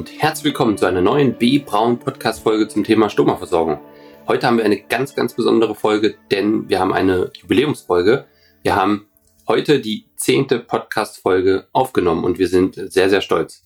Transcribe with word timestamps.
Und 0.00 0.22
herzlich 0.22 0.46
willkommen 0.46 0.78
zu 0.78 0.86
einer 0.86 1.02
neuen 1.02 1.34
B. 1.34 1.58
Braun 1.58 1.98
Podcast 1.98 2.42
Folge 2.42 2.68
zum 2.68 2.84
Thema 2.84 3.10
Stoma-Versorgung. 3.10 3.80
Heute 4.26 4.46
haben 4.46 4.56
wir 4.56 4.64
eine 4.64 4.80
ganz, 4.80 5.14
ganz 5.14 5.34
besondere 5.34 5.74
Folge, 5.74 6.14
denn 6.30 6.70
wir 6.70 6.80
haben 6.80 6.94
eine 6.94 7.30
Jubiläumsfolge. 7.36 8.24
Wir 8.62 8.76
haben 8.76 9.08
heute 9.46 9.78
die 9.78 10.06
zehnte 10.16 10.58
Podcast-Folge 10.58 11.68
aufgenommen 11.72 12.24
und 12.24 12.38
wir 12.38 12.48
sind 12.48 12.76
sehr, 12.76 13.10
sehr 13.10 13.20
stolz. 13.20 13.64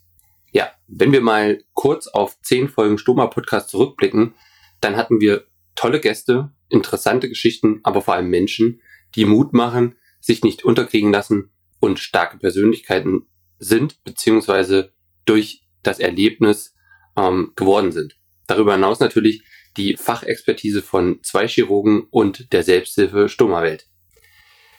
Ja, 0.50 0.72
wenn 0.88 1.12
wir 1.12 1.20
mal 1.20 1.62
kurz 1.72 2.08
auf 2.08 2.36
zehn 2.42 2.68
Folgen 2.68 2.98
Stoma-Podcast 2.98 3.70
zurückblicken, 3.70 4.34
dann 4.80 4.96
hatten 4.96 5.20
wir 5.20 5.44
tolle 5.76 6.00
Gäste, 6.00 6.50
interessante 6.68 7.28
Geschichten, 7.28 7.78
aber 7.84 8.02
vor 8.02 8.14
allem 8.14 8.28
Menschen, 8.28 8.80
die 9.14 9.24
Mut 9.24 9.52
machen, 9.52 9.94
sich 10.18 10.42
nicht 10.42 10.64
unterkriegen 10.64 11.12
lassen 11.12 11.50
und 11.78 12.00
starke 12.00 12.38
Persönlichkeiten 12.38 13.28
sind, 13.60 14.02
beziehungsweise 14.02 14.90
durch 15.26 15.63
das 15.86 15.98
Erlebnis 15.98 16.74
ähm, 17.16 17.52
geworden 17.56 17.92
sind. 17.92 18.16
Darüber 18.46 18.74
hinaus 18.74 19.00
natürlich 19.00 19.42
die 19.76 19.96
Fachexpertise 19.96 20.82
von 20.82 21.22
zwei 21.22 21.48
Chirurgen 21.48 22.06
und 22.10 22.52
der 22.52 22.62
Selbsthilfe 22.62 23.28
Stoma-Welt. 23.28 23.88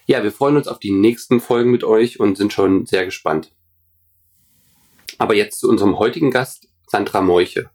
Ja, 0.05 0.23
wir 0.23 0.31
freuen 0.31 0.57
uns 0.57 0.67
auf 0.67 0.79
die 0.79 0.91
nächsten 0.91 1.39
Folgen 1.39 1.71
mit 1.71 1.83
euch 1.83 2.19
und 2.19 2.37
sind 2.37 2.53
schon 2.53 2.85
sehr 2.85 3.05
gespannt. 3.05 3.51
Aber 5.17 5.33
jetzt 5.33 5.59
zu 5.59 5.69
unserem 5.69 5.97
heutigen 5.97 6.31
Gast, 6.31 6.67
Sandra 6.87 7.21
Meuche. 7.21 7.71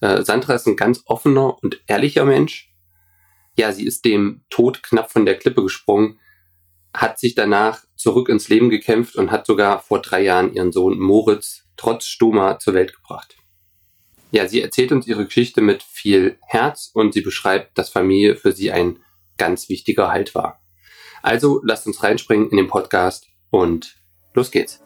Äh, 0.00 0.22
Sandra 0.22 0.54
ist 0.54 0.66
ein 0.66 0.76
ganz 0.76 1.02
offener 1.06 1.62
und 1.62 1.82
ehrlicher 1.86 2.24
Mensch. 2.24 2.74
Ja, 3.56 3.72
sie 3.72 3.86
ist 3.86 4.04
dem 4.04 4.44
Tod 4.50 4.82
knapp 4.82 5.10
von 5.10 5.24
der 5.24 5.38
Klippe 5.38 5.62
gesprungen, 5.62 6.18
hat 6.94 7.18
sich 7.18 7.34
danach 7.34 7.84
zurück 7.96 8.28
ins 8.28 8.48
Leben 8.48 8.68
gekämpft 8.68 9.16
und 9.16 9.30
hat 9.30 9.46
sogar 9.46 9.80
vor 9.80 10.02
drei 10.02 10.22
Jahren 10.22 10.52
ihren 10.52 10.72
Sohn 10.72 10.98
Moritz 10.98 11.61
trotz 11.76 12.06
Stoma 12.06 12.58
zur 12.58 12.74
Welt 12.74 12.94
gebracht. 12.94 13.36
Ja, 14.30 14.48
sie 14.48 14.62
erzählt 14.62 14.92
uns 14.92 15.06
ihre 15.06 15.26
Geschichte 15.26 15.60
mit 15.60 15.82
viel 15.82 16.38
Herz 16.46 16.90
und 16.94 17.12
sie 17.12 17.20
beschreibt, 17.20 17.76
dass 17.76 17.90
Familie 17.90 18.36
für 18.36 18.52
sie 18.52 18.72
ein 18.72 18.98
ganz 19.36 19.68
wichtiger 19.68 20.08
Halt 20.08 20.34
war. 20.34 20.62
Also 21.22 21.60
lasst 21.64 21.86
uns 21.86 22.02
reinspringen 22.02 22.50
in 22.50 22.56
den 22.56 22.68
Podcast 22.68 23.26
und 23.50 23.96
los 24.34 24.50
geht's. 24.50 24.80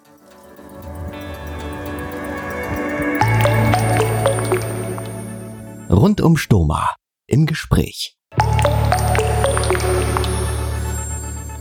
Rund 5.89 6.21
um 6.21 6.37
Stoma 6.37 6.97
im 7.27 7.47
Gespräch. 7.47 8.17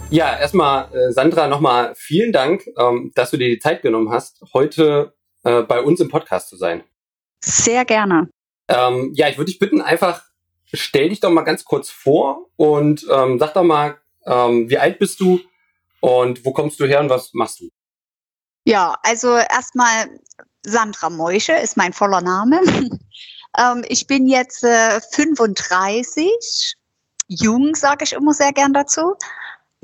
Ja, 0.09 0.38
erstmal, 0.39 0.94
äh, 0.95 1.11
Sandra, 1.11 1.48
nochmal 1.48 1.94
vielen 1.95 2.31
Dank, 2.31 2.66
ähm, 2.78 3.11
dass 3.16 3.31
du 3.31 3.38
dir 3.38 3.50
die 3.50 3.59
Zeit 3.59 3.81
genommen 3.81 4.11
hast, 4.11 4.44
heute 4.53 5.14
äh, 5.44 5.64
bei 5.64 5.81
uns 5.81 6.00
im 6.00 6.09
Podcast 6.09 6.50
zu 6.50 6.58
sein. 6.58 6.84
Sehr 7.44 7.86
gerne. 7.86 8.30
Ähm, 8.67 9.11
ja, 9.16 9.30
ich 9.30 9.38
würde 9.38 9.52
dich 9.52 9.59
bitten, 9.59 9.81
einfach 9.81 10.23
stell 10.73 11.09
dich 11.09 11.20
doch 11.20 11.31
mal 11.31 11.44
ganz 11.44 11.66
kurz 11.66 11.89
vor 11.89 12.50
und 12.56 13.06
ähm, 13.11 13.39
sag 13.39 13.54
doch 13.54 13.64
mal 13.64 13.98
ähm, 14.26 14.70
wie 14.70 14.77
alt 14.77 14.99
bist 14.99 15.20
du 15.20 15.39
und 15.99 16.45
wo 16.45 16.52
kommst 16.52 16.80
du 16.80 16.86
her 16.86 16.99
und 16.99 17.10
was 17.10 17.33
machst 17.33 17.60
du? 17.60 17.70
Ja, 18.65 18.95
also 19.04 19.36
erstmal 19.36 20.10
Sandra 20.64 21.10
Meusche 21.10 21.54
ist 21.54 21.77
mein 21.77 21.94
voller 21.94 22.21
Name. 22.21 22.61
ähm, 23.58 23.86
ich 23.88 24.08
bin 24.08 24.27
jetzt 24.27 24.64
äh, 24.64 24.99
35, 25.11 26.76
jung, 27.27 27.76
sage 27.76 28.04
ich 28.04 28.14
immer 28.14 28.33
sehr 28.33 28.52
gern 28.54 28.73
dazu. 28.73 29.15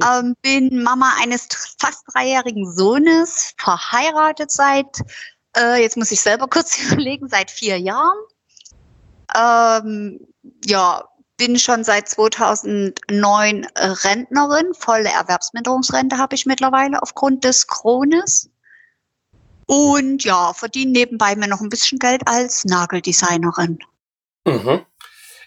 Ähm, 0.02 0.36
bin 0.42 0.84
Mama 0.84 1.14
eines 1.22 1.48
fast 1.80 2.04
dreijährigen 2.12 2.72
Sohnes, 2.72 3.54
verheiratet 3.58 4.52
seit, 4.52 5.02
äh, 5.56 5.82
jetzt 5.82 5.98
muss 5.98 6.12
ich 6.12 6.22
selber 6.22 6.48
kurz 6.50 6.78
überlegen, 6.82 7.28
seit 7.28 7.52
vier 7.52 7.80
Jahren. 7.80 8.18
Ähm, 9.36 10.20
ja, 10.66 11.04
bin 11.38 11.58
schon 11.58 11.84
seit 11.84 12.08
2009 12.08 13.68
Rentnerin. 13.76 14.74
Volle 14.74 15.10
Erwerbsminderungsrente 15.10 16.18
habe 16.18 16.36
ich 16.36 16.46
mittlerweile 16.46 17.02
aufgrund 17.02 17.44
des 17.44 17.68
Krones. 17.68 18.50
Und 19.66 20.24
ja, 20.24 20.54
verdiene 20.54 20.92
nebenbei 20.92 21.36
mir 21.36 21.48
noch 21.48 21.62
ein 21.62 21.70
bisschen 21.70 21.98
Geld 21.98 22.28
als 22.28 22.66
Nageldesignerin. 22.66 23.80
Mhm. 24.46 24.86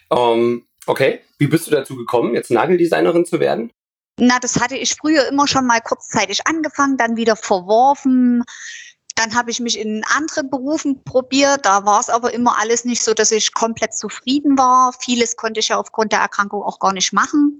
Um, 0.09 0.19
ähm, 0.19 0.67
okay, 0.85 1.21
wie 1.37 1.47
bist 1.47 1.67
du 1.67 1.71
dazu 1.71 1.95
gekommen, 1.95 2.33
jetzt 2.33 2.51
Nageldesignerin 2.51 3.25
zu 3.25 3.39
werden? 3.39 3.71
Na, 4.17 4.39
das 4.39 4.59
hatte 4.59 4.77
ich 4.77 4.95
früher 4.95 5.27
immer 5.27 5.47
schon 5.47 5.67
mal 5.67 5.81
kurzzeitig 5.81 6.47
angefangen, 6.47 6.97
dann 6.97 7.17
wieder 7.17 7.35
verworfen. 7.35 8.43
Dann 9.15 9.35
habe 9.35 9.51
ich 9.51 9.59
mich 9.59 9.79
in 9.79 10.03
anderen 10.15 10.49
Berufen 10.49 11.03
probiert. 11.03 11.65
Da 11.65 11.85
war 11.85 11.99
es 11.99 12.09
aber 12.09 12.33
immer 12.33 12.57
alles 12.59 12.85
nicht 12.85 13.01
so, 13.01 13.13
dass 13.13 13.31
ich 13.31 13.53
komplett 13.53 13.93
zufrieden 13.93 14.57
war. 14.57 14.93
Vieles 14.99 15.35
konnte 15.35 15.59
ich 15.59 15.69
ja 15.69 15.77
aufgrund 15.77 16.11
der 16.11 16.19
Erkrankung 16.19 16.63
auch 16.63 16.79
gar 16.79 16.93
nicht 16.93 17.13
machen. 17.13 17.59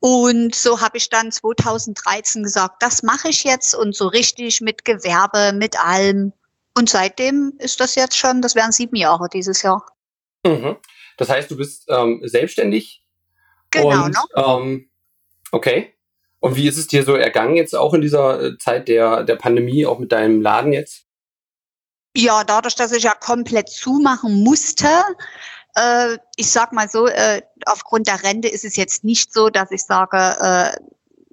Und 0.00 0.54
so 0.54 0.80
habe 0.80 0.96
ich 0.96 1.10
dann 1.10 1.32
2013 1.32 2.44
gesagt, 2.44 2.82
das 2.82 3.02
mache 3.02 3.28
ich 3.28 3.44
jetzt 3.44 3.74
und 3.74 3.96
so 3.96 4.06
richtig 4.06 4.60
mit 4.60 4.84
Gewerbe, 4.84 5.52
mit 5.52 5.82
allem. 5.82 6.32
Und 6.76 6.88
seitdem 6.88 7.54
ist 7.58 7.80
das 7.80 7.96
jetzt 7.96 8.16
schon, 8.16 8.40
das 8.40 8.54
wären 8.54 8.70
sieben 8.70 8.96
Jahre 8.96 9.28
dieses 9.28 9.62
Jahr. 9.62 9.84
Mhm. 10.46 10.76
Das 11.16 11.28
heißt, 11.28 11.50
du 11.50 11.56
bist 11.56 11.86
ähm, 11.88 12.20
selbstständig? 12.24 13.02
Genau. 13.70 14.04
Und, 14.04 14.16
ähm, 14.36 14.90
okay. 15.52 15.94
Und 16.40 16.56
wie 16.56 16.68
ist 16.68 16.78
es 16.78 16.86
dir 16.86 17.02
so 17.02 17.14
ergangen 17.14 17.56
jetzt 17.56 17.74
auch 17.74 17.94
in 17.94 18.00
dieser 18.00 18.40
äh, 18.40 18.58
Zeit 18.58 18.88
der, 18.88 19.24
der 19.24 19.36
Pandemie, 19.36 19.86
auch 19.86 19.98
mit 19.98 20.12
deinem 20.12 20.40
Laden 20.40 20.72
jetzt? 20.72 21.04
Ja, 22.16 22.44
dadurch, 22.44 22.74
dass 22.74 22.92
ich 22.92 23.02
ja 23.02 23.12
komplett 23.12 23.68
zumachen 23.68 24.42
musste, 24.42 24.88
äh, 25.74 26.18
ich 26.36 26.50
sag 26.50 26.72
mal 26.72 26.88
so, 26.88 27.06
äh, 27.06 27.42
aufgrund 27.66 28.06
der 28.06 28.22
Rente 28.22 28.48
ist 28.48 28.64
es 28.64 28.76
jetzt 28.76 29.04
nicht 29.04 29.32
so, 29.32 29.50
dass 29.50 29.70
ich 29.70 29.84
sage, 29.84 30.16
äh, 30.16 30.76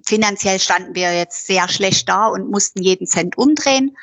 finanziell 0.04 0.60
standen 0.60 0.94
wir 0.94 1.16
jetzt 1.16 1.46
sehr 1.46 1.68
schlecht 1.68 2.08
da 2.08 2.26
und 2.26 2.50
mussten 2.50 2.82
jeden 2.82 3.06
Cent 3.06 3.36
umdrehen. 3.38 3.96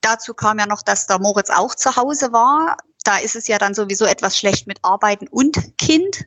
Dazu 0.00 0.34
kam 0.34 0.58
ja 0.58 0.66
noch, 0.66 0.82
dass 0.82 1.06
der 1.06 1.20
Moritz 1.20 1.50
auch 1.50 1.74
zu 1.74 1.96
Hause 1.96 2.32
war. 2.32 2.76
Da 3.04 3.18
ist 3.18 3.36
es 3.36 3.48
ja 3.48 3.58
dann 3.58 3.74
sowieso 3.74 4.04
etwas 4.04 4.36
schlecht 4.36 4.66
mit 4.66 4.78
Arbeiten 4.82 5.28
und 5.28 5.78
Kind 5.78 6.26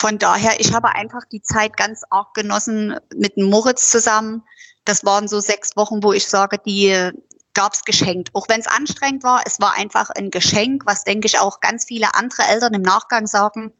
von 0.00 0.16
daher, 0.16 0.58
ich 0.60 0.72
habe 0.72 0.94
einfach 0.94 1.26
die 1.30 1.42
Zeit 1.42 1.76
ganz 1.76 2.04
arg 2.08 2.32
genossen 2.32 2.96
mit 3.14 3.36
Moritz 3.36 3.90
zusammen. 3.90 4.44
Das 4.86 5.04
waren 5.04 5.28
so 5.28 5.40
sechs 5.40 5.76
Wochen, 5.76 6.02
wo 6.02 6.14
ich 6.14 6.26
sage, 6.26 6.56
die 6.64 7.10
gab's 7.52 7.84
geschenkt. 7.84 8.30
Auch 8.32 8.48
wenn 8.48 8.60
es 8.60 8.66
anstrengend 8.66 9.24
war, 9.24 9.42
es 9.44 9.60
war 9.60 9.76
einfach 9.76 10.08
ein 10.08 10.30
Geschenk, 10.30 10.86
was 10.86 11.04
denke 11.04 11.26
ich 11.26 11.38
auch 11.38 11.60
ganz 11.60 11.84
viele 11.84 12.14
andere 12.14 12.44
Eltern 12.44 12.72
im 12.72 12.80
Nachgang 12.80 13.26
sagen, 13.26 13.74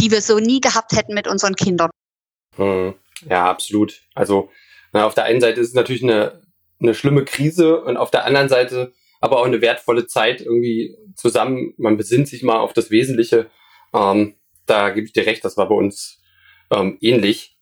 die 0.00 0.10
wir 0.10 0.22
so 0.22 0.38
nie 0.38 0.62
gehabt 0.62 0.92
hätten 0.92 1.12
mit 1.12 1.28
unseren 1.28 1.54
Kindern. 1.54 1.90
Hm. 2.56 2.94
Ja, 3.28 3.50
absolut. 3.50 4.00
Also 4.14 4.50
na, 4.94 5.04
auf 5.04 5.12
der 5.12 5.24
einen 5.24 5.42
Seite 5.42 5.60
ist 5.60 5.68
es 5.68 5.74
natürlich 5.74 6.02
eine, 6.02 6.40
eine 6.80 6.94
schlimme 6.94 7.26
Krise 7.26 7.82
und 7.82 7.98
auf 7.98 8.10
der 8.10 8.24
anderen 8.24 8.48
Seite 8.48 8.94
aber 9.20 9.38
auch 9.38 9.46
eine 9.46 9.60
wertvolle 9.60 10.06
Zeit 10.06 10.40
irgendwie 10.40 10.96
zusammen. 11.14 11.74
Man 11.76 11.98
besinnt 11.98 12.26
sich 12.26 12.42
mal 12.42 12.58
auf 12.58 12.72
das 12.72 12.90
Wesentliche. 12.90 13.50
Ähm, 13.92 14.36
da 14.66 14.90
gebe 14.90 15.06
ich 15.06 15.12
dir 15.12 15.26
recht, 15.26 15.44
das 15.44 15.56
war 15.56 15.68
bei 15.68 15.74
uns 15.74 16.20
ähm, 16.70 16.98
ähnlich. 17.00 17.56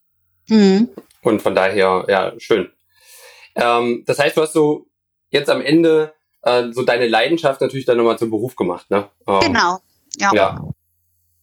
Mhm. 0.48 0.88
Und 1.22 1.42
von 1.42 1.54
daher, 1.54 2.04
ja, 2.08 2.32
schön. 2.38 2.70
Ähm, 3.54 4.04
das 4.06 4.18
heißt, 4.18 4.36
du 4.36 4.42
hast 4.42 4.52
so 4.52 4.86
jetzt 5.30 5.50
am 5.50 5.60
Ende 5.60 6.14
äh, 6.42 6.70
so 6.72 6.82
deine 6.82 7.06
Leidenschaft 7.06 7.60
natürlich 7.60 7.86
dann 7.86 7.96
nochmal 7.96 8.18
zum 8.18 8.30
Beruf 8.30 8.56
gemacht, 8.56 8.90
ne? 8.90 9.08
Ähm, 9.26 9.40
genau, 9.40 9.78
ja. 10.18 10.30
ja. 10.34 10.64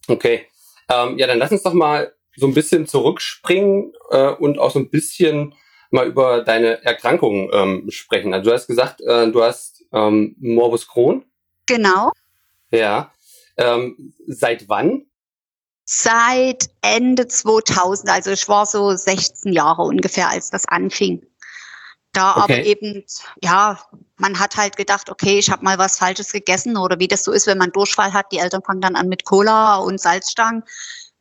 Okay. 0.08 0.48
Ähm, 0.90 1.18
ja, 1.18 1.28
dann 1.28 1.38
lass 1.38 1.52
uns 1.52 1.64
doch 1.64 1.74
mal 1.74 2.14
so 2.36 2.48
ein 2.48 2.54
bisschen 2.54 2.88
zurückspringen 2.88 3.94
äh, 4.12 4.30
und 4.30 4.60
auch 4.60 4.72
so 4.72 4.80
ein 4.80 4.90
bisschen 4.90 5.56
mal 5.90 6.08
über 6.08 6.44
deine 6.44 6.84
Erkrankung 6.84 7.50
ähm, 7.54 7.90
sprechen. 7.90 8.34
Also 8.34 8.50
du 8.50 8.56
hast 8.56 8.68
gesagt, 8.68 9.02
äh, 9.02 9.30
du 9.32 9.44
hast 9.44 9.84
ähm, 9.94 10.36
Morbus 10.40 10.88
Crohn. 10.88 11.26
Genau. 11.66 12.12
Ja. 12.72 13.12
Ähm, 13.58 14.14
seit 14.28 14.70
wann? 14.70 15.07
Seit 15.90 16.70
Ende 16.82 17.28
2000, 17.28 18.10
also 18.10 18.32
ich 18.32 18.48
war 18.50 18.66
so 18.66 18.94
16 18.94 19.54
Jahre 19.54 19.84
ungefähr, 19.84 20.30
als 20.30 20.50
das 20.50 20.68
anfing. 20.68 21.26
Da 22.12 22.32
okay. 22.32 22.42
aber 22.42 22.64
eben, 22.66 23.06
ja, 23.42 23.80
man 24.18 24.38
hat 24.38 24.58
halt 24.58 24.76
gedacht, 24.76 25.10
okay, 25.10 25.40
ich 25.40 25.50
habe 25.50 25.64
mal 25.64 25.78
was 25.78 25.98
Falsches 25.98 26.34
gegessen 26.34 26.76
oder 26.76 27.00
wie 27.00 27.08
das 27.08 27.24
so 27.24 27.32
ist, 27.32 27.48
wenn 27.48 27.58
man 27.58 27.72
Durchfall 27.72 28.12
hat. 28.12 28.32
Die 28.34 28.40
Eltern 28.40 28.64
fangen 28.64 28.82
dann 28.82 28.98
an 28.98 29.08
mit 29.08 29.24
Cola 29.24 29.78
und 29.78 30.02
Salzstangen, 30.02 30.64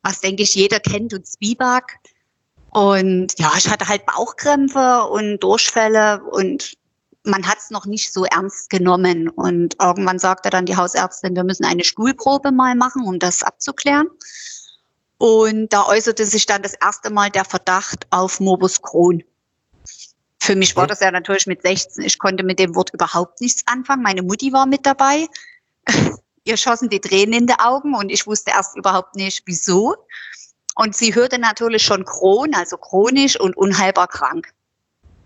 was 0.03 0.19
denke 0.19 0.43
ich 0.43 0.53
jeder 0.53 0.81
kennt 0.81 1.13
und 1.13 1.25
Zwieback. 1.25 1.99
Und 2.71 3.39
ja, 3.39 3.53
ich 3.57 3.69
hatte 3.69 3.87
halt 3.87 4.05
Bauchkrämpfe 4.05 5.03
und 5.05 5.39
Durchfälle 5.39 6.21
und 6.23 6.73
man 7.23 7.47
hat 7.47 7.59
es 7.59 7.71
noch 7.71 7.85
nicht 7.85 8.11
so 8.11 8.25
ernst 8.25 8.69
genommen. 8.69 9.29
Und 9.29 9.77
irgendwann 9.81 10.19
sagte 10.19 10.49
dann 10.49 10.65
die 10.65 10.75
Hausärztin, 10.75 11.35
wir 11.37 11.45
müssen 11.45 11.63
eine 11.63 11.85
Stuhlprobe 11.85 12.51
mal 12.51 12.75
machen, 12.75 13.05
um 13.05 13.17
das 13.19 13.43
abzuklären. 13.43 14.07
Und 15.17 15.73
da 15.73 15.85
äußerte 15.87 16.25
sich 16.25 16.45
dann 16.45 16.61
das 16.61 16.73
erste 16.73 17.09
Mal 17.09 17.29
der 17.31 17.45
Verdacht 17.45 18.05
auf 18.11 18.39
Morbus 18.39 18.81
Crohn. 18.81 19.23
Für 20.39 20.55
mich 20.55 20.75
war 20.75 20.87
das 20.87 20.99
ja 20.99 21.11
natürlich 21.11 21.47
mit 21.47 21.63
16. 21.63 22.05
Ich 22.05 22.19
konnte 22.19 22.43
mit 22.43 22.59
dem 22.59 22.75
Wort 22.75 22.93
überhaupt 22.93 23.41
nichts 23.41 23.63
anfangen. 23.65 24.03
Meine 24.03 24.21
Mutti 24.21 24.53
war 24.53 24.65
mit 24.65 24.85
dabei. 24.85 25.27
Ihr 26.45 26.55
schossen 26.55 26.89
die 26.89 27.01
Tränen 27.01 27.33
in 27.33 27.47
die 27.47 27.59
Augen 27.59 27.95
und 27.95 28.09
ich 28.09 28.25
wusste 28.27 28.51
erst 28.51 28.77
überhaupt 28.77 29.15
nicht, 29.15 29.43
wieso. 29.45 29.95
Und 30.75 30.95
sie 30.95 31.15
hörte 31.15 31.39
natürlich 31.39 31.83
schon 31.83 32.05
Crohn, 32.05 32.53
also 32.53 32.77
chronisch 32.77 33.37
und 33.37 33.57
unheilbar 33.57 34.07
krank. 34.07 34.53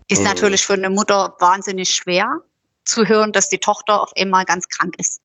Ist 0.08 0.20
mhm. 0.20 0.24
natürlich 0.24 0.66
für 0.66 0.72
eine 0.72 0.90
Mutter 0.90 1.36
wahnsinnig 1.38 1.90
schwer 1.90 2.40
zu 2.84 3.06
hören, 3.06 3.32
dass 3.32 3.48
die 3.48 3.58
Tochter 3.58 4.00
auf 4.00 4.12
einmal 4.16 4.44
ganz 4.44 4.66
krank 4.68 4.94
ist. 4.98 5.20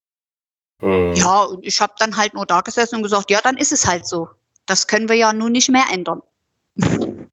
Mhm. 0.81 1.13
Ja, 1.13 1.43
und 1.43 1.65
ich 1.65 1.81
habe 1.81 1.93
dann 1.97 2.17
halt 2.17 2.33
nur 2.33 2.45
da 2.45 2.61
gesessen 2.61 2.97
und 2.97 3.03
gesagt, 3.03 3.31
ja, 3.31 3.39
dann 3.41 3.57
ist 3.57 3.71
es 3.71 3.87
halt 3.87 4.05
so. 4.05 4.27
Das 4.67 4.85
können 4.85 5.09
wir 5.09 5.15
ja 5.15 5.33
nun 5.33 5.51
nicht 5.51 5.69
mehr 5.69 5.85
ändern. 5.91 6.21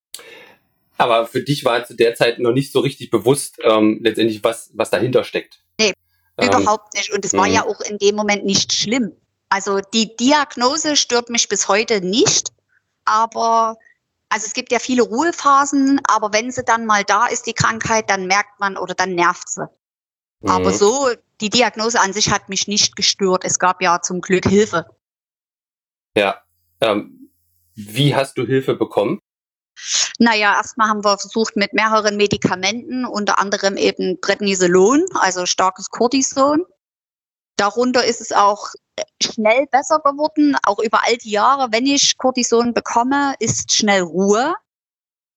Aber 0.97 1.27
für 1.27 1.43
dich 1.43 1.65
war 1.65 1.85
zu 1.85 1.95
der 1.95 2.15
Zeit 2.15 2.39
noch 2.39 2.53
nicht 2.53 2.73
so 2.73 2.81
richtig 2.81 3.11
bewusst, 3.11 3.59
ähm, 3.63 3.99
letztendlich, 4.03 4.43
was, 4.43 4.71
was 4.75 4.91
dahinter 4.91 5.25
steckt. 5.25 5.61
Nee, 5.79 5.93
ähm, 6.39 6.49
überhaupt 6.49 6.95
nicht. 6.95 7.13
Und 7.13 7.25
es 7.25 7.35
war 7.35 7.47
ja 7.47 7.65
mhm. 7.65 7.69
auch 7.69 7.81
in 7.81 7.99
dem 7.99 8.15
Moment 8.15 8.45
nicht 8.45 8.73
schlimm. 8.73 9.13
Also 9.49 9.81
die 9.93 10.17
Diagnose 10.17 10.97
stört 10.97 11.31
mich 11.31 11.49
bis 11.49 11.69
heute 11.69 12.01
nicht, 12.01 12.53
aber 13.05 13.77
also 14.29 14.47
es 14.47 14.55
gibt 14.55 14.73
ja 14.73 14.79
viele 14.79 15.03
Ruhephasen, 15.03 16.01
aber 16.09 16.33
wenn 16.33 16.51
sie 16.51 16.65
dann 16.65 16.87
mal 16.87 17.05
da 17.05 17.27
ist, 17.27 17.47
die 17.47 17.53
Krankheit, 17.53 18.09
dann 18.09 18.27
merkt 18.27 18.59
man 18.59 18.77
oder 18.77 18.95
dann 18.95 19.15
nervt 19.15 19.49
sie. 19.49 19.69
Mhm. 20.41 20.51
Aber 20.51 20.73
so, 20.73 21.11
die 21.41 21.51
Diagnose 21.51 22.01
an 22.01 22.13
sich 22.13 22.31
hat 22.31 22.49
mich 22.49 22.69
nicht 22.69 22.97
gestört. 22.97 23.45
Es 23.45 23.59
gab 23.59 23.83
ja 23.83 24.01
zum 24.01 24.21
Glück 24.21 24.47
Hilfe. 24.47 24.87
Ja. 26.17 26.41
Ähm, 26.81 27.24
wie 27.75 28.15
hast 28.15 28.39
du 28.39 28.47
Hilfe 28.47 28.75
bekommen? 28.75 29.21
Naja, 30.19 30.55
erstmal 30.55 30.89
haben 30.89 31.05
wir 31.05 31.19
versucht 31.19 31.57
mit 31.57 31.73
mehreren 31.73 32.17
Medikamenten, 32.17 33.05
unter 33.05 33.39
anderem 33.39 33.77
eben 33.77 34.21
Prednisolon, 34.21 35.05
also 35.15 35.47
starkes 35.47 35.91
Cortison. 35.91 36.65
Darunter 37.57 38.05
ist 38.05 38.21
es 38.21 38.33
auch 38.33 38.69
schnell 39.23 39.67
besser 39.71 40.01
geworden, 40.01 40.57
auch 40.65 40.79
über 40.79 41.05
all 41.05 41.17
die 41.17 41.31
Jahre. 41.31 41.69
Wenn 41.73 41.87
ich 41.87 42.17
Cortison 42.19 42.75
bekomme, 42.75 43.35
ist 43.41 43.73
schnell 43.73 44.03
Ruhe, 44.03 44.55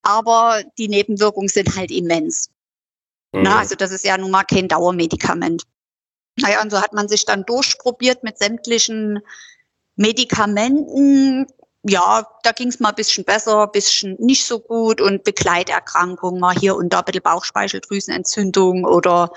aber 0.02 0.62
die 0.78 0.88
Nebenwirkungen 0.88 1.48
sind 1.48 1.76
halt 1.76 1.90
immens. 1.90 2.50
Mhm. 3.32 3.42
Na, 3.42 3.58
also 3.58 3.74
das 3.74 3.90
ist 3.90 4.04
ja 4.04 4.16
nun 4.16 4.30
mal 4.30 4.44
kein 4.44 4.68
Dauermedikament. 4.68 5.64
Naja, 6.40 6.62
und 6.62 6.70
so 6.70 6.80
hat 6.80 6.92
man 6.92 7.08
sich 7.08 7.24
dann 7.24 7.44
durchprobiert 7.44 8.22
mit 8.22 8.38
sämtlichen 8.38 9.20
Medikamenten, 9.96 11.46
ja, 11.88 12.26
da 12.42 12.52
ging 12.52 12.68
es 12.68 12.80
mal 12.80 12.90
ein 12.90 12.94
bisschen 12.94 13.24
besser, 13.24 13.62
ein 13.62 13.72
bisschen 13.72 14.16
nicht 14.18 14.44
so 14.44 14.60
gut 14.60 15.00
und 15.00 15.24
Begleiterkrankungen, 15.24 16.40
mal 16.40 16.54
hier 16.54 16.76
und 16.76 16.92
da 16.92 17.00
ein 17.00 17.04
bisschen 17.04 17.22
Bauchspeicheldrüsenentzündung 17.22 18.84
oder 18.84 19.30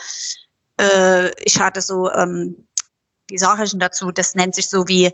äh, 0.80 1.32
ich 1.44 1.60
hatte 1.60 1.82
so, 1.82 2.12
ähm, 2.12 2.68
wie 3.30 3.38
sage 3.38 3.64
ich 3.64 3.72
denn 3.72 3.80
dazu, 3.80 4.12
das 4.12 4.36
nennt 4.36 4.56
sich 4.56 4.70
so 4.70 4.88
wie 4.88 5.12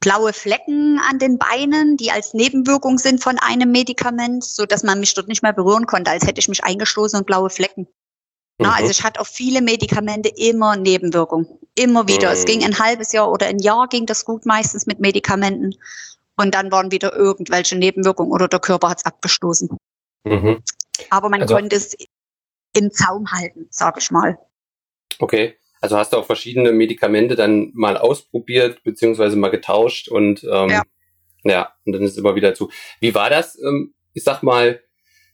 blaue 0.00 0.32
Flecken 0.32 1.00
an 1.08 1.18
den 1.18 1.38
Beinen, 1.38 1.96
die 1.96 2.10
als 2.10 2.34
Nebenwirkung 2.34 2.98
sind 2.98 3.22
von 3.22 3.38
einem 3.38 3.72
Medikament, 3.72 4.44
so 4.44 4.66
dass 4.66 4.82
man 4.82 5.00
mich 5.00 5.14
dort 5.14 5.28
nicht 5.28 5.42
mehr 5.42 5.52
berühren 5.52 5.86
konnte, 5.86 6.10
als 6.10 6.26
hätte 6.26 6.38
ich 6.38 6.48
mich 6.48 6.62
eingestoßen 6.62 7.18
und 7.18 7.26
blaue 7.26 7.50
Flecken. 7.50 7.82
Mhm. 7.82 8.66
Na, 8.66 8.74
also 8.74 8.90
ich 8.90 9.02
hatte 9.02 9.20
auf 9.20 9.28
viele 9.28 9.62
Medikamente 9.62 10.28
immer 10.28 10.76
Nebenwirkungen. 10.76 11.48
Immer 11.74 12.06
wieder. 12.06 12.28
Mhm. 12.28 12.34
Es 12.34 12.44
ging 12.44 12.64
ein 12.64 12.78
halbes 12.78 13.12
Jahr 13.12 13.30
oder 13.30 13.46
ein 13.46 13.58
Jahr 13.58 13.88
ging 13.88 14.06
das 14.06 14.24
gut 14.24 14.46
meistens 14.46 14.86
mit 14.86 15.00
Medikamenten. 15.00 15.74
Und 16.36 16.54
dann 16.54 16.72
waren 16.72 16.90
wieder 16.90 17.14
irgendwelche 17.14 17.76
Nebenwirkungen 17.76 18.32
oder 18.32 18.48
der 18.48 18.60
Körper 18.60 18.90
hat 18.90 18.98
es 18.98 19.04
abgestoßen. 19.04 19.68
Mhm. 20.24 20.62
Aber 21.10 21.28
man 21.28 21.42
also, 21.42 21.54
konnte 21.54 21.76
es 21.76 21.96
im 22.74 22.90
Zaum 22.90 23.30
halten, 23.30 23.66
sag 23.70 23.98
ich 23.98 24.10
mal. 24.10 24.38
Okay. 25.18 25.56
Also 25.80 25.98
hast 25.98 26.12
du 26.12 26.16
auch 26.16 26.24
verschiedene 26.24 26.72
Medikamente 26.72 27.36
dann 27.36 27.70
mal 27.74 27.98
ausprobiert, 27.98 28.82
beziehungsweise 28.84 29.36
mal 29.36 29.50
getauscht 29.50 30.08
und 30.08 30.42
ähm, 30.44 30.70
ja. 30.70 30.82
ja, 31.42 31.74
und 31.84 31.92
dann 31.92 32.02
ist 32.02 32.12
es 32.12 32.16
immer 32.16 32.34
wieder 32.36 32.54
zu. 32.54 32.70
Wie 33.00 33.14
war 33.14 33.28
das, 33.28 33.58
ähm, 33.60 33.92
ich 34.14 34.24
sag 34.24 34.42
mal, 34.42 34.80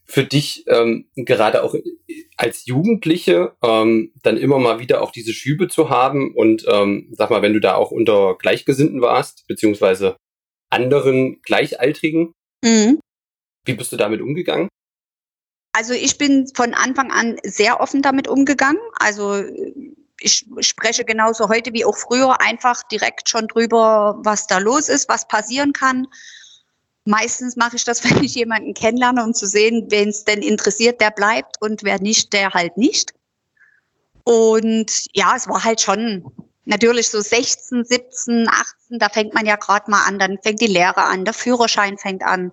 für 0.03 0.25
dich 0.25 0.65
ähm, 0.67 1.09
gerade 1.15 1.63
auch 1.63 1.73
als 2.35 2.65
Jugendliche 2.65 3.53
ähm, 3.63 4.11
dann 4.23 4.35
immer 4.35 4.59
mal 4.59 4.79
wieder 4.79 5.01
auch 5.01 5.11
diese 5.11 5.31
Schübe 5.31 5.69
zu 5.69 5.89
haben 5.89 6.35
und 6.35 6.65
ähm, 6.67 7.07
sag 7.13 7.29
mal, 7.29 7.41
wenn 7.41 7.53
du 7.53 7.61
da 7.61 7.75
auch 7.75 7.91
unter 7.91 8.35
Gleichgesinnten 8.37 8.99
warst, 8.99 9.47
beziehungsweise 9.47 10.17
anderen 10.71 11.41
Gleichaltrigen. 11.43 12.33
Mhm. 12.63 12.99
Wie 13.65 13.73
bist 13.73 13.91
du 13.91 13.97
damit 13.97 14.21
umgegangen? 14.21 14.67
Also 15.73 15.93
ich 15.93 16.17
bin 16.17 16.47
von 16.53 16.73
Anfang 16.73 17.11
an 17.11 17.37
sehr 17.43 17.79
offen 17.79 18.01
damit 18.01 18.27
umgegangen. 18.27 18.81
Also 18.99 19.43
ich 20.19 20.45
spreche 20.59 21.05
genauso 21.05 21.49
heute 21.49 21.73
wie 21.73 21.85
auch 21.85 21.97
früher 21.97 22.41
einfach 22.41 22.83
direkt 22.83 23.29
schon 23.29 23.47
drüber, 23.47 24.19
was 24.23 24.47
da 24.47 24.57
los 24.57 24.89
ist, 24.89 25.09
was 25.09 25.27
passieren 25.27 25.73
kann. 25.73 26.07
Meistens 27.05 27.55
mache 27.55 27.75
ich 27.77 27.83
das, 27.83 28.03
wenn 28.09 28.23
ich 28.23 28.35
jemanden 28.35 28.73
kennenlerne, 28.73 29.23
um 29.23 29.33
zu 29.33 29.47
sehen, 29.47 29.87
wen 29.89 30.09
es 30.09 30.23
denn 30.23 30.41
interessiert, 30.41 31.01
der 31.01 31.11
bleibt 31.11 31.61
und 31.61 31.83
wer 31.83 32.01
nicht, 32.01 32.33
der 32.33 32.51
halt 32.51 32.77
nicht. 32.77 33.13
Und 34.23 35.07
ja, 35.13 35.35
es 35.35 35.47
war 35.47 35.63
halt 35.63 35.81
schon 35.81 36.25
natürlich 36.71 37.09
so 37.09 37.21
16, 37.21 37.85
17, 37.85 38.47
18, 38.49 38.97
da 38.97 39.09
fängt 39.09 39.33
man 39.33 39.45
ja 39.45 39.57
gerade 39.57 39.91
mal 39.91 40.05
an, 40.05 40.17
dann 40.17 40.39
fängt 40.41 40.61
die 40.61 40.67
Lehre 40.67 41.03
an, 41.03 41.25
der 41.25 41.33
Führerschein 41.33 41.97
fängt 41.97 42.23
an. 42.23 42.51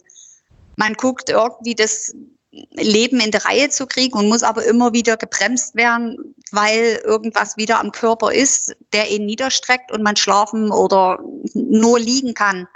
Man 0.77 0.95
guckt 0.95 1.31
irgendwie 1.31 1.75
das 1.75 2.13
Leben 2.51 3.21
in 3.21 3.31
der 3.31 3.45
Reihe 3.45 3.69
zu 3.69 3.87
kriegen 3.87 4.19
und 4.19 4.29
muss 4.29 4.43
aber 4.43 4.65
immer 4.65 4.93
wieder 4.93 5.17
gebremst 5.17 5.75
werden, 5.77 6.35
weil 6.51 7.01
irgendwas 7.05 7.57
wieder 7.57 7.79
am 7.79 7.93
Körper 7.93 8.33
ist, 8.33 8.75
der 8.93 9.11
ihn 9.11 9.27
niederstreckt 9.27 9.93
und 9.93 10.03
man 10.03 10.17
schlafen 10.17 10.73
oder 10.73 11.19
nur 11.55 12.01
liegen 12.01 12.35
kann. 12.35 12.67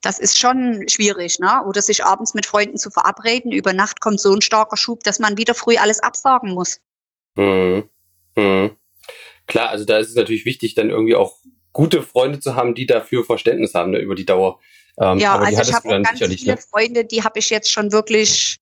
Das 0.00 0.18
ist 0.18 0.38
schon 0.38 0.86
schwierig, 0.88 1.38
ne? 1.38 1.62
Oder 1.66 1.82
sich 1.82 2.04
abends 2.04 2.34
mit 2.34 2.46
Freunden 2.46 2.76
zu 2.76 2.90
verabreden. 2.90 3.52
Über 3.52 3.72
Nacht 3.72 4.00
kommt 4.00 4.20
so 4.20 4.32
ein 4.32 4.42
starker 4.42 4.76
Schub, 4.76 5.02
dass 5.02 5.18
man 5.18 5.36
wieder 5.38 5.54
früh 5.54 5.76
alles 5.76 6.00
absagen 6.00 6.52
muss. 6.52 6.80
Hm. 7.36 7.88
Hm. 8.36 8.76
Klar, 9.46 9.68
also 9.70 9.84
da 9.84 9.98
ist 9.98 10.08
es 10.08 10.14
natürlich 10.14 10.44
wichtig, 10.44 10.74
dann 10.74 10.90
irgendwie 10.90 11.14
auch 11.14 11.38
gute 11.72 12.02
Freunde 12.02 12.40
zu 12.40 12.54
haben, 12.54 12.74
die 12.74 12.86
dafür 12.86 13.24
Verständnis 13.24 13.74
haben 13.74 13.90
ne, 13.90 13.98
über 13.98 14.14
die 14.14 14.24
Dauer. 14.24 14.60
Ähm, 14.98 15.18
ja, 15.18 15.36
also 15.36 15.60
ich 15.60 15.74
habe 15.74 15.88
ganz 15.88 16.18
viele 16.18 16.54
ne? 16.54 16.56
Freunde, 16.56 17.04
die 17.04 17.22
habe 17.22 17.38
ich 17.38 17.50
jetzt 17.50 17.70
schon 17.70 17.92
wirklich, 17.92 18.58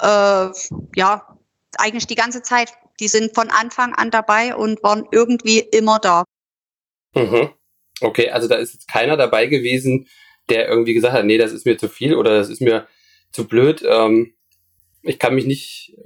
äh, 0.00 0.48
ja, 0.94 1.38
eigentlich 1.78 2.06
die 2.06 2.14
ganze 2.14 2.42
Zeit. 2.42 2.72
Die 3.00 3.08
sind 3.08 3.34
von 3.34 3.50
Anfang 3.50 3.94
an 3.94 4.10
dabei 4.10 4.54
und 4.54 4.82
waren 4.82 5.06
irgendwie 5.10 5.60
immer 5.60 5.98
da. 5.98 6.24
Mhm. 7.14 7.50
Okay, 8.00 8.30
also 8.30 8.48
da 8.48 8.56
ist 8.56 8.74
jetzt 8.74 8.88
keiner 8.88 9.16
dabei 9.16 9.46
gewesen, 9.46 10.08
der 10.48 10.68
irgendwie 10.68 10.94
gesagt 10.94 11.14
hat, 11.14 11.24
nee, 11.24 11.38
das 11.38 11.52
ist 11.52 11.66
mir 11.66 11.78
zu 11.78 11.88
viel 11.88 12.14
oder 12.14 12.36
das 12.36 12.48
ist 12.48 12.60
mir 12.60 12.86
zu 13.32 13.48
blöd. 13.48 13.82
Ähm, 13.88 14.34
ich 15.02 15.18
kann 15.18 15.34
mich 15.34 15.46
nicht, 15.46 15.96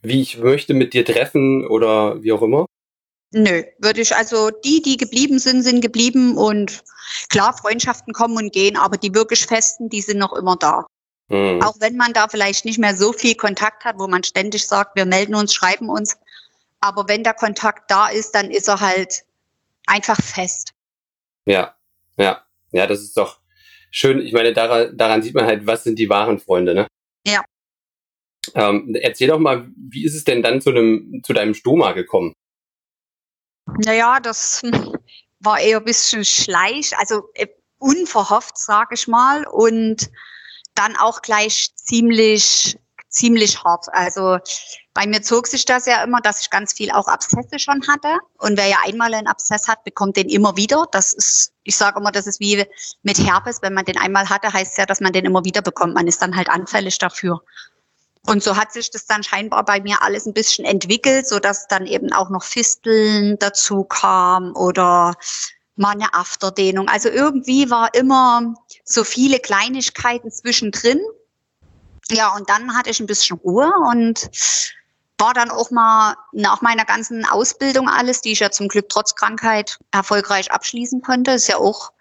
wie 0.00 0.20
ich 0.20 0.38
möchte, 0.38 0.74
mit 0.74 0.94
dir 0.94 1.04
treffen 1.04 1.66
oder 1.66 2.22
wie 2.22 2.32
auch 2.32 2.42
immer. 2.42 2.66
Nö, 3.32 3.62
würde 3.78 4.00
ich, 4.00 4.16
also 4.16 4.50
die, 4.50 4.80
die 4.80 4.96
geblieben 4.96 5.38
sind, 5.38 5.62
sind 5.62 5.82
geblieben 5.82 6.36
und 6.36 6.82
klar, 7.28 7.54
Freundschaften 7.56 8.14
kommen 8.14 8.36
und 8.36 8.52
gehen, 8.52 8.76
aber 8.76 8.96
die 8.96 9.14
wirklich 9.14 9.44
festen, 9.46 9.90
die 9.90 10.00
sind 10.00 10.18
noch 10.18 10.32
immer 10.32 10.56
da. 10.56 10.86
Mhm. 11.28 11.60
Auch 11.62 11.74
wenn 11.80 11.96
man 11.96 12.14
da 12.14 12.28
vielleicht 12.28 12.64
nicht 12.64 12.78
mehr 12.78 12.96
so 12.96 13.12
viel 13.12 13.34
Kontakt 13.34 13.84
hat, 13.84 13.98
wo 13.98 14.08
man 14.08 14.24
ständig 14.24 14.66
sagt, 14.66 14.96
wir 14.96 15.04
melden 15.04 15.34
uns, 15.34 15.52
schreiben 15.52 15.90
uns. 15.90 16.18
Aber 16.80 17.06
wenn 17.08 17.22
der 17.22 17.34
Kontakt 17.34 17.90
da 17.90 18.08
ist, 18.08 18.34
dann 18.34 18.50
ist 18.50 18.68
er 18.68 18.80
halt 18.80 19.24
einfach 19.86 20.20
fest. 20.22 20.72
Ja, 21.44 21.74
ja, 22.16 22.42
ja, 22.72 22.86
das 22.86 23.00
ist 23.00 23.16
doch 23.16 23.40
schön. 23.90 24.20
Ich 24.20 24.32
meine, 24.32 24.54
daran, 24.54 24.96
daran 24.96 25.22
sieht 25.22 25.34
man 25.34 25.44
halt, 25.44 25.66
was 25.66 25.84
sind 25.84 25.98
die 25.98 26.08
wahren 26.08 26.38
Freunde, 26.38 26.74
ne? 26.74 26.86
Ja. 27.26 27.44
Ähm, 28.54 28.94
erzähl 29.00 29.28
doch 29.28 29.38
mal, 29.38 29.68
wie 29.76 30.06
ist 30.06 30.14
es 30.14 30.24
denn 30.24 30.42
dann 30.42 30.62
zu, 30.62 30.70
einem, 30.70 31.20
zu 31.24 31.34
deinem 31.34 31.52
Stoma 31.52 31.92
gekommen? 31.92 32.32
Naja, 33.78 34.20
das 34.20 34.62
war 35.40 35.60
eher 35.60 35.78
ein 35.78 35.84
bisschen 35.84 36.24
schleich, 36.24 36.96
also 36.98 37.28
äh, 37.34 37.46
unverhofft, 37.78 38.58
sage 38.58 38.94
ich 38.94 39.08
mal. 39.08 39.46
Und 39.46 40.10
dann 40.74 40.96
auch 40.96 41.22
gleich 41.22 41.74
ziemlich, 41.76 42.78
ziemlich 43.08 43.62
hart. 43.64 43.86
Also 43.92 44.38
bei 44.94 45.06
mir 45.06 45.22
zog 45.22 45.46
sich 45.46 45.64
das 45.64 45.86
ja 45.86 46.02
immer, 46.02 46.20
dass 46.20 46.40
ich 46.40 46.50
ganz 46.50 46.72
viel 46.72 46.90
auch 46.90 47.08
Abszesse 47.08 47.58
schon 47.58 47.86
hatte. 47.88 48.18
Und 48.38 48.56
wer 48.56 48.66
ja 48.66 48.78
einmal 48.84 49.12
einen 49.14 49.26
Abszess 49.26 49.68
hat, 49.68 49.84
bekommt 49.84 50.16
den 50.16 50.28
immer 50.28 50.56
wieder. 50.56 50.86
Das 50.92 51.12
ist, 51.12 51.52
ich 51.64 51.76
sage 51.76 51.98
immer, 52.00 52.12
das 52.12 52.26
ist 52.26 52.40
wie 52.40 52.64
mit 53.02 53.18
Herpes. 53.18 53.62
Wenn 53.62 53.74
man 53.74 53.84
den 53.84 53.98
einmal 53.98 54.28
hatte, 54.28 54.52
heißt 54.52 54.72
es 54.72 54.76
ja, 54.76 54.86
dass 54.86 55.00
man 55.00 55.12
den 55.12 55.24
immer 55.24 55.44
wieder 55.44 55.62
bekommt. 55.62 55.94
Man 55.94 56.06
ist 56.06 56.22
dann 56.22 56.36
halt 56.36 56.48
anfällig 56.48 56.98
dafür. 56.98 57.42
Und 58.26 58.42
so 58.42 58.56
hat 58.56 58.72
sich 58.72 58.90
das 58.90 59.06
dann 59.06 59.22
scheinbar 59.22 59.64
bei 59.64 59.80
mir 59.80 60.02
alles 60.02 60.26
ein 60.26 60.34
bisschen 60.34 60.64
entwickelt, 60.64 61.26
so 61.26 61.38
dass 61.38 61.66
dann 61.68 61.86
eben 61.86 62.12
auch 62.12 62.30
noch 62.30 62.44
Fisteln 62.44 63.38
dazu 63.38 63.84
kam 63.84 64.54
oder 64.54 65.14
mal 65.76 65.92
eine 65.92 66.12
Afterdehnung. 66.12 66.88
Also 66.88 67.08
irgendwie 67.08 67.70
war 67.70 67.94
immer 67.94 68.54
so 68.84 69.04
viele 69.04 69.38
Kleinigkeiten 69.38 70.30
zwischendrin. 70.30 71.00
Ja, 72.10 72.34
und 72.34 72.48
dann 72.48 72.76
hatte 72.76 72.90
ich 72.90 73.00
ein 73.00 73.06
bisschen 73.06 73.38
Ruhe 73.38 73.70
und 73.88 74.30
war 75.18 75.34
dann 75.34 75.50
auch 75.50 75.70
mal 75.70 76.14
nach 76.32 76.62
meiner 76.62 76.84
ganzen 76.84 77.24
Ausbildung 77.26 77.88
alles, 77.88 78.20
die 78.20 78.32
ich 78.32 78.40
ja 78.40 78.50
zum 78.50 78.68
Glück 78.68 78.88
trotz 78.88 79.14
Krankheit 79.14 79.78
erfolgreich 79.90 80.52
abschließen 80.52 81.02
konnte, 81.02 81.32
ist 81.32 81.48
ja 81.48 81.56
auch, 81.56 81.92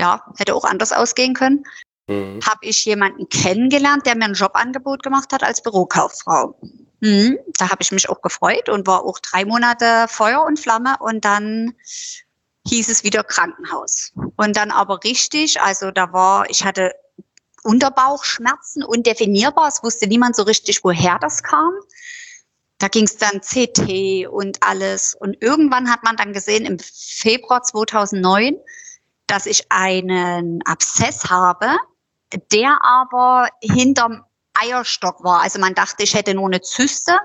ja, 0.00 0.24
hätte 0.38 0.54
auch 0.54 0.64
anders 0.64 0.92
ausgehen 0.92 1.34
können, 1.34 1.64
mhm. 2.10 2.40
habe 2.46 2.60
ich 2.62 2.84
jemanden 2.84 3.28
kennengelernt, 3.28 4.06
der 4.06 4.16
mir 4.16 4.26
ein 4.26 4.34
Jobangebot 4.34 5.02
gemacht 5.02 5.32
hat 5.32 5.42
als 5.42 5.62
Bürokauffrau. 5.62 6.58
Mhm, 7.00 7.38
da 7.58 7.70
habe 7.70 7.82
ich 7.82 7.92
mich 7.92 8.10
auch 8.10 8.20
gefreut 8.20 8.68
und 8.68 8.86
war 8.86 9.04
auch 9.04 9.18
drei 9.20 9.44
Monate 9.44 10.06
Feuer 10.08 10.42
und 10.42 10.60
Flamme 10.60 10.96
und 11.00 11.24
dann 11.24 11.74
hieß 12.68 12.90
es 12.90 13.04
wieder 13.04 13.24
Krankenhaus. 13.24 14.12
Und 14.36 14.56
dann 14.56 14.70
aber 14.70 15.02
richtig, 15.02 15.60
also 15.60 15.90
da 15.90 16.12
war, 16.12 16.48
ich 16.50 16.64
hatte 16.64 16.92
Unterbauchschmerzen, 17.62 18.82
undefinierbar. 18.82 19.68
Es 19.68 19.82
wusste 19.82 20.06
niemand 20.06 20.36
so 20.36 20.42
richtig, 20.42 20.82
woher 20.84 21.18
das 21.18 21.42
kam. 21.42 21.72
Da 22.78 22.88
ging 22.88 23.04
es 23.04 23.18
dann 23.18 23.40
CT 23.40 24.28
und 24.28 24.62
alles. 24.62 25.14
Und 25.14 25.36
irgendwann 25.42 25.90
hat 25.90 26.02
man 26.02 26.16
dann 26.16 26.32
gesehen, 26.32 26.64
im 26.64 26.78
Februar 26.78 27.62
2009, 27.62 28.56
dass 29.26 29.46
ich 29.46 29.70
einen 29.70 30.62
Abszess 30.64 31.24
habe, 31.28 31.76
der 32.52 32.78
aber 32.84 33.48
hinterm 33.62 34.24
Eierstock 34.54 35.22
war. 35.24 35.42
Also 35.42 35.58
man 35.58 35.74
dachte, 35.74 36.02
ich 36.02 36.14
hätte 36.14 36.34
nur 36.34 36.46
eine 36.46 36.60
Zyste. 36.60 37.18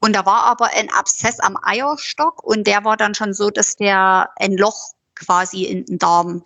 Und 0.00 0.14
da 0.14 0.24
war 0.24 0.44
aber 0.44 0.66
ein 0.66 0.92
Abszess 0.92 1.40
am 1.40 1.58
Eierstock 1.60 2.42
und 2.44 2.66
der 2.66 2.84
war 2.84 2.96
dann 2.96 3.14
schon 3.14 3.34
so, 3.34 3.50
dass 3.50 3.74
der 3.76 4.30
ein 4.36 4.56
Loch 4.56 4.92
quasi 5.16 5.64
in 5.64 5.84
den 5.86 5.98
Darm 5.98 6.44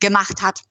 gemacht 0.00 0.40
hat. 0.40 0.62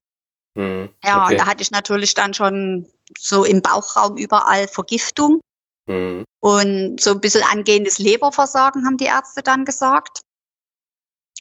Mhm. 0.55 0.89
Ja, 1.03 1.23
okay. 1.23 1.33
und 1.33 1.39
da 1.39 1.45
hatte 1.45 1.61
ich 1.61 1.69
natürlich 1.69 2.15
dann 2.15 2.33
schon 2.33 2.87
so 3.17 3.43
im 3.43 3.61
Bauchraum 3.61 4.17
überall 4.17 4.67
Vergiftung 4.67 5.41
mhm. 5.85 6.25
und 6.39 6.99
so 6.99 7.11
ein 7.11 7.21
bisschen 7.21 7.43
angehendes 7.43 7.99
Leberversagen, 7.99 8.85
haben 8.85 8.97
die 8.97 9.05
Ärzte 9.05 9.43
dann 9.43 9.63
gesagt. 9.63 10.21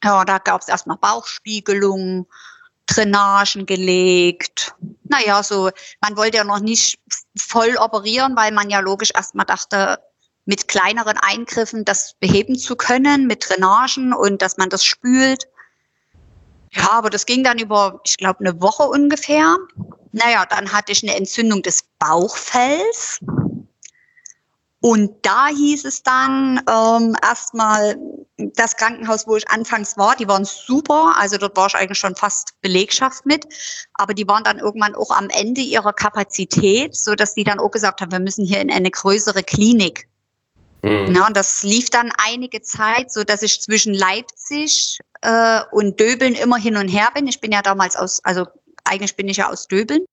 Ja, 0.02 0.26
da 0.26 0.36
gab 0.36 0.60
es 0.60 0.68
erstmal 0.68 0.98
Bauchspiegelung, 0.98 2.26
Drainagen 2.86 3.66
gelegt. 3.66 4.74
Naja, 5.04 5.42
so, 5.42 5.70
man 6.00 6.16
wollte 6.16 6.38
ja 6.38 6.44
noch 6.44 6.60
nicht 6.60 6.98
voll 7.36 7.76
operieren, 7.76 8.36
weil 8.36 8.52
man 8.52 8.70
ja 8.70 8.80
logisch 8.80 9.10
erstmal 9.14 9.46
dachte, 9.46 9.98
mit 10.44 10.68
kleineren 10.68 11.18
Eingriffen 11.18 11.84
das 11.84 12.14
beheben 12.20 12.56
zu 12.56 12.76
können, 12.76 13.26
mit 13.26 13.48
Drainagen 13.48 14.12
und 14.12 14.42
dass 14.42 14.56
man 14.56 14.70
das 14.70 14.84
spült. 14.84 15.48
Ja, 16.72 16.92
aber 16.92 17.10
das 17.10 17.26
ging 17.26 17.42
dann 17.42 17.58
über, 17.58 18.00
ich 18.04 18.16
glaube, 18.16 18.40
eine 18.40 18.60
Woche 18.60 18.84
ungefähr. 18.84 19.56
Naja, 20.12 20.46
dann 20.46 20.72
hatte 20.72 20.92
ich 20.92 21.02
eine 21.02 21.16
Entzündung 21.16 21.62
des 21.62 21.84
Bauchfells. 21.98 23.20
Und 24.80 25.14
da 25.22 25.48
hieß 25.48 25.84
es 25.84 26.02
dann 26.02 26.60
ähm, 26.68 27.16
erstmal, 27.22 27.96
das 28.38 28.76
Krankenhaus, 28.76 29.26
wo 29.26 29.36
ich 29.36 29.48
anfangs 29.48 29.96
war, 29.96 30.14
die 30.14 30.28
waren 30.28 30.44
super. 30.44 31.14
Also 31.16 31.38
dort 31.38 31.56
war 31.56 31.68
ich 31.68 31.74
eigentlich 31.74 31.98
schon 31.98 32.16
fast 32.16 32.60
Belegschaft 32.60 33.24
mit. 33.24 33.46
Aber 33.94 34.12
die 34.12 34.28
waren 34.28 34.44
dann 34.44 34.58
irgendwann 34.58 34.94
auch 34.94 35.10
am 35.10 35.30
Ende 35.30 35.62
ihrer 35.62 35.92
Kapazität, 35.92 36.94
so 36.94 37.14
dass 37.14 37.34
die 37.34 37.44
dann 37.44 37.58
auch 37.58 37.70
gesagt 37.70 38.00
haben, 38.00 38.12
wir 38.12 38.20
müssen 38.20 38.44
hier 38.44 38.60
in 38.60 38.70
eine 38.70 38.90
größere 38.90 39.42
Klinik. 39.42 40.08
Mhm. 40.82 41.14
Ja, 41.14 41.26
und 41.26 41.36
das 41.36 41.62
lief 41.62 41.88
dann 41.88 42.12
einige 42.18 42.60
Zeit, 42.60 43.10
so 43.10 43.24
dass 43.24 43.42
ich 43.42 43.60
zwischen 43.62 43.94
Leipzig 43.94 44.98
äh, 45.22 45.62
und 45.72 45.98
Döbeln 45.98 46.34
immer 46.34 46.58
hin 46.58 46.76
und 46.76 46.88
her 46.88 47.08
bin. 47.14 47.26
Ich 47.26 47.40
bin 47.40 47.52
ja 47.52 47.62
damals 47.62 47.96
aus, 47.96 48.22
also 48.22 48.46
eigentlich 48.84 49.16
bin 49.16 49.28
ich 49.28 49.38
ja 49.38 49.50
aus 49.50 49.66
Döbeln. 49.66 50.04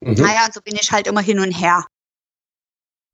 Mhm. 0.00 0.14
Naja, 0.14 0.46
und 0.46 0.54
so 0.54 0.60
bin 0.60 0.76
ich 0.80 0.92
halt 0.92 1.08
immer 1.08 1.20
hin 1.20 1.40
und 1.40 1.50
her. 1.50 1.84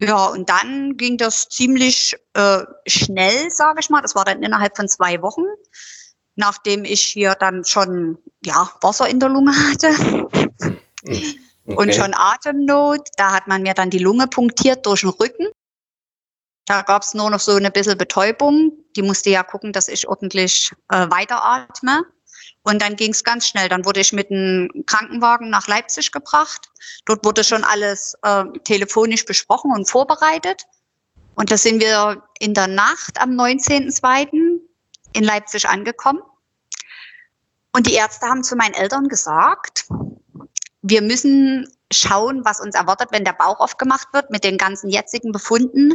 Ja, 0.06 0.26
und 0.26 0.50
dann 0.50 0.96
ging 0.99 1.16
das 1.16 1.49
ziemlich 1.49 2.14
äh, 2.34 2.64
schnell, 2.87 3.50
sage 3.50 3.80
ich 3.80 3.88
mal. 3.88 4.02
Das 4.02 4.14
war 4.14 4.25
dann 4.25 4.42
innerhalb 4.42 4.76
von 4.76 4.87
zwei 4.87 5.23
Wochen, 5.23 5.44
nachdem 6.34 6.84
ich 6.84 7.00
hier 7.00 7.34
dann 7.34 7.64
schon 7.64 8.18
ja 8.44 8.70
Wasser 8.82 9.08
in 9.08 9.18
der 9.18 9.30
Lunge 9.30 9.52
hatte 9.52 10.26
okay. 11.02 11.40
und 11.64 11.94
schon 11.94 12.12
Atemnot. 12.12 13.08
Da 13.16 13.32
hat 13.32 13.46
man 13.46 13.62
mir 13.62 13.73
dann 13.73 13.88
die 13.88 13.99
Lunge 13.99 14.26
punktiert 14.26 14.84
durch 14.84 15.00
den 15.00 15.11
Rücken. 15.11 15.46
Da 16.66 16.82
gab 16.82 17.02
es 17.02 17.14
nur 17.14 17.30
noch 17.30 17.40
so 17.40 17.52
eine 17.52 17.70
bisschen 17.70 17.96
Betäubung. 17.96 18.73
Die 18.96 19.02
musste 19.02 19.30
ja 19.30 19.42
gucken, 19.42 19.73
dass 19.73 19.88
ich 19.88 20.06
ordentlich 20.06 20.73
äh, 20.90 21.08
weiteratme. 21.11 22.04
Und 22.64 22.80
dann 22.80 22.97
ging 22.97 23.12
es 23.12 23.23
ganz 23.23 23.47
schnell. 23.47 23.68
Dann 23.68 23.85
wurde 23.85 24.00
ich 24.00 24.12
mit 24.12 24.30
einem 24.30 24.85
Krankenwagen 24.87 25.50
nach 25.50 25.68
Leipzig 25.68 26.11
gebracht. 26.12 26.71
Dort 27.04 27.25
wurde 27.25 27.44
schon 27.44 27.62
alles 27.62 28.16
äh, 28.23 28.44
telefonisch 28.64 29.26
besprochen 29.26 29.71
und 29.71 29.88
vorbereitet. 29.88 30.64
Und 31.35 31.50
da 31.50 31.59
sind 31.59 31.80
wir 31.80 32.23
in 32.38 32.54
der 32.54 32.66
Nacht 32.66 33.21
am 33.21 33.30
19.02. 33.30 34.61
in 35.12 35.25
Leipzig 35.25 35.68
angekommen. 35.68 36.23
Und 37.73 37.87
die 37.87 37.94
Ärzte 37.94 38.26
haben 38.26 38.42
zu 38.42 38.56
meinen 38.56 38.75
Eltern 38.75 39.09
gesagt, 39.09 39.87
wir 40.80 41.02
müssen 41.02 41.68
schauen, 41.92 42.44
was 42.44 42.61
uns 42.61 42.75
erwartet, 42.75 43.09
wenn 43.11 43.25
der 43.25 43.33
Bauch 43.35 43.61
aufgemacht 43.61 44.09
wird. 44.12 44.30
Mit 44.30 44.42
den 44.42 44.56
ganzen 44.56 44.88
jetzigen 44.88 45.33
Befunden 45.33 45.92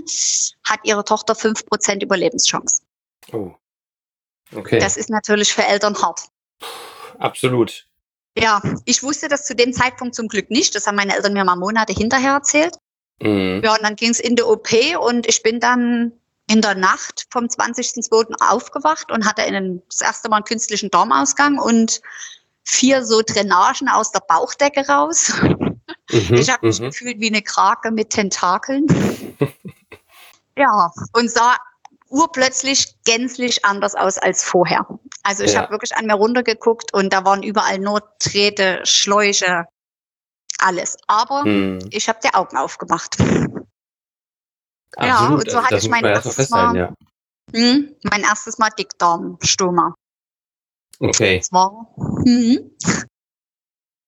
hat 0.64 0.82
ihre 0.84 1.04
Tochter 1.04 1.34
fünf 1.34 1.66
Prozent 1.66 2.04
Überlebenschance. 2.04 2.82
Oh. 3.32 3.54
Okay. 4.54 4.80
Das 4.80 4.98
ist 4.98 5.10
natürlich 5.10 5.54
für 5.54 5.66
Eltern 5.66 5.96
hart. 6.00 6.30
Absolut. 7.18 7.86
Ja, 8.38 8.62
ich 8.86 9.04
wusste 9.04 9.28
das 9.28 9.46
zu 9.46 9.56
dem 9.56 9.74
Zeitpunkt 9.74 10.16
zum 10.16 10.28
Glück 10.28 10.50
nicht. 10.50 10.76
Das 10.76 10.88
haben 10.88 10.96
meine 10.96 11.16
Eltern 11.16 11.34
mir 11.34 11.44
mal 11.44 11.56
Monate 11.56 11.94
hinterher 11.94 12.34
erzählt. 12.34 12.76
Mhm. 13.22 13.62
Ja, 13.64 13.74
und 13.74 13.84
dann 13.84 13.96
ging 13.96 14.12
es 14.12 14.20
in 14.20 14.36
die 14.36 14.44
OP 14.44 14.70
und 15.00 15.28
ich 15.28 15.44
bin 15.44 15.60
dann 15.60 16.14
in 16.48 16.62
der 16.62 16.76
Nacht 16.76 17.28
vom 17.30 17.46
20.02. 17.46 18.36
aufgewacht 18.40 19.12
und 19.12 19.28
hatte 19.28 19.44
einen, 19.44 19.84
das 19.88 20.02
erste 20.02 20.30
Mal 20.30 20.38
einen 20.38 20.46
künstlichen 20.46 20.90
Darmausgang 20.90 21.60
und 21.60 22.02
vier 22.64 23.06
so 23.06 23.22
Drainagen 23.22 23.90
aus 23.90 24.12
der 24.12 24.22
Bauchdecke 24.22 24.88
raus. 24.88 25.34
Mhm, 26.12 26.36
ich 26.36 26.50
habe 26.50 26.66
mich 26.66 26.80
mhm. 26.80 26.86
gefühlt 26.86 27.20
wie 27.20 27.28
eine 27.28 27.42
Krake 27.42 27.92
mit 27.92 28.10
Tentakeln. 28.10 28.88
ja, 30.58 30.92
und 31.14 31.30
sah 31.30 31.58
urplötzlich 32.10 32.96
gänzlich 33.06 33.66
anders 33.66 33.96
aus 33.96 34.18
als 34.18 34.44
vorher. 34.44 34.88
Also 35.24 35.44
ich 35.44 35.54
ja. 35.54 35.62
habe 35.62 35.72
wirklich 35.72 35.96
an 35.96 36.06
mir 36.06 36.16
runtergeguckt 36.16 36.94
und 36.94 37.14
da 37.14 37.26
waren 37.26 37.44
überall 37.44 37.80
nur 37.80 38.02
Drähte, 38.20 38.82
Schläuche, 38.84 39.66
alles. 40.60 40.98
Aber 41.08 41.44
hm. 41.44 41.80
ich 41.92 42.10
habe 42.10 42.20
die 42.24 42.34
Augen 42.34 42.58
aufgemacht. 42.58 43.20
Absolut. 43.20 43.60
Ja, 44.98 45.28
und 45.28 45.52
so 45.52 45.62
hatte 45.64 45.76
das 45.76 45.84
ich 45.84 45.90
mein 45.90 46.04
erstes, 46.04 46.50
Mal, 46.50 46.76
ja. 46.76 46.94
hm, 47.54 47.96
mein 48.04 48.22
erstes 48.22 48.58
Mal 48.58 48.70
Dickdarmstoma. 48.70 49.94
Okay. 51.00 51.38
Das 51.38 51.52
war, 51.52 51.94
hm. 52.26 52.72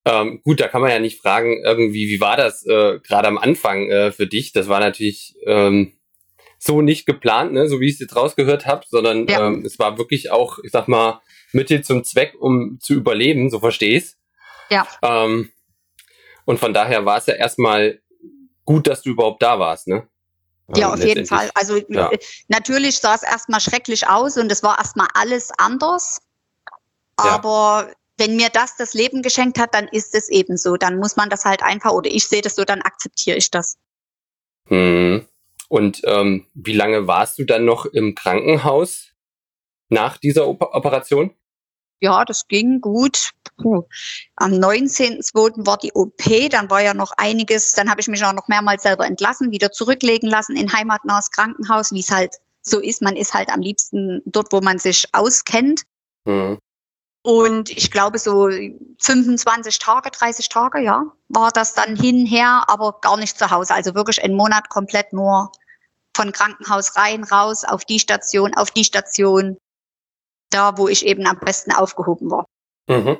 Ähm, 0.04 0.42
gut, 0.44 0.60
da 0.60 0.68
kann 0.68 0.82
man 0.82 0.90
ja 0.90 1.00
nicht 1.00 1.22
fragen, 1.22 1.62
irgendwie, 1.64 2.10
wie 2.10 2.20
war 2.20 2.36
das 2.36 2.66
äh, 2.66 3.00
gerade 3.00 3.28
am 3.28 3.38
Anfang 3.38 3.88
äh, 3.90 4.12
für 4.12 4.26
dich? 4.26 4.52
Das 4.52 4.68
war 4.68 4.80
natürlich 4.80 5.36
ähm, 5.46 5.94
so 6.64 6.82
nicht 6.82 7.06
geplant, 7.06 7.54
ne, 7.54 7.68
so 7.68 7.80
wie 7.80 7.88
ich 7.88 7.96
es 7.96 8.00
jetzt 8.00 8.16
rausgehört 8.16 8.68
habe, 8.68 8.86
sondern 8.88 9.28
ja. 9.28 9.48
ähm, 9.48 9.64
es 9.66 9.80
war 9.80 9.98
wirklich 9.98 10.32
auch, 10.32 10.60
ich 10.64 10.72
sag 10.72 10.88
mal, 10.88 11.22
Mittel 11.54 11.84
zum 11.84 12.04
Zweck, 12.04 12.36
um 12.40 12.78
zu 12.80 12.94
überleben, 12.94 13.50
so 13.50 13.60
verstehe 13.60 13.98
ich 13.98 14.14
Ja. 14.70 14.88
Ähm, 15.02 15.50
und 16.46 16.60
von 16.60 16.74
daher 16.74 17.06
war 17.06 17.18
es 17.18 17.26
ja 17.26 17.34
erstmal 17.34 18.00
gut, 18.64 18.88
dass 18.88 19.02
du 19.02 19.10
überhaupt 19.10 19.42
da 19.42 19.60
warst, 19.60 19.88
ne? 19.88 20.08
Ja, 20.76 20.88
ähm, 20.88 20.94
auf 20.94 21.04
jeden 21.04 21.26
Fall. 21.26 21.50
Also 21.56 21.78
ja. 21.90 22.12
natürlich 22.48 23.00
sah 23.00 23.16
es 23.16 23.24
erstmal 23.24 23.60
schrecklich 23.60 24.08
aus 24.08 24.38
und 24.38 24.52
es 24.52 24.62
war 24.62 24.78
erstmal 24.78 25.08
alles 25.14 25.52
anders. 25.58 26.22
Aber 27.18 27.88
ja 27.88 27.94
wenn 28.22 28.36
mir 28.36 28.50
das 28.50 28.78
das 28.78 28.94
Leben 28.94 29.24
geschenkt 29.24 29.58
hat, 29.58 29.74
dann 29.74 29.88
ist 29.88 30.14
es 30.14 30.30
eben 30.30 30.56
so. 30.56 30.78
Dann 30.78 30.98
muss 30.98 31.16
man 31.16 31.32
das 31.32 31.44
halt 31.44 31.64
einfach, 31.64 31.92
oder 31.92 32.10
ich 32.10 32.28
sehe 32.28 32.44
das 32.44 32.56
so, 32.56 32.64
dann 32.64 32.84
akzeptiere 32.84 33.36
ich 33.36 33.50
das. 33.50 33.78
Hm. 34.68 35.26
Und 35.72 36.02
ähm, 36.06 36.48
wie 36.54 36.74
lange 36.74 37.08
warst 37.08 37.40
du 37.40 37.46
dann 37.46 37.66
noch 37.66 37.86
im 37.86 38.14
Krankenhaus 38.14 39.14
nach 39.90 40.18
dieser 40.18 40.48
Op 40.48 40.62
Operation? 40.62 41.34
ja, 42.02 42.26
das 42.26 42.48
ging 42.48 42.82
gut. 42.82 43.32
Puh. 43.58 43.84
Am 44.36 44.54
19.02. 44.54 45.66
war 45.66 45.78
die 45.78 45.94
OP, 45.94 46.50
dann 46.50 46.70
war 46.70 46.82
ja 46.82 46.94
noch 46.94 47.12
einiges, 47.16 47.74
dann 47.74 47.90
habe 47.90 48.02
ich 48.02 48.08
mich 48.08 48.26
auch 48.26 48.34
noch 48.34 48.48
mehrmals 48.48 48.84
selber 48.84 49.06
entlassen, 49.06 49.52
wieder 49.52 49.72
zurücklegen 49.72 50.28
lassen 50.28 50.56
in 50.56 50.74
heimatnahes 50.74 51.30
Krankenhaus, 51.30 51.92
wie 51.92 52.00
es 52.00 52.12
halt 52.12 52.36
so 52.64 52.80
ist. 52.80 53.02
Man 53.02 53.16
ist 53.16 53.34
halt 53.34 53.50
am 53.50 53.62
liebsten 53.62 54.22
dort, 54.26 54.52
wo 54.52 54.62
man 54.62 54.80
sich 54.80 55.06
auskennt. 55.14 55.84
Mhm. 56.26 56.58
Und 57.24 57.70
ich 57.70 57.92
glaube, 57.92 58.18
so 58.18 58.50
25 59.00 59.78
Tage, 59.78 60.10
30 60.10 60.50
Tage, 60.50 60.80
ja, 60.80 61.04
war 61.30 61.52
das 61.52 61.76
dann 61.76 61.96
hinher, 61.96 62.64
aber 62.68 63.00
gar 63.00 63.18
nicht 63.18 63.38
zu 63.38 63.52
Hause. 63.52 63.76
Also 63.76 63.94
wirklich 63.94 64.24
einen 64.24 64.36
Monat 64.36 64.70
komplett 64.70 65.14
nur 65.14 65.52
von 66.16 66.32
Krankenhaus 66.32 66.96
rein, 66.96 67.24
raus, 67.24 67.64
auf 67.64 67.86
die 67.86 68.00
Station, 68.00 68.54
auf 68.56 68.72
die 68.72 68.84
Station, 68.84 69.58
da, 70.50 70.78
wo 70.78 70.88
ich 70.88 71.06
eben 71.06 71.26
am 71.26 71.40
besten 71.40 71.72
aufgehoben 71.72 72.30
war. 72.30 72.46
Mhm. 72.88 73.18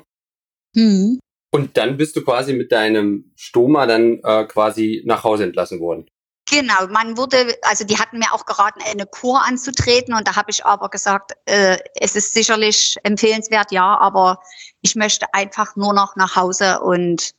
Mhm. 0.74 1.20
Und 1.50 1.76
dann 1.76 1.96
bist 1.96 2.16
du 2.16 2.24
quasi 2.24 2.54
mit 2.54 2.72
deinem 2.72 3.32
Stoma 3.36 3.86
dann 3.86 4.20
äh, 4.22 4.44
quasi 4.46 5.02
nach 5.04 5.24
Hause 5.24 5.44
entlassen 5.44 5.80
worden. 5.80 6.06
Genau, 6.50 6.86
man 6.88 7.16
wurde, 7.16 7.56
also 7.62 7.84
die 7.84 7.98
hatten 7.98 8.18
mir 8.18 8.32
auch 8.32 8.44
geraten, 8.44 8.80
eine 8.82 9.06
Kur 9.06 9.42
anzutreten 9.42 10.12
und 10.12 10.26
da 10.26 10.36
habe 10.36 10.50
ich 10.50 10.64
aber 10.66 10.88
gesagt, 10.90 11.32
äh, 11.46 11.78
es 11.94 12.16
ist 12.16 12.34
sicherlich 12.34 12.96
empfehlenswert, 13.04 13.70
ja, 13.70 13.96
aber 13.98 14.42
ich 14.80 14.96
möchte 14.96 15.32
einfach 15.32 15.76
nur 15.76 15.94
noch 15.94 16.16
nach 16.16 16.36
Hause 16.36 16.80
und 16.80 17.32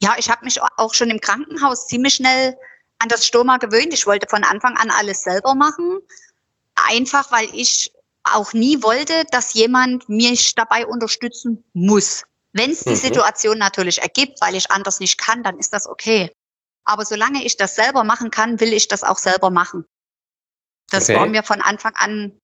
ja, 0.00 0.14
ich 0.18 0.30
habe 0.30 0.44
mich 0.44 0.60
auch 0.76 0.94
schon 0.94 1.10
im 1.10 1.20
Krankenhaus 1.20 1.86
ziemlich 1.86 2.14
schnell 2.14 2.56
an 3.02 3.08
das 3.08 3.26
Stoma 3.26 3.56
gewöhnt. 3.58 3.92
Ich 3.92 4.06
wollte 4.06 4.28
von 4.28 4.44
Anfang 4.44 4.76
an 4.76 4.90
alles 4.90 5.22
selber 5.22 5.54
machen, 5.54 5.98
einfach 6.74 7.32
weil 7.32 7.48
ich 7.52 7.92
auch 8.24 8.52
nie 8.52 8.82
wollte, 8.82 9.24
dass 9.30 9.54
jemand 9.54 10.08
mich 10.08 10.54
dabei 10.54 10.86
unterstützen 10.86 11.64
muss. 11.72 12.22
Wenn 12.52 12.70
es 12.70 12.84
die 12.84 12.90
mhm. 12.90 12.96
Situation 12.96 13.58
natürlich 13.58 14.00
ergibt, 14.00 14.40
weil 14.40 14.54
ich 14.54 14.70
anders 14.70 15.00
nicht 15.00 15.18
kann, 15.18 15.42
dann 15.42 15.58
ist 15.58 15.72
das 15.72 15.88
okay. 15.88 16.30
Aber 16.84 17.04
solange 17.04 17.44
ich 17.44 17.56
das 17.56 17.74
selber 17.74 18.04
machen 18.04 18.30
kann, 18.30 18.60
will 18.60 18.72
ich 18.72 18.88
das 18.88 19.02
auch 19.02 19.18
selber 19.18 19.50
machen. 19.50 19.84
Das 20.90 21.08
okay. 21.08 21.18
war 21.18 21.26
mir 21.26 21.42
von 21.42 21.60
Anfang 21.60 21.94
an 21.94 22.38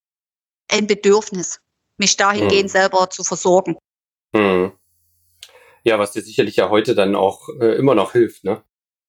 ein 0.71 0.87
Bedürfnis, 0.87 1.61
mich 1.99 2.17
dahingehend 2.17 2.71
hm. 2.71 2.81
selber 2.81 3.11
zu 3.11 3.23
versorgen. 3.23 3.77
Hm. 4.35 4.73
Ja, 5.85 5.99
was 5.99 6.13
dir 6.13 6.23
sicherlich 6.23 6.57
ja 6.57 6.71
heute 6.71 6.95
dann 6.95 7.15
auch 7.15 7.49
äh, 7.61 7.77
immer 7.77 7.95
noch 7.95 8.13
hilft, 8.13 8.45
ne? 8.45 8.63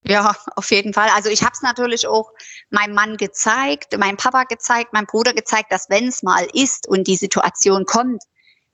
Ja, 0.06 0.36
auf 0.56 0.72
jeden 0.72 0.94
Fall. 0.94 1.10
Also 1.10 1.29
ich 1.29 1.44
habe 1.44 1.51
es 1.53 1.62
natürlich 1.62 2.08
auch 2.08 2.32
meinem 2.70 2.96
Mann 2.96 3.18
gezeigt, 3.18 3.98
meinem 3.98 4.18
Papa 4.18 4.44
gezeigt, 4.46 4.94
meinem 4.94 5.08
Bruder 5.08 5.34
gezeigt, 5.34 5.72
dass 5.72 5.89
wenn 5.89 6.08
es 6.08 6.24
mal 6.24 6.48
ist 6.53 6.88
und 6.88 7.08
die 7.08 7.18
Situation 7.18 7.86
kommt, 7.86 8.24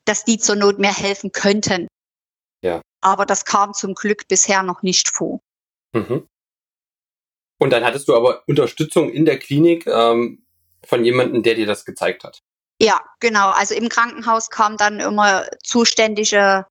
dass 0.06 0.24
die 0.24 0.38
zur 0.38 0.56
Not 0.56 0.78
mir 0.78 0.94
helfen 0.94 1.32
könnten. 1.32 1.88
Ja. 2.62 2.82
Aber 3.02 3.26
das 3.26 3.46
kam 3.46 3.74
zum 3.74 3.96
Glück 3.96 4.28
bisher 4.28 4.64
noch 4.64 4.84
nicht 4.84 5.10
vor. 5.10 5.42
Mhm. 5.94 6.28
Und 7.58 7.70
dann 7.72 7.84
hattest 7.84 8.08
du 8.08 8.16
aber 8.16 8.44
Unterstützung 8.48 9.10
in 9.10 9.26
der 9.26 9.40
Klinik 9.40 9.88
ähm, 9.88 10.46
von 10.84 11.04
jemandem, 11.04 11.42
der 11.42 11.56
dir 11.56 11.66
das 11.66 11.86
gezeigt 11.86 12.24
hat. 12.24 12.42
Ja, 12.80 13.02
genau. 13.20 13.50
Also 13.52 13.74
im 13.74 13.90
Krankenhaus 13.90 14.50
kam 14.50 14.78
dann 14.78 15.00
immer 15.00 15.46
zuständige 15.64 16.66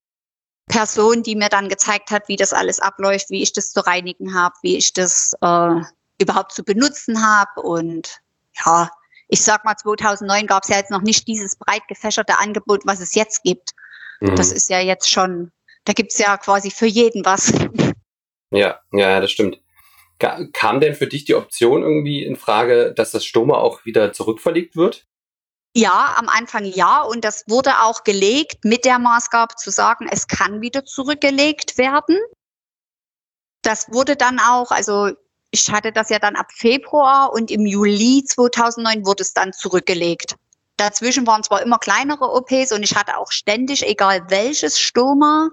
Person, 0.66 1.22
die 1.22 1.36
mir 1.36 1.48
dann 1.48 1.68
gezeigt 1.68 2.10
hat, 2.10 2.28
wie 2.28 2.36
das 2.36 2.52
alles 2.52 2.80
abläuft, 2.80 3.30
wie 3.30 3.42
ich 3.42 3.52
das 3.52 3.70
zu 3.70 3.80
reinigen 3.80 4.34
habe, 4.34 4.54
wie 4.62 4.76
ich 4.76 4.92
das 4.92 5.32
äh, 5.40 5.80
überhaupt 6.18 6.52
zu 6.52 6.64
benutzen 6.64 7.24
habe. 7.24 7.60
Und 7.60 8.18
ja, 8.64 8.90
ich 9.28 9.42
sag 9.42 9.64
mal, 9.64 9.76
2009 9.76 10.46
gab 10.46 10.62
es 10.64 10.70
ja 10.70 10.76
jetzt 10.76 10.90
noch 10.90 11.02
nicht 11.02 11.28
dieses 11.28 11.56
breit 11.56 11.86
gefächerte 11.88 12.38
Angebot, 12.38 12.82
was 12.86 13.00
es 13.00 13.14
jetzt 13.14 13.42
gibt. 13.42 13.70
Mhm. 14.20 14.36
Das 14.36 14.52
ist 14.52 14.70
ja 14.70 14.80
jetzt 14.80 15.10
schon, 15.10 15.52
da 15.84 15.92
gibt's 15.92 16.18
ja 16.18 16.36
quasi 16.38 16.70
für 16.70 16.86
jeden 16.86 17.24
was. 17.24 17.52
Ja, 18.50 18.80
ja, 18.92 19.20
das 19.20 19.32
stimmt. 19.32 19.60
Kam 20.18 20.80
denn 20.80 20.94
für 20.94 21.08
dich 21.08 21.24
die 21.24 21.34
Option 21.34 21.82
irgendwie 21.82 22.24
in 22.24 22.36
Frage, 22.36 22.94
dass 22.94 23.10
das 23.10 23.24
Stoma 23.24 23.58
auch 23.58 23.84
wieder 23.84 24.12
zurückverlegt 24.12 24.76
wird? 24.76 25.06
Ja, 25.76 26.14
am 26.16 26.28
Anfang 26.28 26.64
ja. 26.64 27.02
Und 27.02 27.24
das 27.24 27.44
wurde 27.48 27.80
auch 27.80 28.04
gelegt 28.04 28.64
mit 28.64 28.84
der 28.84 28.98
Maßgabe 28.98 29.56
zu 29.56 29.70
sagen, 29.70 30.08
es 30.10 30.28
kann 30.28 30.60
wieder 30.60 30.84
zurückgelegt 30.84 31.78
werden. 31.78 32.18
Das 33.62 33.92
wurde 33.92 34.14
dann 34.14 34.38
auch, 34.38 34.70
also 34.70 35.10
ich 35.50 35.70
hatte 35.70 35.92
das 35.92 36.10
ja 36.10 36.18
dann 36.18 36.36
ab 36.36 36.52
Februar 36.52 37.32
und 37.32 37.50
im 37.50 37.66
Juli 37.66 38.24
2009 38.24 39.06
wurde 39.06 39.22
es 39.22 39.34
dann 39.34 39.52
zurückgelegt. 39.52 40.36
Dazwischen 40.76 41.26
waren 41.26 41.42
zwar 41.42 41.62
immer 41.62 41.78
kleinere 41.78 42.32
OPs 42.32 42.72
und 42.72 42.82
ich 42.82 42.96
hatte 42.96 43.16
auch 43.16 43.30
ständig, 43.30 43.86
egal 43.86 44.28
welches 44.28 44.80
Stoma, 44.80 45.50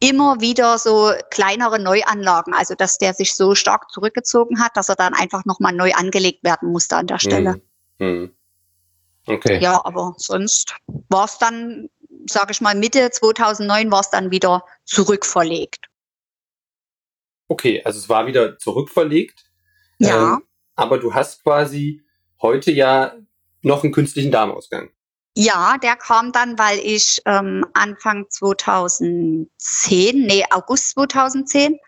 immer 0.00 0.40
wieder 0.40 0.78
so 0.78 1.12
kleinere 1.30 1.78
Neuanlagen, 1.78 2.54
also 2.54 2.74
dass 2.74 2.98
der 2.98 3.14
sich 3.14 3.34
so 3.34 3.54
stark 3.54 3.90
zurückgezogen 3.90 4.60
hat, 4.60 4.76
dass 4.76 4.88
er 4.88 4.96
dann 4.96 5.14
einfach 5.14 5.44
nochmal 5.44 5.72
neu 5.72 5.92
angelegt 5.92 6.44
werden 6.44 6.70
musste 6.70 6.96
an 6.96 7.06
der 7.06 7.18
Stelle. 7.18 7.60
Hm. 7.98 8.08
Hm. 8.08 8.35
Okay. 9.26 9.58
Ja, 9.60 9.84
aber 9.84 10.14
sonst 10.16 10.74
war 11.08 11.24
es 11.24 11.38
dann, 11.38 11.88
sage 12.28 12.52
ich 12.52 12.60
mal, 12.60 12.74
Mitte 12.74 13.10
2009 13.10 13.90
war 13.90 14.00
es 14.00 14.10
dann 14.10 14.30
wieder 14.30 14.64
zurückverlegt. 14.84 15.86
Okay, 17.48 17.82
also 17.84 17.98
es 17.98 18.08
war 18.08 18.26
wieder 18.26 18.58
zurückverlegt. 18.58 19.44
Ja. 19.98 20.34
Ähm, 20.34 20.42
aber 20.74 20.98
du 20.98 21.14
hast 21.14 21.42
quasi 21.42 22.02
heute 22.40 22.70
ja 22.70 23.14
noch 23.62 23.82
einen 23.82 23.92
künstlichen 23.92 24.30
Darmausgang. 24.30 24.90
Ja, 25.38 25.76
der 25.78 25.96
kam 25.96 26.32
dann, 26.32 26.58
weil 26.58 26.78
ich 26.78 27.20
ähm, 27.26 27.66
Anfang 27.74 28.26
2010, 28.30 29.48
nee, 30.26 30.44
August 30.50 30.90
2010, 30.90 31.78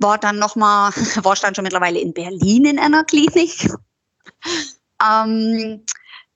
war 0.00 0.18
dann 0.18 0.38
nochmal, 0.38 0.90
war 1.22 1.34
ich 1.34 1.40
dann 1.40 1.54
schon 1.54 1.64
mittlerweile 1.64 2.00
in 2.00 2.12
Berlin 2.12 2.64
in 2.64 2.78
einer 2.78 3.04
Klinik. 3.04 3.70
ähm, 5.02 5.84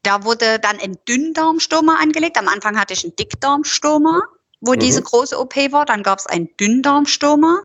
da 0.06 0.24
wurde 0.24 0.58
dann 0.58 0.78
ein 0.78 0.96
Dünndarmstoma 1.08 1.96
angelegt. 2.00 2.38
Am 2.38 2.48
Anfang 2.48 2.78
hatte 2.78 2.94
ich 2.94 3.04
einen 3.04 3.16
Dickdarmstoma, 3.16 4.22
wo 4.60 4.72
mhm. 4.72 4.78
diese 4.78 5.02
große 5.02 5.38
OP 5.38 5.56
war. 5.72 5.84
Dann 5.84 6.02
gab 6.02 6.18
es 6.18 6.26
ein 6.26 6.48
Dünndarmstoma, 6.58 7.62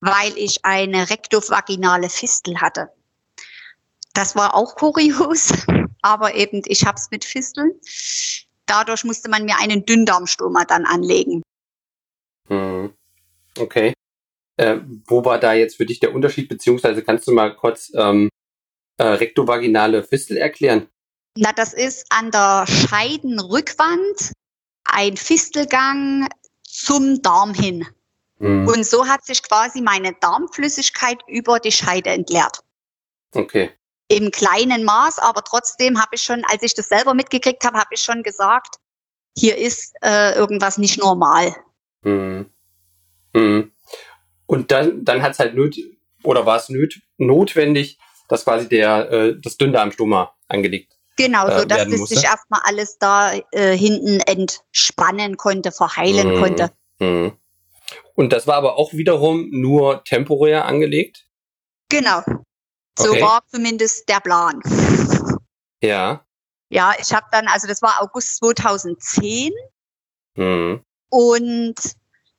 weil 0.00 0.36
ich 0.36 0.64
eine 0.64 1.10
rektovaginale 1.10 2.08
Fistel 2.08 2.60
hatte. 2.60 2.90
Das 4.14 4.36
war 4.36 4.54
auch 4.54 4.74
kurios 4.74 5.52
aber 6.02 6.34
eben 6.34 6.62
ich 6.66 6.84
habe 6.84 6.96
es 6.96 7.10
mit 7.10 7.24
Fisteln. 7.24 7.72
Dadurch 8.66 9.04
musste 9.04 9.30
man 9.30 9.44
mir 9.44 9.56
einen 9.58 9.86
Dünndarmstoma 9.86 10.64
dann 10.64 10.84
anlegen. 10.84 11.42
Hm. 12.48 12.92
Okay. 13.58 13.94
Äh, 14.56 14.80
wo 15.06 15.24
war 15.24 15.38
da 15.38 15.54
jetzt 15.54 15.76
für 15.76 15.86
dich 15.86 16.00
der 16.00 16.14
Unterschied, 16.14 16.48
beziehungsweise 16.48 17.02
kannst 17.02 17.26
du 17.26 17.32
mal 17.32 17.54
kurz 17.54 17.90
ähm, 17.94 18.28
äh, 18.98 19.04
rektovaginale 19.04 20.02
Fistel 20.02 20.36
erklären? 20.36 20.88
Na, 21.36 21.52
das 21.52 21.72
ist 21.72 22.06
an 22.10 22.30
der 22.30 22.66
Scheidenrückwand 22.66 24.32
ein 24.84 25.16
Fistelgang 25.16 26.28
zum 26.62 27.22
Darm 27.22 27.54
hin. 27.54 27.86
Hm. 28.38 28.66
Und 28.66 28.84
so 28.84 29.06
hat 29.06 29.24
sich 29.24 29.42
quasi 29.42 29.80
meine 29.80 30.14
Darmflüssigkeit 30.20 31.18
über 31.26 31.58
die 31.58 31.72
Scheide 31.72 32.10
entleert. 32.10 32.60
Okay 33.34 33.70
im 34.12 34.30
kleinen 34.30 34.84
Maß, 34.84 35.18
aber 35.18 35.42
trotzdem 35.42 35.98
habe 35.98 36.14
ich 36.14 36.22
schon, 36.22 36.44
als 36.44 36.62
ich 36.62 36.74
das 36.74 36.88
selber 36.88 37.14
mitgekriegt 37.14 37.64
habe, 37.64 37.78
habe 37.78 37.88
ich 37.92 38.00
schon 38.00 38.22
gesagt, 38.22 38.76
hier 39.36 39.56
ist 39.56 39.94
äh, 40.02 40.34
irgendwas 40.34 40.76
nicht 40.76 40.98
normal. 40.98 41.56
Mhm. 42.02 42.50
Mhm. 43.32 43.72
Und 44.46 44.70
dann, 44.70 45.04
dann 45.04 45.22
hat 45.22 45.32
es 45.32 45.38
halt 45.38 45.54
nöt 45.54 45.78
oder 46.22 46.44
war 46.44 46.58
es 46.58 46.68
nöt 46.68 47.00
notwendig, 47.16 47.98
dass 48.28 48.44
quasi 48.44 48.68
der 48.68 49.10
äh, 49.10 49.40
das 49.40 49.56
Dünndarmstoma 49.56 50.34
angelegt 50.48 50.92
Genau, 51.16 51.46
so 51.46 51.62
äh, 51.62 51.66
dass 51.66 51.86
es 51.86 52.08
sich 52.08 52.24
erstmal 52.24 52.60
alles 52.64 52.98
da 52.98 53.32
äh, 53.52 53.76
hinten 53.76 54.20
entspannen 54.20 55.36
konnte, 55.36 55.72
verheilen 55.72 56.34
mhm. 56.34 56.40
konnte. 56.40 56.70
Mhm. 56.98 57.32
Und 58.14 58.32
das 58.32 58.46
war 58.46 58.56
aber 58.56 58.76
auch 58.76 58.92
wiederum 58.92 59.48
nur 59.50 60.04
temporär 60.04 60.64
angelegt? 60.66 61.26
Genau. 61.88 62.22
So 62.98 63.10
okay. 63.10 63.22
war 63.22 63.42
zumindest 63.48 64.08
der 64.08 64.20
Plan. 64.20 64.60
Ja. 65.82 66.24
Ja, 66.68 66.94
ich 66.98 67.12
habe 67.12 67.26
dann, 67.32 67.48
also 67.48 67.66
das 67.66 67.82
war 67.82 68.00
August 68.00 68.36
2010. 68.36 69.52
Mhm. 70.36 70.82
Und 71.10 71.74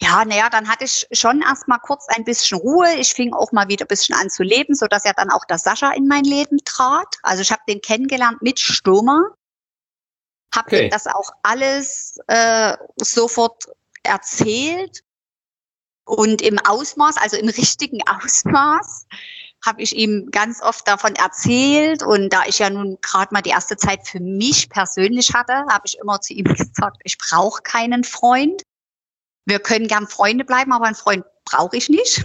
ja, 0.03 0.25
naja, 0.25 0.49
dann 0.49 0.67
hatte 0.69 0.83
ich 0.85 1.07
schon 1.11 1.41
erstmal 1.41 1.79
kurz 1.79 2.07
ein 2.09 2.25
bisschen 2.25 2.59
Ruhe. 2.59 2.93
Ich 2.95 3.13
fing 3.13 3.33
auch 3.33 3.51
mal 3.51 3.69
wieder 3.69 3.85
ein 3.85 3.87
bisschen 3.87 4.15
an 4.15 4.29
zu 4.29 4.43
leben, 4.43 4.75
so 4.75 4.87
dass 4.87 5.05
ja 5.05 5.13
dann 5.13 5.31
auch 5.31 5.45
der 5.45 5.57
Sascha 5.57 5.91
in 5.93 6.07
mein 6.07 6.23
Leben 6.23 6.57
trat. 6.65 7.15
Also 7.23 7.41
ich 7.41 7.51
habe 7.51 7.61
den 7.67 7.81
kennengelernt 7.81 8.41
mit 8.41 8.59
Stürmer. 8.59 9.21
Habe 10.53 10.67
okay. 10.67 10.85
ihm 10.85 10.91
das 10.91 11.07
auch 11.07 11.31
alles 11.41 12.17
äh, 12.27 12.75
sofort 12.97 13.65
erzählt 14.03 15.03
und 16.05 16.41
im 16.41 16.59
Ausmaß, 16.59 17.17
also 17.17 17.37
im 17.37 17.47
richtigen 17.47 17.99
Ausmaß 18.07 19.07
habe 19.65 19.81
ich 19.81 19.95
ihm 19.95 20.29
ganz 20.31 20.61
oft 20.61 20.85
davon 20.87 21.15
erzählt. 21.15 22.03
Und 22.03 22.33
da 22.33 22.43
ich 22.45 22.59
ja 22.59 22.69
nun 22.69 22.97
gerade 23.01 23.33
mal 23.33 23.41
die 23.41 23.51
erste 23.51 23.77
Zeit 23.77 24.05
für 24.05 24.19
mich 24.19 24.69
persönlich 24.69 25.33
hatte, 25.33 25.53
habe 25.69 25.83
ich 25.85 25.97
immer 25.97 26.19
zu 26.19 26.33
ihm 26.33 26.43
gesagt, 26.53 26.97
ich 27.03 27.17
brauche 27.17 27.61
keinen 27.61 28.03
Freund. 28.03 28.63
Wir 29.45 29.59
können 29.59 29.87
gern 29.87 30.07
Freunde 30.07 30.45
bleiben, 30.45 30.71
aber 30.71 30.85
einen 30.85 30.95
Freund 30.95 31.25
brauche 31.45 31.77
ich 31.77 31.89
nicht. 31.89 32.23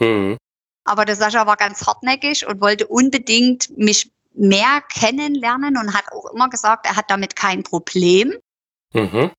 Mhm. 0.00 0.36
Aber 0.84 1.04
der 1.04 1.16
Sascha 1.16 1.46
war 1.46 1.56
ganz 1.56 1.86
hartnäckig 1.86 2.46
und 2.46 2.60
wollte 2.60 2.86
unbedingt 2.86 3.76
mich 3.76 4.10
mehr 4.34 4.82
kennenlernen 4.92 5.76
und 5.76 5.94
hat 5.94 6.04
auch 6.12 6.32
immer 6.32 6.48
gesagt, 6.48 6.86
er 6.86 6.96
hat 6.96 7.10
damit 7.10 7.36
kein 7.36 7.62
Problem. 7.62 8.34
Mhm. 8.92 9.30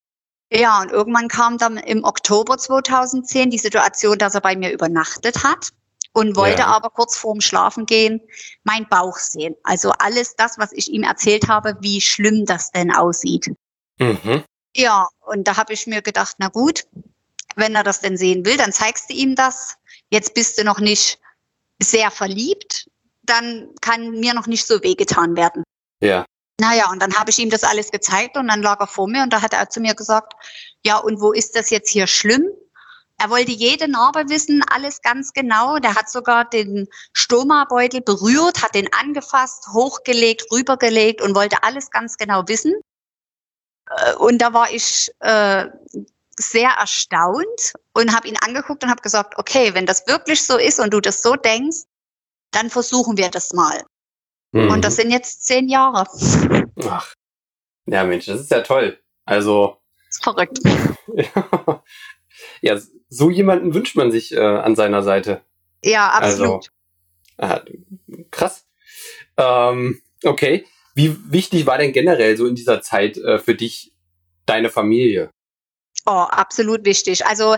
Ja, 0.52 0.82
und 0.82 0.92
irgendwann 0.92 1.28
kam 1.28 1.58
dann 1.58 1.78
im 1.78 2.04
Oktober 2.04 2.58
2010 2.58 3.52
die 3.52 3.58
Situation, 3.58 4.18
dass 4.18 4.36
er 4.36 4.42
bei 4.42 4.56
mir 4.56 4.72
übernachtet 4.72 5.44
hat 5.44 5.70
und 6.14 6.36
wollte 6.36 6.62
ja. 6.62 6.68
aber 6.68 6.90
kurz 6.90 7.18
vorm 7.18 7.40
Schlafengehen 7.40 8.20
mein 8.64 8.88
Bauch 8.88 9.18
sehen. 9.18 9.56
Also 9.64 9.92
alles 10.00 10.36
das, 10.36 10.58
was 10.58 10.72
ich 10.72 10.92
ihm 10.92 11.04
erzählt 11.04 11.48
habe, 11.48 11.78
wie 11.82 12.02
schlimm 12.02 12.46
das 12.46 12.72
denn 12.72 12.92
aussieht. 12.92 13.52
Mhm. 14.00 14.44
Ja, 14.76 15.08
und 15.26 15.48
da 15.48 15.58
habe 15.58 15.74
ich 15.74 15.88
mir 15.88 16.02
gedacht, 16.02 16.36
na 16.40 16.48
gut, 16.48 16.86
wenn 17.60 17.76
er 17.76 17.84
das 17.84 18.02
denn 18.02 18.18
sehen 18.18 18.46
will, 18.46 18.58
dann 18.58 18.72
zeigst 18.72 19.10
du 19.10 19.14
ihm 19.14 19.36
das. 19.36 19.76
Jetzt 20.10 20.34
bist 20.34 20.58
du 20.58 20.64
noch 20.64 20.80
nicht 20.80 21.20
sehr 21.82 22.12
verliebt, 22.12 22.90
dann 23.24 23.70
kann 23.82 24.12
mir 24.20 24.34
noch 24.34 24.48
nicht 24.48 24.66
so 24.66 24.82
wehgetan 24.84 25.36
werden. 25.36 25.64
Ja. 26.02 26.26
Naja, 26.60 26.92
und 26.92 27.02
dann 27.02 27.14
habe 27.16 27.30
ich 27.30 27.40
ihm 27.40 27.50
das 27.50 27.64
alles 27.64 27.90
gezeigt 27.92 28.36
und 28.36 28.48
dann 28.48 28.62
lag 28.62 28.80
er 28.82 28.88
vor 28.88 29.08
mir 29.08 29.24
und 29.24 29.32
da 29.32 29.42
hat 29.42 29.54
er 29.54 29.70
zu 29.70 29.80
mir 29.80 29.96
gesagt, 29.96 30.34
ja, 30.86 30.98
und 30.98 31.22
wo 31.22 31.32
ist 31.32 31.56
das 31.56 31.70
jetzt 31.70 31.90
hier 31.90 32.06
schlimm? 32.06 32.50
Er 33.18 33.30
wollte 33.30 33.52
jede 33.52 33.90
Narbe 33.90 34.30
wissen, 34.30 34.64
alles 34.70 35.02
ganz 35.02 35.34
genau. 35.34 35.78
Der 35.78 35.96
hat 35.96 36.10
sogar 36.10 36.46
den 36.46 36.88
Stoma-Beutel 37.14 38.02
berührt, 38.02 38.64
hat 38.64 38.76
den 38.76 38.92
angefasst, 38.94 39.68
hochgelegt, 39.74 40.46
rübergelegt 40.52 41.22
und 41.22 41.36
wollte 41.36 41.64
alles 41.64 41.92
ganz 41.92 42.18
genau 42.18 42.44
wissen. 42.48 42.74
Äh, 43.90 44.16
und 44.16 44.38
da 44.40 44.54
war 44.54 44.72
ich 44.72 45.12
äh, 45.20 45.66
sehr 46.40 46.70
erstaunt 46.70 47.74
und 47.94 48.16
habe 48.16 48.28
ihn 48.28 48.38
angeguckt 48.38 48.84
und 48.84 48.90
habe 48.90 49.02
gesagt, 49.02 49.38
okay, 49.38 49.74
wenn 49.74 49.86
das 49.86 50.08
wirklich 50.08 50.44
so 50.44 50.58
ist 50.58 50.80
und 50.80 50.94
du 50.94 51.02
das 51.02 51.22
so 51.22 51.36
denkst, 51.36 51.84
dann 52.52 52.70
versuchen 52.70 53.18
wir 53.18 53.30
das 53.30 53.54
mal. 53.54 53.84
Mhm. 54.52 54.72
Und 54.72 54.86
das 54.86 54.96
sind 54.96 55.12
jetzt 55.12 55.46
zehn 55.46 55.70
Jahre. 55.70 56.08
Ach, 56.86 57.14
ja 57.86 58.04
Mensch, 58.04 58.26
das 58.26 58.42
ist 58.42 58.52
ja 58.52 58.62
toll. 58.62 58.98
Also. 59.26 59.78
Das 60.08 60.18
ist 60.18 60.24
verrückt. 60.24 60.60
ja, 62.62 62.80
so 63.10 63.30
jemanden 63.30 63.74
wünscht 63.74 63.96
man 63.96 64.12
sich 64.12 64.32
äh, 64.32 64.40
an 64.40 64.76
seiner 64.76 65.04
Seite. 65.04 65.42
Ja, 65.84 66.10
absolut. 66.10 66.70
Also, 67.38 67.56
äh, 67.56 68.24
krass. 68.32 68.66
Ähm, 69.38 70.02
okay. 70.24 70.66
Wie 70.96 71.16
wichtig 71.32 71.66
war 71.66 71.78
denn 71.78 71.94
generell 71.94 72.36
so 72.36 72.48
in 72.48 72.56
dieser 72.56 72.82
Zeit 72.82 73.18
äh, 73.18 73.40
für 73.40 73.56
dich 73.56 73.94
deine 74.46 74.70
Familie? 74.70 75.32
Oh, 76.06 76.12
absolut 76.12 76.86
wichtig. 76.86 77.26
Also 77.26 77.58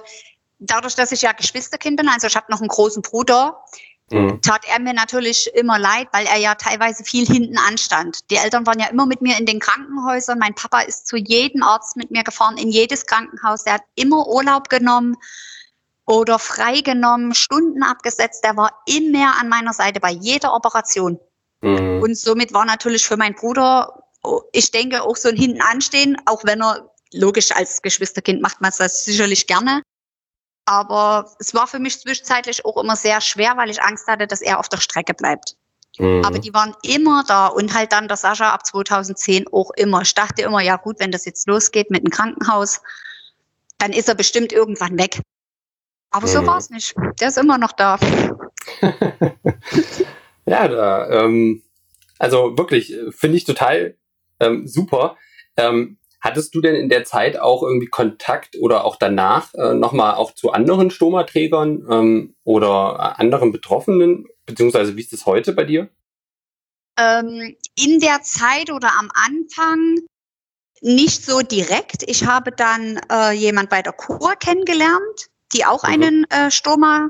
dadurch, 0.60 0.96
dass 0.96 1.12
ich 1.12 1.22
ja 1.22 1.32
Geschwisterkind 1.32 1.98
bin, 1.98 2.08
also 2.08 2.28
ich 2.28 2.36
habe 2.36 2.48
noch 2.50 2.60
einen 2.60 2.70
großen 2.70 3.02
Bruder, 3.02 3.64
mhm. 4.12 4.42
tat 4.42 4.64
er 4.68 4.80
mir 4.80 4.94
natürlich 4.94 5.54
immer 5.54 5.80
leid, 5.80 6.08
weil 6.12 6.26
er 6.28 6.38
ja 6.38 6.56
teilweise 6.56 7.04
viel 7.04 7.26
hinten 7.26 7.58
anstand. 7.58 8.30
Die 8.30 8.36
Eltern 8.36 8.66
waren 8.66 8.80
ja 8.80 8.88
immer 8.88 9.06
mit 9.06 9.22
mir 9.22 9.38
in 9.38 9.46
den 9.46 9.60
Krankenhäusern. 9.60 10.40
Mein 10.40 10.56
Papa 10.56 10.82
ist 10.82 11.08
zu 11.08 11.18
jedem 11.18 11.64
Arzt 11.64 11.98
mit 11.98 12.12
mir 12.12 12.24
gefahren, 12.24 12.58
in 12.58 12.70
jedes 12.70 13.06
Krankenhaus. 13.06 13.64
Der 13.64 13.76
hat 13.76 13.84
immer 13.96 14.28
Urlaub 14.28 14.70
genommen 14.70 15.18
oder 16.06 16.40
freigenommen, 16.40 17.34
Stunden 17.34 17.84
abgesetzt. 17.84 18.44
Der 18.44 18.58
war 18.58 18.72
immer 18.86 19.40
an 19.40 19.50
meiner 19.50 19.74
Seite 19.74 20.00
bei 20.00 20.12
jeder 20.12 20.54
Operation. 20.54 21.20
Mhm. 21.62 22.02
Und 22.02 22.18
somit 22.18 22.54
war 22.54 22.66
natürlich 22.66 23.06
für 23.06 23.18
meinen 23.18 23.36
Bruder, 23.36 24.04
ich 24.52 24.72
denke, 24.72 25.04
auch 25.04 25.16
so 25.16 25.30
ein 25.30 25.36
Hintenanstehen, 25.36 26.18
auch 26.26 26.44
wenn 26.44 26.62
er 26.62 26.91
logisch 27.14 27.52
als 27.52 27.82
Geschwisterkind 27.82 28.42
macht 28.42 28.62
man 28.62 28.72
das 28.78 29.06
sicherlich 29.06 29.48
gerne. 29.48 29.82
Aber 30.66 31.34
es 31.40 31.54
war 31.54 31.68
für 31.68 31.80
mich 31.80 32.00
zwischenzeitlich 32.00 32.64
auch 32.66 32.82
immer 32.82 32.96
sehr 32.96 33.20
schwer, 33.22 33.58
weil 33.58 33.70
ich 33.70 33.82
Angst 33.82 34.08
hatte, 34.08 34.28
dass 34.28 34.42
er 34.42 34.60
auf 34.60 34.70
der 34.70 34.78
Strecke 34.78 35.14
bleibt. 35.14 35.56
Mhm. 35.98 36.24
Aber 36.24 36.40
die 36.40 36.54
waren 36.54 36.76
immer 36.84 37.24
da 37.28 37.48
und 37.48 37.74
halt 37.74 37.92
dann 37.92 38.08
der 38.08 38.18
Sascha 38.18 38.52
ab 38.52 38.66
2010 38.66 39.48
auch 39.52 39.72
immer. 39.72 40.02
Ich 40.02 40.14
dachte 40.14 40.44
immer, 40.44 40.62
ja 40.62 40.78
gut, 40.78 41.00
wenn 41.00 41.12
das 41.12 41.26
jetzt 41.26 41.48
losgeht 41.48 41.90
mit 41.90 42.04
dem 42.04 42.12
Krankenhaus, 42.12 42.82
dann 43.78 43.92
ist 43.92 44.08
er 44.08 44.16
bestimmt 44.16 44.54
irgendwann 44.54 44.98
weg. 44.98 45.20
Aber 46.12 46.28
mhm. 46.28 46.32
so 46.32 46.46
war 46.46 46.58
es 46.58 46.70
nicht. 46.70 46.96
Der 47.20 47.30
ist 47.30 47.38
immer 47.38 47.58
noch 47.58 47.72
da. 47.72 47.98
ja, 50.46 50.68
da, 50.68 51.10
ähm, 51.10 51.64
also 52.20 52.58
wirklich, 52.58 52.94
äh, 52.94 53.12
finde 53.12 53.38
ich 53.38 53.46
total 53.46 53.96
ähm, 54.40 54.68
super. 54.68 55.18
Ähm, 55.58 55.98
hattest 56.22 56.56
du 56.56 56.62
denn 56.62 56.76
in 56.76 56.90
der 56.90 57.04
Zeit 57.04 57.40
auch 57.40 57.64
irgendwie 57.64 57.88
Kontakt 57.88 58.56
oder 58.60 58.86
auch 58.86 58.96
danach 58.96 59.54
äh, 59.56 59.74
nochmal 59.74 60.16
auch 60.16 60.34
zu 60.34 60.52
anderen 60.52 60.92
Stomaträgern 60.92 61.86
ähm, 61.90 62.36
oder 62.44 63.20
anderen 63.20 63.52
Betroffenen? 63.52 64.28
Beziehungsweise 64.46 64.96
wie 64.96 65.02
ist 65.02 65.14
das 65.14 65.26
heute 65.26 65.54
bei 65.54 65.64
dir? 65.64 65.90
Ähm, 66.98 67.56
in 67.76 68.00
der 68.00 68.22
Zeit 68.22 68.72
oder 68.72 68.92
am 69.00 69.10
Anfang 69.14 69.98
nicht 70.82 71.26
so 71.26 71.42
direkt. 71.42 72.04
Ich 72.08 72.26
habe 72.26 72.52
dann 72.52 73.00
äh, 73.12 73.32
jemand 73.32 73.70
bei 73.70 73.82
der 73.82 73.94
Kur 73.94 74.36
kennengelernt, 74.36 75.30
die 75.54 75.66
auch 75.66 75.84
mhm. 75.84 75.90
einen 75.90 76.24
äh, 76.30 76.52
Stoma 76.52 77.10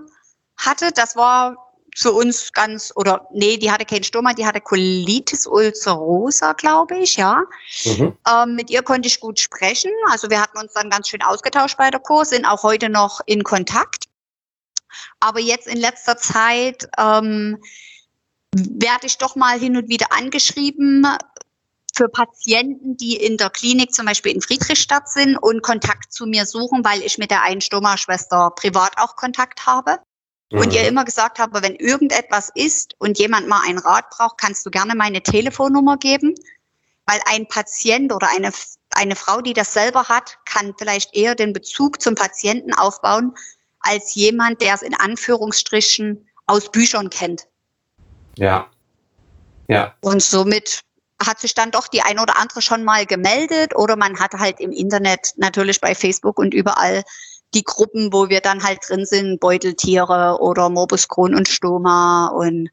hatte. 0.57 0.91
Das 0.93 1.15
war 1.15 1.70
für 1.95 2.11
uns 2.13 2.53
ganz, 2.53 2.93
oder 2.95 3.27
nee, 3.31 3.57
die 3.57 3.71
hatte 3.71 3.85
keinen 3.85 4.03
Stoma, 4.03 4.33
die 4.33 4.45
hatte 4.45 4.61
Colitis 4.61 5.45
ulcerosa, 5.45 6.53
glaube 6.53 6.97
ich, 6.97 7.17
ja. 7.17 7.43
Mhm. 7.85 8.17
Ähm, 8.29 8.55
mit 8.55 8.69
ihr 8.69 8.81
konnte 8.81 9.07
ich 9.07 9.19
gut 9.19 9.39
sprechen. 9.39 9.91
Also 10.09 10.29
wir 10.29 10.41
hatten 10.41 10.57
uns 10.57 10.73
dann 10.73 10.89
ganz 10.89 11.09
schön 11.09 11.21
ausgetauscht 11.21 11.77
bei 11.77 11.91
der 11.91 11.99
Kurs, 11.99 12.29
sind 12.29 12.45
auch 12.45 12.63
heute 12.63 12.89
noch 12.89 13.19
in 13.25 13.43
Kontakt. 13.43 14.05
Aber 15.19 15.39
jetzt 15.39 15.67
in 15.67 15.77
letzter 15.77 16.17
Zeit 16.17 16.87
ähm, 16.97 17.61
werde 18.53 19.07
ich 19.07 19.17
doch 19.17 19.35
mal 19.35 19.59
hin 19.59 19.77
und 19.77 19.89
wieder 19.89 20.11
angeschrieben 20.11 21.05
für 21.93 22.07
Patienten, 22.07 22.95
die 22.97 23.17
in 23.17 23.37
der 23.37 23.49
Klinik 23.49 23.93
zum 23.93 24.05
Beispiel 24.05 24.33
in 24.33 24.41
Friedrichstadt 24.41 25.09
sind 25.09 25.37
und 25.37 25.61
Kontakt 25.61 26.13
zu 26.13 26.25
mir 26.25 26.45
suchen, 26.45 26.85
weil 26.85 27.01
ich 27.01 27.17
mit 27.17 27.31
der 27.31 27.43
einen 27.43 27.61
Stoma-Schwester 27.61 28.51
privat 28.51 28.97
auch 28.97 29.15
Kontakt 29.15 29.65
habe. 29.65 29.99
Und 30.51 30.73
ihr 30.73 30.81
mhm. 30.81 30.87
immer 30.89 31.05
gesagt 31.05 31.39
habe, 31.39 31.61
wenn 31.61 31.75
irgendetwas 31.75 32.51
ist 32.55 32.95
und 32.99 33.17
jemand 33.17 33.47
mal 33.47 33.61
einen 33.65 33.79
Rat 33.79 34.09
braucht, 34.09 34.37
kannst 34.37 34.65
du 34.65 34.69
gerne 34.69 34.95
meine 34.95 35.23
Telefonnummer 35.23 35.97
geben, 35.97 36.35
weil 37.05 37.21
ein 37.25 37.47
Patient 37.47 38.11
oder 38.11 38.27
eine, 38.35 38.51
eine 38.91 39.15
Frau, 39.15 39.39
die 39.41 39.53
das 39.53 39.73
selber 39.73 40.09
hat, 40.09 40.37
kann 40.45 40.73
vielleicht 40.77 41.15
eher 41.15 41.35
den 41.35 41.53
Bezug 41.53 42.01
zum 42.01 42.15
Patienten 42.15 42.73
aufbauen, 42.73 43.33
als 43.79 44.13
jemand, 44.13 44.61
der 44.61 44.75
es 44.75 44.81
in 44.81 44.93
Anführungsstrichen 44.93 46.27
aus 46.47 46.69
Büchern 46.69 47.09
kennt. 47.09 47.47
Ja. 48.37 48.69
Ja. 49.69 49.95
Und 50.01 50.21
somit 50.21 50.81
hat 51.25 51.39
sich 51.39 51.53
dann 51.53 51.71
doch 51.71 51.87
die 51.87 52.01
ein 52.01 52.19
oder 52.19 52.37
andere 52.37 52.61
schon 52.61 52.83
mal 52.83 53.05
gemeldet 53.05 53.75
oder 53.75 53.95
man 53.95 54.19
hat 54.19 54.33
halt 54.33 54.59
im 54.59 54.71
Internet 54.71 55.33
natürlich 55.37 55.79
bei 55.79 55.95
Facebook 55.95 56.37
und 56.39 56.53
überall 56.53 57.03
die 57.53 57.63
Gruppen, 57.63 58.13
wo 58.13 58.29
wir 58.29 58.41
dann 58.41 58.63
halt 58.63 58.79
drin 58.87 59.05
sind, 59.05 59.39
Beuteltiere 59.39 60.37
oder 60.39 60.69
Morbus 60.69 61.07
Crohn 61.07 61.35
und 61.35 61.47
Stoma 61.47 62.27
und 62.27 62.69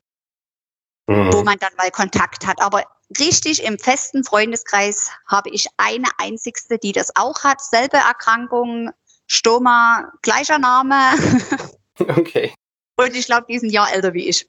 mhm. 1.07 1.33
wo 1.33 1.43
man 1.43 1.59
dann 1.59 1.73
mal 1.77 1.91
Kontakt 1.91 2.47
hat. 2.47 2.61
Aber 2.61 2.85
richtig 3.19 3.65
im 3.65 3.79
festen 3.79 4.25
Freundeskreis 4.25 5.11
habe 5.27 5.51
ich 5.51 5.67
eine 5.77 6.09
einzigste, 6.19 6.79
die 6.79 6.93
das 6.93 7.15
auch 7.17 7.43
hat. 7.43 7.61
Selbe 7.61 7.97
Erkrankung, 7.97 8.91
Stoma, 9.27 10.13
gleicher 10.23 10.59
Name. 10.59 10.95
Okay. 12.01 12.55
Und 12.97 13.17
ich 13.17 13.27
glaube, 13.27 13.47
die 13.49 13.57
ist 13.57 13.65
ein 13.65 13.71
Jahr 13.71 13.93
älter 13.93 14.15
wie 14.15 14.29
ich. 14.29 14.47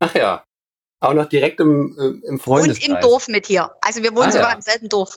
Ach 0.00 0.14
ja. 0.14 0.44
Auch 1.00 1.14
noch 1.14 1.24
direkt 1.24 1.58
im, 1.58 2.22
im 2.26 2.38
Freundeskreis. 2.38 2.88
Und 2.90 2.94
im 2.96 3.00
Dorf 3.00 3.28
mit 3.28 3.46
hier. 3.46 3.74
Also 3.80 4.02
wir 4.02 4.14
wohnen 4.14 4.28
ah, 4.28 4.32
sogar 4.32 4.50
ja. 4.50 4.56
im 4.56 4.60
selben 4.60 4.90
Dorf. 4.90 5.16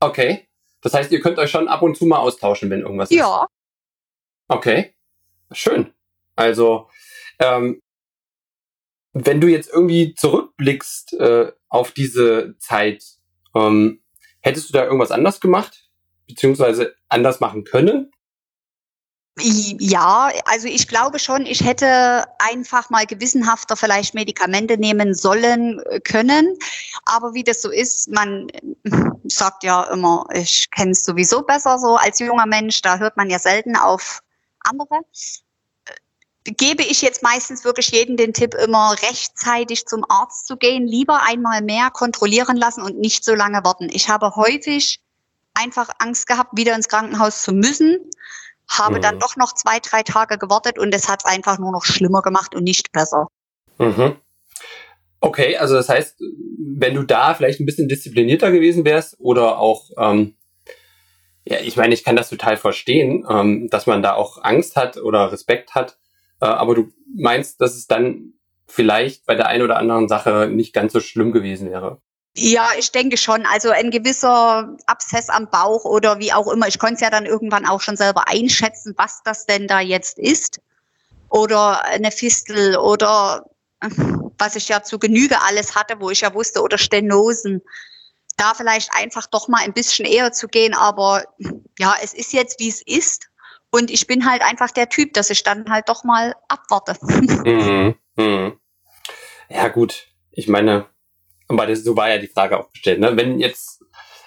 Okay. 0.00 0.46
Das 0.80 0.94
heißt, 0.94 1.12
ihr 1.12 1.20
könnt 1.20 1.38
euch 1.38 1.50
schon 1.50 1.68
ab 1.68 1.82
und 1.82 1.98
zu 1.98 2.06
mal 2.06 2.20
austauschen, 2.20 2.70
wenn 2.70 2.80
irgendwas 2.80 3.10
ja. 3.10 3.16
ist. 3.16 3.20
Ja, 3.20 3.46
Okay, 4.50 4.96
schön. 5.52 5.94
Also, 6.34 6.90
ähm, 7.38 7.80
wenn 9.12 9.40
du 9.40 9.46
jetzt 9.46 9.70
irgendwie 9.72 10.16
zurückblickst 10.16 11.12
äh, 11.20 11.52
auf 11.68 11.92
diese 11.92 12.56
Zeit, 12.58 13.04
ähm, 13.54 14.02
hättest 14.40 14.68
du 14.68 14.72
da 14.72 14.84
irgendwas 14.84 15.12
anders 15.12 15.40
gemacht, 15.40 15.88
beziehungsweise 16.26 16.96
anders 17.08 17.38
machen 17.38 17.62
können? 17.62 18.10
Ja, 19.38 20.32
also 20.46 20.66
ich 20.66 20.88
glaube 20.88 21.20
schon, 21.20 21.46
ich 21.46 21.64
hätte 21.64 22.24
einfach 22.40 22.90
mal 22.90 23.06
gewissenhafter 23.06 23.76
vielleicht 23.76 24.14
Medikamente 24.14 24.78
nehmen 24.78 25.14
sollen 25.14 25.78
äh, 25.90 26.00
können. 26.00 26.58
Aber 27.04 27.34
wie 27.34 27.44
das 27.44 27.62
so 27.62 27.70
ist, 27.70 28.10
man 28.10 28.48
sagt 29.22 29.62
ja 29.62 29.84
immer, 29.84 30.26
ich 30.34 30.72
kenne 30.72 30.90
es 30.90 31.04
sowieso 31.04 31.42
besser 31.42 31.78
so 31.78 31.94
als 31.94 32.18
junger 32.18 32.46
Mensch, 32.46 32.82
da 32.82 32.98
hört 32.98 33.16
man 33.16 33.30
ja 33.30 33.38
selten 33.38 33.76
auf 33.76 34.22
andere. 34.64 35.00
gebe 36.44 36.82
ich 36.82 37.02
jetzt 37.02 37.22
meistens 37.22 37.64
wirklich 37.64 37.88
jedem 37.90 38.16
den 38.16 38.32
Tipp, 38.32 38.54
immer 38.54 38.92
rechtzeitig 39.02 39.86
zum 39.86 40.04
Arzt 40.08 40.46
zu 40.46 40.56
gehen. 40.56 40.86
Lieber 40.86 41.22
einmal 41.22 41.62
mehr 41.62 41.90
kontrollieren 41.90 42.56
lassen 42.56 42.82
und 42.82 42.98
nicht 42.98 43.24
so 43.24 43.34
lange 43.34 43.62
warten. 43.64 43.88
Ich 43.92 44.08
habe 44.08 44.34
häufig 44.36 45.00
einfach 45.54 45.90
Angst 45.98 46.26
gehabt, 46.26 46.56
wieder 46.56 46.74
ins 46.74 46.88
Krankenhaus 46.88 47.42
zu 47.42 47.52
müssen, 47.52 47.98
habe 48.68 48.96
mhm. 48.96 49.02
dann 49.02 49.18
doch 49.18 49.36
noch 49.36 49.54
zwei, 49.54 49.80
drei 49.80 50.02
Tage 50.02 50.38
gewartet 50.38 50.78
und 50.78 50.94
es 50.94 51.08
hat 51.08 51.22
es 51.24 51.30
einfach 51.30 51.58
nur 51.58 51.72
noch 51.72 51.84
schlimmer 51.84 52.22
gemacht 52.22 52.54
und 52.54 52.64
nicht 52.64 52.92
besser. 52.92 53.26
Mhm. 53.78 54.16
Okay, 55.20 55.56
also 55.56 55.74
das 55.74 55.88
heißt, 55.88 56.18
wenn 56.58 56.94
du 56.94 57.02
da 57.02 57.34
vielleicht 57.34 57.60
ein 57.60 57.66
bisschen 57.66 57.88
disziplinierter 57.88 58.50
gewesen 58.50 58.84
wärst 58.84 59.16
oder 59.18 59.58
auch, 59.58 59.90
ähm, 59.98 60.34
ja, 61.44 61.58
ich 61.60 61.76
meine, 61.76 61.94
ich 61.94 62.04
kann 62.04 62.16
das 62.16 62.28
total 62.28 62.56
verstehen, 62.56 63.26
ähm, 63.28 63.68
dass 63.70 63.86
man 63.86 64.02
da 64.02 64.14
auch 64.14 64.42
Angst 64.42 64.76
hat 64.76 64.96
oder 64.96 65.32
Respekt 65.32 65.74
hat, 65.74 65.98
äh, 66.40 66.46
aber 66.46 66.74
du 66.74 66.92
meinst, 67.16 67.60
dass 67.60 67.74
es 67.74 67.86
dann 67.86 68.34
vielleicht 68.66 69.26
bei 69.26 69.34
der 69.34 69.46
einen 69.46 69.64
oder 69.64 69.76
anderen 69.76 70.08
Sache 70.08 70.48
nicht 70.50 70.72
ganz 70.72 70.92
so 70.92 71.00
schlimm 71.00 71.32
gewesen 71.32 71.70
wäre. 71.70 72.00
Ja, 72.36 72.68
ich 72.78 72.92
denke 72.92 73.16
schon. 73.16 73.44
Also 73.44 73.70
ein 73.70 73.90
gewisser 73.90 74.76
Abszess 74.86 75.28
am 75.28 75.50
Bauch 75.50 75.84
oder 75.84 76.20
wie 76.20 76.32
auch 76.32 76.50
immer. 76.52 76.68
Ich 76.68 76.78
konnte 76.78 76.94
es 76.94 77.00
ja 77.00 77.10
dann 77.10 77.26
irgendwann 77.26 77.66
auch 77.66 77.80
schon 77.80 77.96
selber 77.96 78.28
einschätzen, 78.28 78.94
was 78.96 79.22
das 79.24 79.46
denn 79.46 79.66
da 79.66 79.80
jetzt 79.80 80.18
ist. 80.18 80.60
Oder 81.28 81.84
eine 81.84 82.12
Fistel 82.12 82.76
oder 82.76 83.46
was 84.38 84.56
ich 84.56 84.68
ja 84.68 84.82
zu 84.82 84.98
Genüge 84.98 85.40
alles 85.42 85.74
hatte, 85.74 86.00
wo 86.00 86.10
ich 86.10 86.20
ja 86.20 86.32
wusste, 86.34 86.62
oder 86.62 86.78
Stenosen. 86.78 87.62
Da 88.40 88.54
vielleicht 88.54 88.90
einfach 88.94 89.26
doch 89.26 89.48
mal 89.48 89.62
ein 89.62 89.74
bisschen 89.74 90.06
eher 90.06 90.32
zu 90.32 90.48
gehen. 90.48 90.72
Aber 90.72 91.24
ja, 91.78 91.94
es 92.02 92.14
ist 92.14 92.32
jetzt, 92.32 92.58
wie 92.58 92.68
es 92.68 92.80
ist. 92.80 93.28
Und 93.70 93.90
ich 93.90 94.06
bin 94.06 94.28
halt 94.28 94.40
einfach 94.40 94.70
der 94.70 94.88
Typ, 94.88 95.12
dass 95.12 95.28
ich 95.28 95.42
dann 95.42 95.68
halt 95.68 95.90
doch 95.90 96.04
mal 96.04 96.34
abwarte. 96.48 96.96
Mhm. 97.44 97.96
Mhm. 98.16 98.58
Ja, 99.50 99.68
gut. 99.68 100.06
Ich 100.30 100.48
meine, 100.48 100.86
aber 101.48 101.66
das, 101.66 101.84
so 101.84 101.96
war 101.96 102.08
ja 102.08 102.16
die 102.16 102.28
Frage 102.28 102.58
auch 102.58 102.70
gestellt. 102.70 103.00
Ne? 103.00 103.14
Wenn 103.14 103.40
jetzt, 103.40 103.82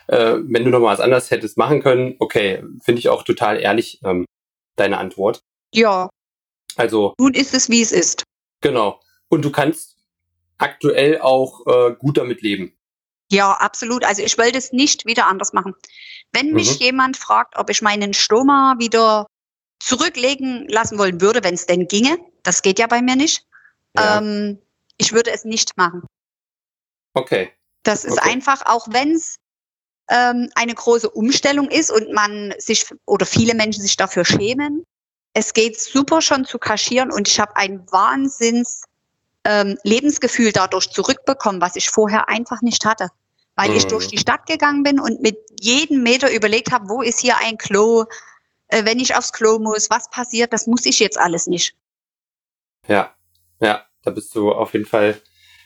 äh, 0.08 0.36
wenn 0.44 0.64
du 0.64 0.70
noch 0.70 0.80
mal 0.80 0.94
was 0.94 1.00
anderes 1.00 1.32
hättest 1.32 1.58
machen 1.58 1.82
können, 1.82 2.16
okay, 2.20 2.64
finde 2.84 3.00
ich 3.00 3.10
auch 3.10 3.24
total 3.24 3.60
ehrlich 3.60 4.00
ähm, 4.04 4.26
deine 4.76 5.00
Antwort. 5.00 5.42
Ja. 5.74 6.10
Also. 6.76 7.16
Nun 7.18 7.34
ist 7.34 7.56
es, 7.56 7.70
wie 7.70 7.82
es 7.82 7.92
ist. 7.92 8.24
Genau. 8.62 9.00
Und 9.30 9.44
du 9.44 9.52
kannst 9.52 9.98
aktuell 10.60 11.20
auch 11.20 11.66
äh, 11.66 11.96
gut 11.98 12.18
damit 12.18 12.42
leben. 12.42 12.78
Ja, 13.34 13.54
absolut. 13.54 14.06
Also 14.06 14.22
ich 14.22 14.38
wollte 14.38 14.60
es 14.60 14.72
nicht 14.72 15.06
wieder 15.08 15.26
anders 15.26 15.54
machen. 15.54 15.74
Wenn 16.32 16.52
mich 16.52 16.80
mhm. 16.80 16.86
jemand 16.86 17.18
fragt, 17.18 17.58
ob 17.58 17.70
ich 17.72 17.82
meinen 17.82 18.14
Stoma 18.14 18.76
wieder 18.78 19.26
zurücklegen 19.80 20.68
lassen 20.68 21.00
wollen 21.00 21.20
würde, 21.20 21.44
wenn 21.44 21.56
es 21.56 21.66
denn 21.66 21.88
ginge, 21.88 22.18
das 22.44 22.62
geht 22.62 22.78
ja 22.78 22.86
bei 22.86 23.02
mir 23.02 23.16
nicht, 23.16 23.46
ja. 23.98 24.20
ähm, 24.20 24.60
ich 24.98 25.14
würde 25.14 25.32
es 25.32 25.46
nicht 25.46 25.76
machen. 25.78 26.04
Okay. 27.16 27.52
Das 27.82 28.06
ist 28.06 28.20
okay. 28.20 28.32
einfach, 28.32 28.66
auch 28.66 28.88
wenn 28.92 29.14
es 29.14 29.38
ähm, 30.10 30.50
eine 30.54 30.76
große 30.76 31.10
Umstellung 31.10 31.70
ist 31.70 31.92
und 31.92 32.14
man 32.14 32.54
sich 32.60 32.86
oder 33.06 33.26
viele 33.26 33.56
Menschen 33.56 33.82
sich 33.82 33.98
dafür 33.98 34.26
schämen. 34.26 34.86
Es 35.34 35.54
geht 35.54 35.80
super 35.80 36.22
schon 36.22 36.46
zu 36.46 36.60
kaschieren 36.60 37.12
und 37.12 37.28
ich 37.28 37.40
habe 37.40 37.56
ein 37.56 37.84
Wahnsinns 37.92 38.84
ähm, 39.44 39.78
Lebensgefühl 39.84 40.52
dadurch 40.52 40.92
zurückbekommen, 40.92 41.62
was 41.62 41.76
ich 41.76 41.90
vorher 41.90 42.30
einfach 42.30 42.62
nicht 42.62 42.86
hatte. 42.86 43.10
Weil 43.56 43.70
mhm. 43.70 43.78
ich 43.78 43.86
durch 43.86 44.08
die 44.08 44.18
Stadt 44.18 44.46
gegangen 44.46 44.84
bin 44.84 45.00
und 45.00 45.22
mit 45.22 45.38
jedem 45.60 46.04
Meter 46.04 46.34
überlegt 46.34 46.72
habe, 46.72 46.90
wo 46.90 47.02
ist 47.02 47.20
hier 47.20 47.38
ein 47.38 47.58
Klo, 47.58 48.06
äh, 48.68 48.86
wenn 48.86 49.00
ich 49.00 49.16
aufs 49.16 49.32
Klo 49.32 49.60
muss, 49.60 49.90
was 49.90 50.10
passiert, 50.10 50.54
das 50.54 50.68
muss 50.68 50.86
ich 50.86 51.00
jetzt 51.00 51.20
alles 51.20 51.48
nicht. 51.48 51.76
Ja, 52.88 53.16
ja, 53.60 53.86
da 54.02 54.12
bist 54.12 54.34
du 54.36 54.52
auf 54.52 54.74
jeden 54.74 54.86
Fall 54.86 55.22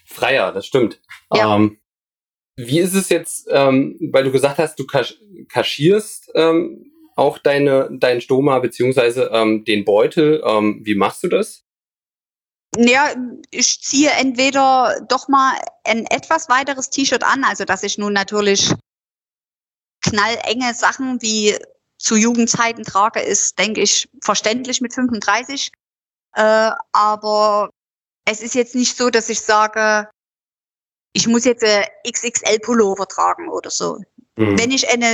freier, 0.05 0.51
das 0.51 0.65
stimmt. 0.65 1.01
Ja. 1.33 1.55
Ähm, 1.55 1.79
wie 2.55 2.79
ist 2.79 2.95
es 2.95 3.09
jetzt, 3.09 3.47
ähm, 3.51 3.97
weil 4.11 4.23
du 4.23 4.31
gesagt 4.31 4.57
hast, 4.57 4.79
du 4.79 4.85
kasch 4.85 5.15
kaschierst 5.47 6.31
ähm, 6.33 6.91
auch 7.15 7.37
deine, 7.37 7.89
dein 7.91 8.21
Stoma 8.21 8.59
beziehungsweise 8.59 9.29
ähm, 9.31 9.63
den 9.63 9.85
Beutel. 9.85 10.41
Ähm, 10.45 10.81
wie 10.83 10.95
machst 10.95 11.23
du 11.23 11.27
das? 11.27 11.66
Ja, 12.75 13.13
ich 13.49 13.81
ziehe 13.81 14.11
entweder 14.11 14.99
doch 15.07 15.27
mal 15.27 15.53
ein 15.83 16.05
etwas 16.07 16.49
weiteres 16.49 16.89
T-Shirt 16.89 17.23
an, 17.23 17.43
also 17.43 17.63
dass 17.63 17.83
ich 17.83 17.97
nun 17.97 18.13
natürlich 18.13 18.73
knallenge 20.01 20.73
Sachen 20.73 21.21
wie 21.21 21.57
zu 21.97 22.15
Jugendzeiten 22.15 22.83
trage, 22.83 23.19
ist, 23.19 23.57
denke 23.57 23.81
ich, 23.81 24.09
verständlich 24.21 24.81
mit 24.81 24.93
35. 24.93 25.71
Äh, 26.33 26.71
aber 26.91 27.71
es 28.25 28.41
ist 28.41 28.53
jetzt 28.53 28.75
nicht 28.75 28.95
so, 28.95 29.09
dass 29.09 29.29
ich 29.29 29.41
sage, 29.41 30.09
ich 31.13 31.27
muss 31.27 31.45
jetzt 31.45 31.63
äh, 31.63 31.85
XXL 32.07 32.59
Pullover 32.59 33.07
tragen 33.07 33.49
oder 33.49 33.71
so. 33.71 33.99
Mhm. 34.35 34.59
Wenn 34.59 34.71
ich 34.71 34.89
eine, 34.91 35.07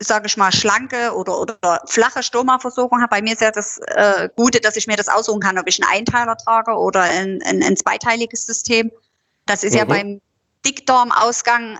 sage 0.00 0.26
ich 0.26 0.36
mal, 0.36 0.52
schlanke 0.52 1.12
oder, 1.14 1.40
oder 1.40 1.82
flache 1.86 2.22
Stoma-Versorgung 2.22 3.00
habe, 3.00 3.10
bei 3.10 3.22
mir 3.22 3.32
ist 3.32 3.40
ja 3.40 3.50
das 3.50 3.78
äh, 3.78 4.28
Gute, 4.36 4.60
dass 4.60 4.76
ich 4.76 4.86
mir 4.86 4.96
das 4.96 5.08
aussuchen 5.08 5.40
kann, 5.40 5.58
ob 5.58 5.68
ich 5.68 5.82
einen 5.82 5.92
Einteiler 5.92 6.36
trage 6.36 6.72
oder 6.72 7.02
ein, 7.02 7.42
ein, 7.44 7.62
ein 7.62 7.76
zweiteiliges 7.76 8.46
System. 8.46 8.92
Das 9.46 9.64
ist 9.64 9.72
mhm. 9.72 9.78
ja 9.78 9.84
beim 9.84 10.20
Dickdarmausgang 10.64 11.78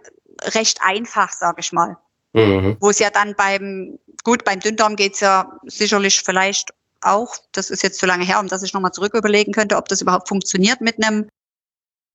recht 0.54 0.80
einfach, 0.82 1.32
sage 1.32 1.60
ich 1.60 1.72
mal. 1.72 1.96
Mhm. 2.32 2.76
Wo 2.80 2.90
es 2.90 2.98
ja 2.98 3.10
dann 3.10 3.34
beim, 3.36 3.98
gut, 4.24 4.44
beim 4.44 4.60
Dünndarm 4.60 4.96
geht's 4.96 5.20
ja 5.20 5.58
sicherlich 5.64 6.20
vielleicht 6.22 6.72
auch, 7.00 7.36
das 7.52 7.70
ist 7.70 7.82
jetzt 7.82 8.00
zu 8.00 8.06
lange 8.06 8.24
her, 8.24 8.40
um 8.40 8.48
dass 8.48 8.62
ich 8.62 8.74
nochmal 8.74 8.92
zurück 8.92 9.14
überlegen 9.14 9.52
könnte, 9.52 9.76
ob 9.76 9.88
das 9.88 10.00
überhaupt 10.00 10.28
funktioniert 10.28 10.80
mit 10.80 11.02
einem, 11.02 11.28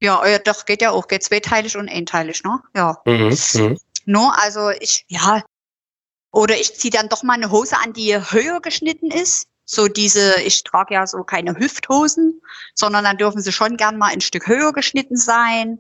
ja, 0.01 0.25
ja 0.27 0.39
doch, 0.39 0.65
geht 0.65 0.81
ja 0.81 0.91
auch, 0.91 1.07
geht 1.07 1.23
zweiteilig 1.23 1.77
und 1.77 1.89
einteilig, 1.89 2.43
ne? 2.43 2.59
Ja. 2.75 3.01
Mhm, 3.05 3.37
mhm. 3.53 3.77
No, 4.05 4.33
also 4.35 4.69
ich, 4.69 5.05
ja, 5.07 5.41
oder 6.33 6.59
ich 6.59 6.75
ziehe 6.75 6.91
dann 6.91 7.09
doch 7.09 7.23
mal 7.23 7.33
eine 7.33 7.51
Hose 7.51 7.77
an, 7.77 7.93
die 7.93 8.13
höher 8.15 8.59
geschnitten 8.59 9.11
ist. 9.11 9.47
So 9.65 9.87
diese, 9.87 10.41
ich 10.41 10.63
trage 10.63 10.95
ja 10.95 11.07
so 11.07 11.23
keine 11.23 11.55
Hüfthosen, 11.57 12.41
sondern 12.73 13.05
dann 13.05 13.17
dürfen 13.17 13.41
sie 13.41 13.53
schon 13.53 13.77
gern 13.77 13.97
mal 13.97 14.11
ein 14.11 14.19
Stück 14.19 14.47
höher 14.47 14.73
geschnitten 14.73 15.15
sein. 15.15 15.79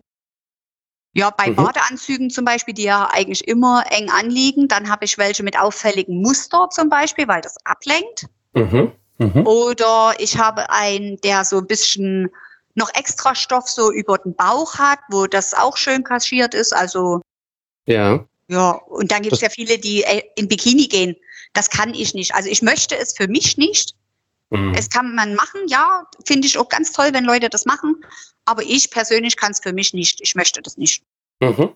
Ja, 1.13 1.31
bei 1.31 1.49
mhm. 1.49 1.55
Badeanzügen 1.55 2.29
zum 2.29 2.45
Beispiel, 2.45 2.73
die 2.73 2.83
ja 2.83 3.09
eigentlich 3.11 3.47
immer 3.47 3.83
eng 3.89 4.09
anliegen, 4.09 4.67
dann 4.67 4.89
habe 4.89 5.05
ich 5.05 5.17
welche 5.17 5.43
mit 5.43 5.59
auffälligen 5.59 6.21
Muster 6.21 6.69
zum 6.69 6.87
Beispiel, 6.87 7.27
weil 7.27 7.41
das 7.41 7.57
ablenkt. 7.65 8.27
Mhm. 8.53 8.91
Mhm. 9.17 9.47
Oder 9.47 10.13
ich 10.19 10.37
habe 10.37 10.69
einen, 10.69 11.19
der 11.21 11.45
so 11.45 11.57
ein 11.57 11.67
bisschen 11.67 12.29
noch 12.75 12.93
extra 12.93 13.33
Stoff 13.33 13.67
so 13.67 13.91
über 13.91 14.19
den 14.19 14.35
Bauch 14.35 14.75
hat, 14.75 14.99
wo 15.09 15.25
das 15.25 15.53
auch 15.55 15.77
schön 15.77 16.03
kaschiert 16.03 16.53
ist. 16.53 16.73
Also 16.73 17.21
ja. 17.85 18.25
Ja, 18.53 18.71
und 18.71 19.11
dann 19.11 19.23
gibt 19.23 19.33
es 19.33 19.41
ja 19.41 19.49
viele, 19.49 19.79
die 19.79 20.03
äh, 20.03 20.21
in 20.35 20.47
Bikini 20.47 20.87
gehen. 20.87 21.15
Das 21.53 21.71
kann 21.71 21.95
ich 21.95 22.13
nicht. 22.13 22.35
Also 22.35 22.49
ich 22.49 22.61
möchte 22.61 22.95
es 22.95 23.17
für 23.17 23.27
mich 23.27 23.57
nicht. 23.57 23.95
Mhm. 24.51 24.75
Es 24.77 24.91
kann 24.91 25.15
man 25.15 25.33
machen, 25.33 25.61
ja, 25.67 26.05
finde 26.27 26.45
ich 26.45 26.59
auch 26.59 26.69
ganz 26.69 26.91
toll, 26.91 27.09
wenn 27.13 27.25
Leute 27.25 27.49
das 27.49 27.65
machen. 27.65 27.95
Aber 28.45 28.61
ich 28.61 28.91
persönlich 28.91 29.37
kann 29.37 29.51
es 29.51 29.59
für 29.59 29.73
mich 29.73 29.93
nicht. 29.93 30.21
Ich 30.21 30.35
möchte 30.35 30.61
das 30.61 30.77
nicht. 30.77 31.03
Mhm. 31.39 31.71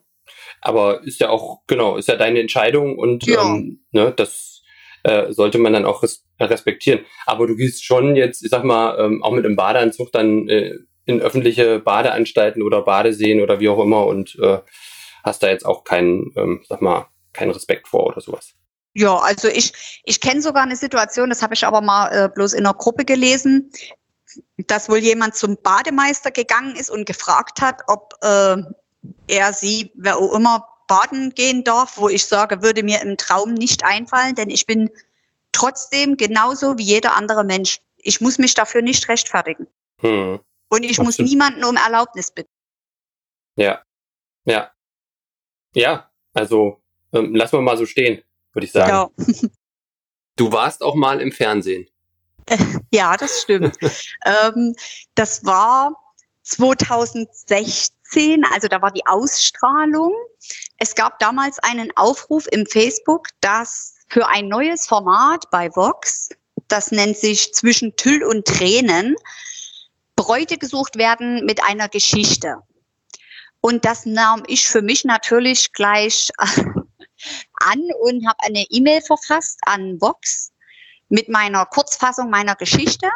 Aber 0.62 1.04
ist 1.04 1.20
ja 1.20 1.30
auch, 1.30 1.62
genau, 1.66 1.98
ist 1.98 2.10
ja 2.10 2.16
deine 2.16 2.40
Entscheidung 2.42 2.98
und 3.00 3.26
ja. 3.26 3.42
ähm, 3.42 3.84
ne, 3.92 4.14
das 4.16 4.62
äh, 5.02 5.32
sollte 5.34 5.58
man 5.58 5.74
dann 5.74 5.86
auch 5.86 6.04
res 6.04 6.24
respektieren. 6.40 7.00
Aber 7.26 7.48
du 7.48 7.56
gehst 7.56 7.84
schon 7.84 8.16
jetzt, 8.16 8.44
ich 8.44 8.52
sag 8.52 8.64
mal, 8.64 9.00
ähm, 9.00 9.24
auch 9.24 9.32
mit 9.32 9.46
dem 9.46 9.56
Badeanzug 9.56 10.12
dann 10.12 10.48
äh, 10.48 10.76
in 11.06 11.22
öffentliche 11.22 11.80
Badeanstalten 11.80 12.62
oder 12.62 12.84
Badeseen 12.84 13.42
oder 13.42 13.60
wie 13.60 13.70
auch 13.70 13.84
immer 13.84 14.06
und 14.06 14.38
äh, 14.40 14.60
hast 15.28 15.44
da 15.44 15.48
jetzt 15.48 15.66
auch 15.66 15.84
keinen, 15.84 16.34
ähm, 16.36 16.64
sag 16.68 16.82
mal, 16.82 17.08
keinen 17.34 17.52
Respekt 17.52 17.88
vor 17.88 18.08
oder 18.08 18.22
sowas. 18.22 18.54
Ja, 18.94 19.16
also 19.18 19.48
ich, 19.48 20.02
ich 20.06 20.22
kenne 20.22 20.42
sogar 20.42 20.64
eine 20.64 20.76
Situation, 20.76 21.30
das 21.30 21.44
habe 21.44 21.54
ich 21.54 21.66
aber 21.66 21.82
mal 21.82 22.10
äh, 22.10 22.30
bloß 22.30 22.54
in 22.54 22.66
einer 22.66 22.74
Gruppe 22.74 23.06
gelesen, 23.06 23.72
dass 24.58 24.90
wohl 24.90 24.98
jemand 24.98 25.36
zum 25.36 25.58
Bademeister 25.62 26.32
gegangen 26.32 26.76
ist 26.76 26.90
und 26.90 27.06
gefragt 27.06 27.62
hat, 27.62 27.82
ob 27.88 28.16
äh, 28.22 28.58
er 29.28 29.54
sie, 29.54 29.92
wer 29.96 30.18
auch 30.18 30.34
immer, 30.34 30.68
baden 30.88 31.32
gehen 31.36 31.64
darf, 31.64 31.98
wo 31.98 32.10
ich 32.10 32.26
sage, 32.26 32.64
würde 32.64 32.82
mir 32.82 33.02
im 33.02 33.18
Traum 33.18 33.54
nicht 33.54 33.84
einfallen, 33.84 34.36
denn 34.36 34.50
ich 34.50 34.66
bin 34.66 34.90
trotzdem 35.52 36.18
genauso 36.18 36.78
wie 36.78 36.84
jeder 36.84 37.16
andere 37.16 37.44
Mensch. 37.44 37.80
Ich 37.98 38.22
muss 38.22 38.38
mich 38.38 38.54
dafür 38.54 38.82
nicht 38.82 39.08
rechtfertigen. 39.10 39.68
Hm. 40.00 40.40
Und 40.70 40.84
ich 40.84 41.00
Absolut. 41.00 41.06
muss 41.06 41.20
niemanden 41.20 41.64
um 41.64 41.76
Erlaubnis 41.76 42.32
bitten. 42.32 42.52
Ja, 43.58 43.82
ja. 44.46 44.72
Ja, 45.78 46.10
also 46.34 46.82
ähm, 47.14 47.36
lassen 47.36 47.58
wir 47.58 47.62
mal 47.62 47.78
so 47.78 47.86
stehen, 47.86 48.22
würde 48.54 48.66
ich 48.66 48.72
sagen. 48.72 48.90
Ja. 48.90 49.50
du 50.36 50.52
warst 50.52 50.84
auch 50.84 50.96
mal 50.96 51.22
im 51.22 51.32
Fernsehen. 51.32 51.88
Ja, 52.92 53.18
das 53.18 53.42
stimmt. 53.42 53.78
ähm, 54.26 54.74
das 55.14 55.46
war 55.46 55.94
2016 56.44 57.98
2017, 58.08 58.44
also 58.54 58.68
da 58.68 58.82
war 58.82 58.92
die 58.92 59.06
Ausstrahlung. 59.06 60.14
Es 60.78 60.96
gab 60.96 61.20
damals 61.20 61.60
einen 61.60 61.92
Aufruf 61.96 62.48
im 62.52 62.66
Facebook, 62.66 63.28
dass 63.42 63.96
für 64.08 64.28
ein 64.28 64.48
neues 64.48 64.88
Format 64.88 65.50
bei 65.52 65.70
Vox 65.76 66.30
das 66.70 66.92
nennt 66.92 67.16
sich 67.16 67.54
zwischen 67.54 67.96
Tüll 67.96 68.24
und 68.24 68.46
Tränen, 68.46 69.16
Bräute 70.18 70.58
gesucht 70.58 70.98
werden 70.98 71.46
mit 71.46 71.64
einer 71.64 71.88
Geschichte. 71.88 72.58
Und 73.62 73.86
das 73.86 74.06
nahm 74.06 74.44
ich 74.48 74.68
für 74.68 74.82
mich 74.82 75.04
natürlich 75.04 75.74
gleich 75.74 76.30
an 76.38 77.84
und 78.02 78.28
habe 78.28 78.40
eine 78.40 78.66
E-Mail 78.70 79.02
verfasst 79.02 79.60
an 79.66 80.00
Vox 80.00 80.52
mit 81.10 81.30
meiner 81.30 81.66
Kurzfassung 81.66 82.30
meiner 82.30 82.56
Geschichte. 82.56 83.10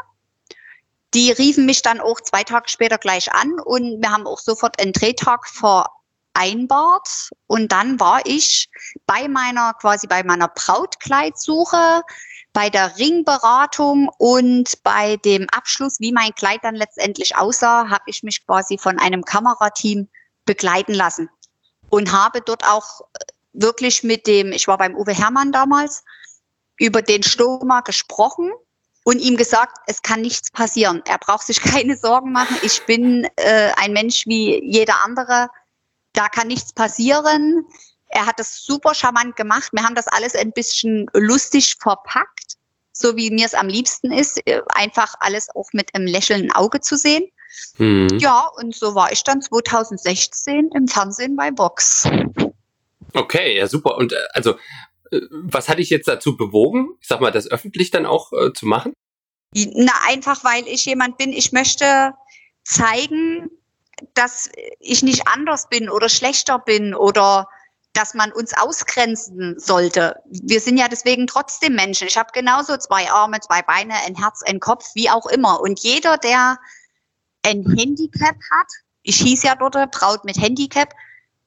Die 1.14 1.32
riefen 1.32 1.66
mich 1.66 1.82
dann 1.82 2.00
auch 2.00 2.22
zwei 2.22 2.44
Tage 2.44 2.70
später 2.70 2.98
gleich 2.98 3.34
an 3.34 3.60
und 3.60 4.02
wir 4.02 4.12
haben 4.12 4.26
auch 4.26 4.40
sofort 4.40 4.80
einen 4.82 4.94
Drehtag 4.94 5.46
vereinbart. 5.48 7.30
Und 7.48 7.72
dann 7.72 8.00
war 8.00 8.22
ich 8.26 8.70
bei 9.06 9.28
meiner, 9.28 9.74
quasi 9.74 10.08
bei 10.08 10.24
meiner 10.24 10.48
Brautkleidsuche, 10.48 12.02
bei 12.54 12.70
der 12.70 12.98
Ringberatung 12.98 14.10
und 14.18 14.82
bei 14.84 15.18
dem 15.18 15.50
Abschluss, 15.50 16.00
wie 16.00 16.14
mein 16.14 16.34
Kleid 16.36 16.60
dann 16.64 16.76
letztendlich 16.76 17.36
aussah, 17.36 17.90
habe 17.90 18.04
ich 18.08 18.24
mich 18.24 18.46
quasi 18.46 18.78
von 18.78 18.98
einem 18.98 19.24
Kamerateam 19.24 20.08
begleiten 20.46 20.94
lassen 20.94 21.30
und 21.90 22.12
habe 22.12 22.42
dort 22.42 22.64
auch 22.66 23.02
wirklich 23.54 24.04
mit 24.04 24.28
dem, 24.28 24.52
ich 24.52 24.68
war 24.68 24.78
beim 24.78 24.96
Uwe 24.96 25.14
Hermann 25.14 25.52
damals, 25.52 26.04
über 26.78 27.02
den 27.02 27.22
Stoma 27.22 27.82
gesprochen 27.82 28.52
und 29.04 29.20
ihm 29.20 29.38
gesagt, 29.38 29.78
es 29.88 30.02
kann 30.02 30.22
nichts 30.22 30.52
passieren. 30.52 31.02
Er 31.06 31.18
braucht 31.18 31.46
sich 31.46 31.62
keine 31.62 31.98
Sorgen 31.98 32.32
machen. 32.32 32.58
Ich 32.64 32.86
bin 32.86 33.28
äh, 33.36 33.72
ein 33.76 33.94
Mensch 33.94 34.26
wie 34.26 34.64
jeder 34.64 35.04
andere. 35.04 35.50
Da 36.14 36.28
kann 36.28 36.48
nichts 36.48 36.74
passieren. 36.74 37.66
Er 38.08 38.26
hat 38.26 38.40
das 38.40 38.64
super 38.64 38.94
charmant 38.94 39.36
gemacht. 39.36 39.70
Wir 39.72 39.84
haben 39.84 39.96
das 39.96 40.08
alles 40.08 40.36
ein 40.36 40.52
bisschen 40.52 41.10
lustig 41.14 41.78
verpackt, 41.80 42.58
so 42.92 43.16
wie 43.16 43.32
mir 43.32 43.46
es 43.46 43.54
am 43.54 43.68
liebsten 43.68 44.12
ist. 44.12 44.46
Äh, 44.48 44.62
einfach 44.70 45.16
alles 45.20 45.50
auch 45.56 45.70
mit 45.74 45.94
einem 45.96 46.08
lächelnden 46.08 46.52
Auge 46.52 46.82
zu 46.82 46.98
sehen. 46.98 47.32
Mhm. 47.78 48.18
Ja, 48.20 48.50
und 48.58 48.76
so 48.76 48.96
war 48.96 49.12
ich 49.12 49.24
dann 49.24 49.42
2016 49.42 50.70
im 50.76 50.88
Fernsehen 50.88 51.36
bei 51.36 51.52
Vox. 51.56 52.10
Okay, 53.14 53.58
ja 53.58 53.68
super. 53.68 53.98
Und 53.98 54.14
äh, 54.14 54.18
also, 54.34 54.52
äh, 55.12 55.22
was 55.32 55.70
hat 55.70 55.80
dich 55.80 55.90
jetzt 55.90 56.08
dazu 56.08 56.38
bewogen, 56.38 56.90
ich 57.02 57.08
sag 57.08 57.22
mal, 57.22 57.32
das 57.32 57.50
öffentlich 57.50 57.92
dann 57.92 58.06
auch 58.06 58.32
äh, 58.34 58.54
zu 58.54 58.66
machen? 58.66 58.94
Na, 59.54 59.94
einfach 60.08 60.44
weil 60.44 60.68
ich 60.68 60.86
jemand 60.86 61.18
bin, 61.18 61.34
ich 61.34 61.52
möchte 61.52 62.14
zeigen, 62.64 63.50
dass 64.14 64.50
ich 64.80 65.04
nicht 65.04 65.28
anders 65.28 65.68
bin 65.70 65.90
oder 65.90 66.10
schlechter 66.10 66.60
bin 66.60 66.96
oder 66.96 67.48
dass 67.94 68.14
man 68.14 68.32
uns 68.32 68.54
ausgrenzen 68.58 69.60
sollte. 69.60 70.16
Wir 70.26 70.62
sind 70.62 70.78
ja 70.78 70.88
deswegen 70.88 71.28
trotzdem 71.28 71.76
Menschen. 71.76 72.08
Ich 72.08 72.18
habe 72.18 72.32
genauso 72.34 72.78
zwei 72.78 73.12
Arme, 73.12 73.42
zwei 73.42 73.62
Beine, 73.62 73.94
ein 74.06 74.16
Herz, 74.16 74.42
ein 74.44 74.62
Kopf, 74.62 74.86
wie 74.96 75.10
auch 75.10 75.26
immer. 75.26 75.60
Und 75.60 75.80
jeder, 75.82 76.18
der 76.18 76.58
ein 77.44 77.66
Handicap 77.78 78.36
hat, 78.52 78.68
ich 79.04 79.18
hieß 79.18 79.44
ja 79.44 79.56
dort 79.56 79.92
Braut 79.92 80.26
mit 80.26 80.38
Handicap, 80.38 80.94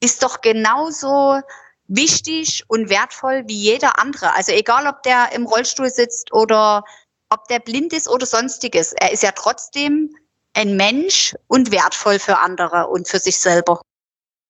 ist 0.01 0.23
doch 0.23 0.41
genauso 0.41 1.41
wichtig 1.87 2.63
und 2.67 2.89
wertvoll 2.89 3.43
wie 3.47 3.55
jeder 3.55 3.99
andere. 3.99 4.33
Also 4.33 4.51
egal, 4.51 4.87
ob 4.87 5.03
der 5.03 5.31
im 5.33 5.45
Rollstuhl 5.45 5.89
sitzt 5.89 6.33
oder 6.33 6.83
ob 7.29 7.47
der 7.47 7.59
blind 7.59 7.93
ist 7.93 8.07
oder 8.09 8.25
sonstiges. 8.25 8.93
Er 8.93 9.11
ist 9.11 9.23
ja 9.23 9.31
trotzdem 9.31 10.15
ein 10.53 10.75
Mensch 10.77 11.35
und 11.47 11.71
wertvoll 11.71 12.19
für 12.19 12.37
andere 12.39 12.87
und 12.87 13.07
für 13.07 13.19
sich 13.19 13.37
selber. 13.37 13.81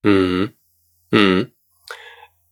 Hm. 0.06 0.54
Hm. 1.12 1.52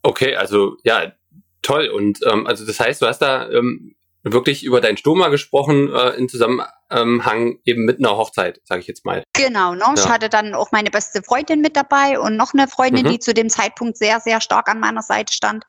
Okay, 0.01 0.35
also 0.35 0.77
ja, 0.83 1.13
toll. 1.61 1.87
Und 1.89 2.19
ähm, 2.25 2.47
also 2.47 2.65
das 2.65 2.79
heißt, 2.79 3.01
du 3.01 3.07
hast 3.07 3.19
da 3.19 3.49
ähm, 3.49 3.95
wirklich 4.23 4.63
über 4.63 4.81
dein 4.81 4.97
Stoma 4.97 5.27
gesprochen 5.27 5.93
äh, 5.93 6.11
in 6.11 6.29
Zusammenhang 6.29 7.59
eben 7.65 7.85
mit 7.85 7.99
einer 7.99 8.17
Hochzeit, 8.17 8.61
sage 8.63 8.81
ich 8.81 8.87
jetzt 8.87 9.05
mal. 9.05 9.23
Genau, 9.33 9.73
ne? 9.73 9.83
Ja. 9.85 9.93
ich 9.95 10.07
hatte 10.07 10.29
dann 10.29 10.53
auch 10.53 10.71
meine 10.71 10.91
beste 10.91 11.21
Freundin 11.23 11.61
mit 11.61 11.75
dabei 11.75 12.19
und 12.19 12.37
noch 12.37 12.53
eine 12.53 12.67
Freundin, 12.67 13.05
mhm. 13.05 13.11
die 13.11 13.19
zu 13.19 13.33
dem 13.33 13.49
Zeitpunkt 13.49 13.97
sehr, 13.97 14.19
sehr 14.19 14.39
stark 14.39 14.69
an 14.69 14.79
meiner 14.79 15.01
Seite 15.01 15.33
stand. 15.33 15.65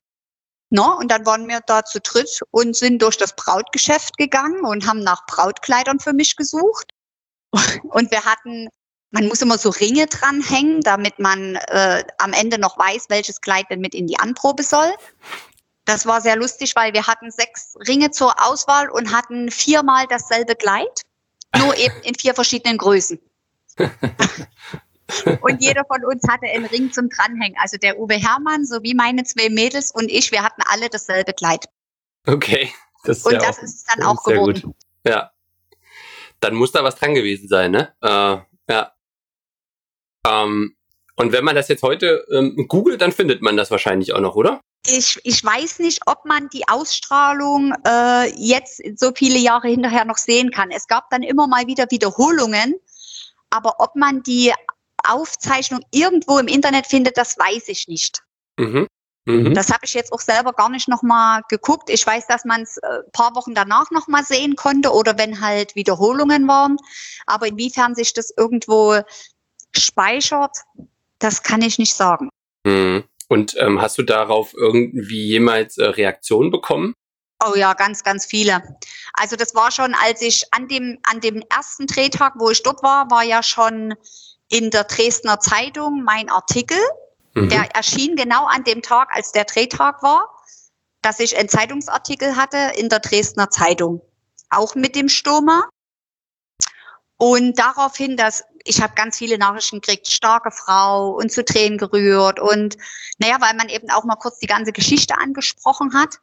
No, 0.70 0.96
und 0.98 1.10
dann 1.10 1.24
waren 1.26 1.46
wir 1.46 1.60
da 1.66 1.84
zu 1.84 2.00
dritt 2.00 2.40
und 2.50 2.74
sind 2.74 3.00
durch 3.02 3.16
das 3.16 3.36
Brautgeschäft 3.36 4.16
gegangen 4.16 4.64
und 4.64 4.88
haben 4.88 5.00
nach 5.00 5.26
Brautkleidern 5.26 6.00
für 6.00 6.12
mich 6.12 6.36
gesucht. 6.36 6.90
Und 7.84 8.10
wir 8.10 8.24
hatten, 8.24 8.68
man 9.12 9.28
muss 9.28 9.40
immer 9.40 9.56
so 9.56 9.70
Ringe 9.70 10.08
dranhängen, 10.08 10.80
damit 10.80 11.20
man 11.20 11.54
äh, 11.68 12.02
am 12.18 12.32
Ende 12.32 12.58
noch 12.58 12.76
weiß, 12.76 13.06
welches 13.08 13.40
Kleid 13.40 13.66
denn 13.70 13.78
mit 13.80 13.94
in 13.94 14.08
die 14.08 14.18
Anprobe 14.18 14.64
soll. 14.64 14.92
Das 15.84 16.06
war 16.06 16.20
sehr 16.20 16.36
lustig, 16.36 16.74
weil 16.76 16.92
wir 16.94 17.06
hatten 17.06 17.30
sechs 17.30 17.76
Ringe 17.86 18.10
zur 18.10 18.42
Auswahl 18.42 18.88
und 18.88 19.12
hatten 19.12 19.50
viermal 19.50 20.06
dasselbe 20.08 20.54
Kleid, 20.54 21.02
nur 21.56 21.76
eben 21.78 21.94
in 22.02 22.14
vier 22.14 22.34
verschiedenen 22.34 22.78
Größen. 22.78 23.18
und 25.40 25.62
jeder 25.62 25.84
von 25.84 26.04
uns 26.04 26.22
hatte 26.28 26.46
einen 26.46 26.64
Ring 26.66 26.92
zum 26.92 27.08
Dranhängen. 27.10 27.56
Also 27.60 27.76
der 27.76 27.98
Uwe 27.98 28.14
Hermann 28.14 28.64
sowie 28.64 28.94
meine 28.94 29.24
zwei 29.24 29.50
Mädels 29.50 29.90
und 29.92 30.10
ich, 30.10 30.32
wir 30.32 30.42
hatten 30.42 30.62
alle 30.66 30.88
dasselbe 30.88 31.32
Kleid. 31.32 31.66
Okay. 32.26 32.72
Das 33.04 33.18
ist 33.18 33.26
und 33.26 33.32
ja 33.34 33.38
das 33.40 33.58
auch, 33.58 33.62
ist 33.62 33.86
dann 33.88 34.06
auch 34.06 34.22
geworden. 34.22 34.62
Gut. 34.62 34.74
Ja. 35.06 35.32
Dann 36.40 36.54
muss 36.54 36.72
da 36.72 36.82
was 36.82 36.96
dran 36.96 37.14
gewesen 37.14 37.48
sein, 37.48 37.70
ne? 37.70 37.92
Äh, 38.00 38.38
ja. 38.72 38.92
Ähm, 40.26 40.76
und 41.16 41.32
wenn 41.32 41.44
man 41.44 41.54
das 41.54 41.68
jetzt 41.68 41.82
heute 41.82 42.26
ähm, 42.32 42.66
googelt, 42.68 43.00
dann 43.02 43.12
findet 43.12 43.42
man 43.42 43.56
das 43.56 43.70
wahrscheinlich 43.70 44.14
auch 44.14 44.20
noch, 44.20 44.36
oder? 44.36 44.60
Ich, 44.86 45.18
ich 45.24 45.44
weiß 45.44 45.78
nicht, 45.78 46.02
ob 46.06 46.24
man 46.24 46.48
die 46.50 46.68
Ausstrahlung 46.68 47.74
äh, 47.86 48.30
jetzt 48.36 48.82
so 48.96 49.12
viele 49.14 49.38
Jahre 49.38 49.68
hinterher 49.68 50.04
noch 50.04 50.18
sehen 50.18 50.50
kann. 50.50 50.70
Es 50.70 50.86
gab 50.86 51.10
dann 51.10 51.22
immer 51.22 51.46
mal 51.46 51.66
wieder 51.66 51.86
Wiederholungen, 51.90 52.74
aber 53.50 53.76
ob 53.78 53.96
man 53.96 54.22
die 54.22 54.52
Aufzeichnung 55.06 55.80
irgendwo 55.90 56.38
im 56.38 56.48
Internet 56.48 56.86
findet, 56.86 57.16
das 57.16 57.38
weiß 57.38 57.68
ich 57.68 57.88
nicht. 57.88 58.22
Mhm. 58.58 58.86
Mhm. 59.26 59.54
Das 59.54 59.70
habe 59.70 59.84
ich 59.84 59.94
jetzt 59.94 60.12
auch 60.12 60.20
selber 60.20 60.52
gar 60.52 60.68
nicht 60.68 60.88
nochmal 60.88 61.42
geguckt. 61.48 61.88
Ich 61.88 62.06
weiß, 62.06 62.26
dass 62.26 62.44
man 62.44 62.62
es 62.62 62.76
äh, 62.78 63.02
paar 63.12 63.34
Wochen 63.34 63.54
danach 63.54 63.90
nochmal 63.90 64.24
sehen 64.24 64.54
konnte 64.54 64.92
oder 64.92 65.16
wenn 65.16 65.40
halt 65.40 65.74
Wiederholungen 65.74 66.46
waren. 66.46 66.76
Aber 67.26 67.46
inwiefern 67.46 67.94
sich 67.94 68.12
das 68.12 68.32
irgendwo 68.36 69.00
speichert, 69.72 70.58
das 71.18 71.42
kann 71.42 71.62
ich 71.62 71.78
nicht 71.78 71.94
sagen. 71.94 72.28
Mhm. 72.64 73.04
Und 73.28 73.54
ähm, 73.58 73.80
hast 73.80 73.98
du 73.98 74.02
darauf 74.02 74.54
irgendwie 74.54 75.26
jemals 75.26 75.78
äh, 75.78 75.86
Reaktionen 75.86 76.50
bekommen? 76.50 76.94
Oh 77.44 77.54
ja, 77.56 77.74
ganz, 77.74 78.04
ganz 78.04 78.24
viele. 78.24 78.62
Also 79.12 79.36
das 79.36 79.54
war 79.54 79.70
schon, 79.70 79.94
als 79.94 80.22
ich 80.22 80.44
an 80.52 80.68
dem, 80.68 80.98
an 81.02 81.20
dem 81.20 81.42
ersten 81.50 81.86
Drehtag, 81.86 82.34
wo 82.38 82.50
ich 82.50 82.62
dort 82.62 82.82
war, 82.82 83.10
war 83.10 83.24
ja 83.24 83.42
schon 83.42 83.94
in 84.48 84.70
der 84.70 84.84
Dresdner 84.84 85.40
Zeitung 85.40 86.04
mein 86.04 86.30
Artikel. 86.30 86.78
Mhm. 87.34 87.48
Der 87.48 87.74
erschien 87.74 88.16
genau 88.16 88.46
an 88.46 88.64
dem 88.64 88.82
Tag, 88.82 89.08
als 89.12 89.32
der 89.32 89.44
Drehtag 89.44 90.02
war, 90.02 90.28
dass 91.02 91.20
ich 91.20 91.36
einen 91.36 91.48
Zeitungsartikel 91.48 92.36
hatte 92.36 92.72
in 92.76 92.88
der 92.88 93.00
Dresdner 93.00 93.50
Zeitung. 93.50 94.00
Auch 94.50 94.74
mit 94.74 94.94
dem 94.94 95.08
Stürmer. 95.08 95.68
Und 97.16 97.58
daraufhin, 97.58 98.16
dass 98.16 98.44
ich 98.64 98.82
habe 98.82 98.94
ganz 98.94 99.18
viele 99.18 99.38
Nachrichten 99.38 99.80
gekriegt, 99.80 100.08
starke 100.08 100.50
Frau 100.50 101.10
und 101.10 101.30
zu 101.30 101.44
Tränen 101.44 101.78
gerührt 101.78 102.40
und 102.40 102.76
naja, 103.18 103.36
weil 103.40 103.54
man 103.54 103.68
eben 103.68 103.90
auch 103.90 104.04
mal 104.04 104.16
kurz 104.16 104.38
die 104.38 104.46
ganze 104.46 104.72
Geschichte 104.72 105.16
angesprochen 105.18 105.94
hat. 105.94 106.18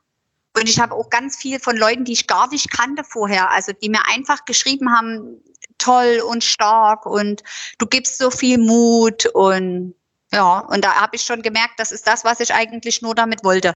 Und 0.57 0.67
ich 0.67 0.79
habe 0.79 0.95
auch 0.95 1.09
ganz 1.09 1.37
viel 1.37 1.59
von 1.59 1.77
Leuten, 1.77 2.03
die 2.03 2.11
ich 2.11 2.27
gar 2.27 2.49
nicht 2.49 2.71
kannte 2.71 3.03
vorher, 3.05 3.51
also 3.51 3.71
die 3.71 3.89
mir 3.89 4.05
einfach 4.09 4.43
geschrieben 4.43 4.91
haben, 4.91 5.41
toll 5.77 6.21
und 6.27 6.43
stark 6.43 7.05
und 7.05 7.43
du 7.77 7.85
gibst 7.85 8.17
so 8.17 8.29
viel 8.29 8.57
Mut 8.57 9.27
und 9.27 9.95
ja, 10.33 10.59
und 10.59 10.83
da 10.83 10.95
habe 10.95 11.15
ich 11.15 11.23
schon 11.23 11.41
gemerkt, 11.41 11.73
das 11.77 11.91
ist 11.91 12.07
das, 12.07 12.23
was 12.23 12.39
ich 12.39 12.53
eigentlich 12.53 13.01
nur 13.01 13.15
damit 13.15 13.43
wollte. 13.43 13.73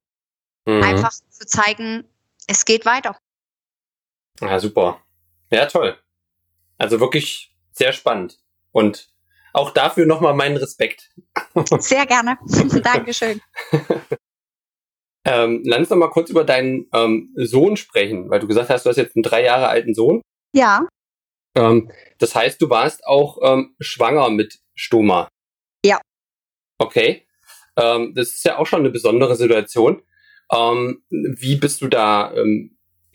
Mhm. 0.65 0.83
Einfach 0.83 1.11
zu 1.11 1.45
zeigen, 1.45 2.05
es 2.47 2.65
geht 2.65 2.85
weiter. 2.85 3.17
Ja, 4.41 4.59
super. 4.59 5.01
Ja, 5.49 5.65
toll. 5.65 5.97
Also 6.77 6.99
wirklich 6.99 7.55
sehr 7.71 7.93
spannend. 7.93 8.39
Und 8.71 9.09
auch 9.53 9.71
dafür 9.71 10.05
nochmal 10.05 10.33
meinen 10.33 10.57
Respekt. 10.57 11.11
Sehr 11.79 12.05
gerne. 12.05 12.37
Dankeschön. 12.83 13.39
ähm, 15.25 15.61
lass 15.65 15.79
uns 15.79 15.89
noch 15.91 15.97
mal 15.97 16.09
kurz 16.09 16.29
über 16.29 16.43
deinen 16.43 16.89
ähm, 16.93 17.33
Sohn 17.37 17.77
sprechen, 17.77 18.29
weil 18.29 18.41
du 18.41 18.47
gesagt 18.47 18.69
hast, 18.69 18.85
du 18.85 18.89
hast 18.89 18.97
jetzt 18.97 19.15
einen 19.15 19.23
drei 19.23 19.43
Jahre 19.43 19.69
alten 19.69 19.93
Sohn. 19.93 20.21
Ja. 20.53 20.85
Ähm, 21.55 21.89
das 22.17 22.35
heißt, 22.35 22.61
du 22.61 22.69
warst 22.69 23.05
auch 23.05 23.37
ähm, 23.41 23.75
schwanger 23.79 24.29
mit 24.29 24.59
Stoma. 24.73 25.29
Ja. 25.85 26.01
Okay. 26.77 27.25
Ähm, 27.77 28.13
das 28.13 28.31
ist 28.31 28.43
ja 28.43 28.57
auch 28.57 28.67
schon 28.67 28.81
eine 28.81 28.89
besondere 28.89 29.37
Situation. 29.37 30.03
Ähm, 30.51 31.01
wie 31.09 31.55
bist 31.55 31.81
du 31.81 31.87
da 31.87 32.33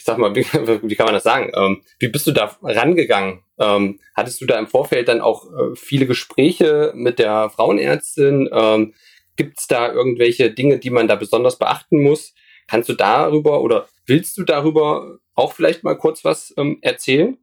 ich 0.01 0.07
sag 0.07 0.17
mal, 0.17 0.35
wie, 0.35 0.47
wie 0.47 0.97
kann 0.97 1.05
man 1.05 1.15
das 1.15 1.25
sagen? 1.25 1.53
Ähm, 1.55 1.83
wie 1.99 2.09
bist 2.09 2.27
du 2.27 2.33
da 2.33 2.57
rangegangen? 2.63 3.45
Ähm, 3.59 4.01
hattest 4.17 4.41
du 4.41 4.47
da 4.47 4.59
im 4.59 4.67
Vorfeld 4.67 5.09
dann 5.09 5.21
auch 5.21 5.45
äh, 5.45 5.77
viele 5.77 6.07
Gespräche 6.07 6.93
mit 6.95 7.19
der 7.19 7.51
Frauenärztin? 7.51 8.49
Ähm, 8.51 8.95
Gibt 9.37 9.61
es 9.61 9.67
da 9.67 9.93
irgendwelche 9.93 10.51
Dinge, 10.51 10.79
die 10.79 10.89
man 10.89 11.07
da 11.07 11.17
besonders 11.17 11.59
beachten 11.59 12.03
muss? 12.03 12.33
Kannst 12.67 12.89
du 12.89 12.95
darüber 12.95 13.61
oder 13.61 13.89
willst 14.07 14.39
du 14.39 14.45
darüber 14.45 15.19
auch 15.35 15.53
vielleicht 15.53 15.85
mal 15.85 15.99
kurz 15.99 16.25
was 16.25 16.55
ähm, 16.57 16.79
erzählen? 16.81 17.37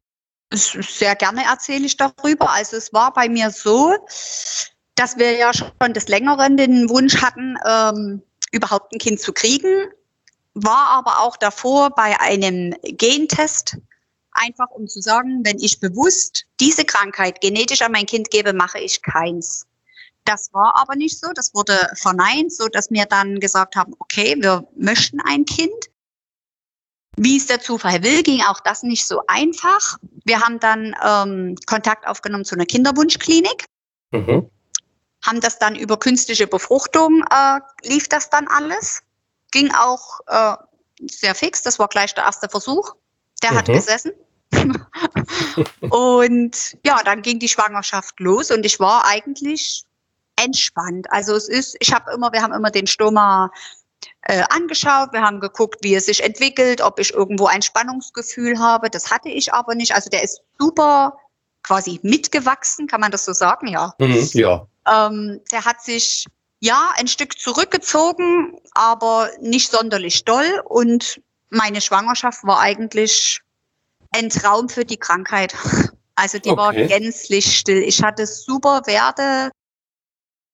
Sehr 0.51 1.15
gerne 1.15 1.43
erzähle 1.43 1.85
ich 1.85 1.95
darüber. 1.95 2.51
Also 2.53 2.75
es 2.75 2.91
war 2.91 3.13
bei 3.13 3.29
mir 3.29 3.51
so, 3.51 3.93
dass 4.95 5.17
wir 5.17 5.37
ja 5.37 5.53
schon 5.53 5.93
des 5.93 6.07
Längeren 6.07 6.57
den 6.57 6.89
Wunsch 6.89 7.21
hatten, 7.21 7.55
ähm, 7.69 8.23
überhaupt 8.51 8.93
ein 8.93 8.99
Kind 8.99 9.19
zu 9.19 9.31
kriegen, 9.33 9.89
war 10.63 10.89
aber 10.89 11.19
auch 11.19 11.37
davor 11.37 11.91
bei 11.91 12.19
einem 12.19 12.73
Gentest, 12.83 13.77
einfach 14.31 14.69
um 14.71 14.87
zu 14.87 15.01
sagen, 15.01 15.41
wenn 15.43 15.59
ich 15.59 15.79
bewusst 15.79 16.45
diese 16.59 16.85
Krankheit 16.85 17.41
genetisch 17.41 17.81
an 17.81 17.91
mein 17.91 18.05
Kind 18.05 18.29
gebe, 18.29 18.53
mache 18.53 18.79
ich 18.79 19.01
keins. 19.01 19.65
Das 20.25 20.53
war 20.53 20.75
aber 20.75 20.95
nicht 20.95 21.19
so, 21.19 21.27
das 21.33 21.53
wurde 21.53 21.77
verneint, 21.95 22.53
so 22.53 22.67
dass 22.67 22.91
wir 22.91 23.05
dann 23.05 23.39
gesagt 23.39 23.75
haben, 23.75 23.93
okay, 23.99 24.35
wir 24.39 24.67
möchten 24.75 25.21
ein 25.21 25.45
Kind. 25.45 25.89
Wie 27.19 27.37
es 27.37 27.47
der 27.47 27.61
Zufall 27.61 28.03
will, 28.03 28.21
ging 28.21 28.41
auch 28.41 28.59
das 28.59 28.83
nicht 28.83 29.05
so 29.05 29.23
einfach. 29.27 29.97
Wir 30.25 30.41
haben 30.41 30.59
dann 30.59 30.95
ähm, 31.03 31.55
Kontakt 31.65 32.05
aufgenommen 32.05 32.45
zu 32.45 32.55
einer 32.55 32.65
Kinderwunschklinik. 32.65 33.65
Mhm 34.11 34.49
haben 35.25 35.41
das 35.41 35.59
dann 35.59 35.75
über 35.75 35.97
künstliche 35.97 36.47
Befruchtung, 36.47 37.23
äh, 37.29 37.59
lief 37.83 38.07
das 38.07 38.29
dann 38.29 38.47
alles. 38.47 39.01
Ging 39.51 39.71
auch 39.73 40.19
äh, 40.27 40.55
sehr 41.09 41.35
fix, 41.35 41.61
das 41.61 41.79
war 41.79 41.87
gleich 41.87 42.13
der 42.13 42.25
erste 42.25 42.49
Versuch. 42.49 42.95
Der 43.43 43.51
mhm. 43.51 43.57
hat 43.57 43.65
gesessen. 43.65 44.11
und 45.89 46.77
ja, 46.85 47.01
dann 47.03 47.21
ging 47.21 47.39
die 47.39 47.49
Schwangerschaft 47.49 48.19
los 48.19 48.49
und 48.49 48.65
ich 48.65 48.79
war 48.79 49.05
eigentlich 49.05 49.83
entspannt. 50.37 51.11
Also 51.11 51.35
es 51.35 51.49
ist, 51.49 51.75
ich 51.79 51.93
habe 51.93 52.11
immer, 52.13 52.31
wir 52.31 52.41
haben 52.41 52.53
immer 52.53 52.71
den 52.71 52.87
Stoma 52.87 53.51
äh, 54.21 54.43
angeschaut, 54.49 55.11
wir 55.11 55.21
haben 55.21 55.39
geguckt, 55.39 55.79
wie 55.81 55.95
es 55.95 56.05
sich 56.05 56.23
entwickelt, 56.23 56.81
ob 56.81 56.99
ich 56.99 57.13
irgendwo 57.13 57.47
ein 57.47 57.61
Spannungsgefühl 57.61 58.59
habe. 58.59 58.89
Das 58.89 59.11
hatte 59.11 59.29
ich 59.29 59.53
aber 59.53 59.75
nicht. 59.75 59.93
Also 59.93 60.09
der 60.09 60.23
ist 60.23 60.41
super 60.59 61.17
quasi 61.63 61.99
mitgewachsen, 62.03 62.87
kann 62.87 63.01
man 63.01 63.11
das 63.11 63.25
so 63.25 63.33
sagen? 63.33 63.67
Ja. 63.67 63.93
Mhm, 63.99 64.29
ja. 64.33 64.67
Ähm, 64.87 65.41
der 65.51 65.65
hat 65.65 65.81
sich 65.83 66.25
ja 66.59 66.91
ein 66.97 67.07
Stück 67.07 67.39
zurückgezogen, 67.39 68.59
aber 68.71 69.29
nicht 69.41 69.71
sonderlich 69.71 70.25
doll. 70.25 70.61
Und 70.65 71.21
meine 71.49 71.81
Schwangerschaft 71.81 72.43
war 72.43 72.59
eigentlich 72.59 73.41
ein 74.11 74.29
Traum 74.29 74.69
für 74.69 74.85
die 74.85 74.97
Krankheit. 74.97 75.55
Also 76.19 76.39
die 76.39 76.49
okay. 76.49 76.57
war 76.57 76.73
gänzlich 76.73 77.59
still. 77.59 77.83
Ich 77.83 78.01
hatte 78.01 78.25
super 78.25 78.81
Werte 78.87 79.51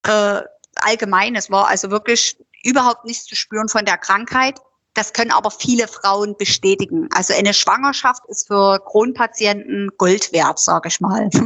äh, 0.06 0.41
allgemein. 0.76 1.38
Es 1.38 1.49
war 1.49 1.70
also 1.70 1.89
wirklich 1.89 2.38
überhaupt 2.66 3.06
nichts 3.06 3.24
zu 3.28 3.38
spüren 3.38 3.70
von 3.70 3.86
der 3.86 3.97
Krankheit. 3.97 4.60
Das 4.93 5.14
können 5.14 5.32
aber 5.32 5.51
viele 5.51 5.88
Frauen 5.88 6.36
bestätigen. 6.38 7.08
Also 7.14 7.34
eine 7.34 7.54
Schwangerschaft 7.54 8.24
ist 8.28 8.47
für 8.47 8.78
Kronpatienten 8.80 9.91
Gold 9.97 10.34
wert, 10.34 10.60
sage 10.60 10.89
ich 10.89 10.99
mal. 10.99 11.30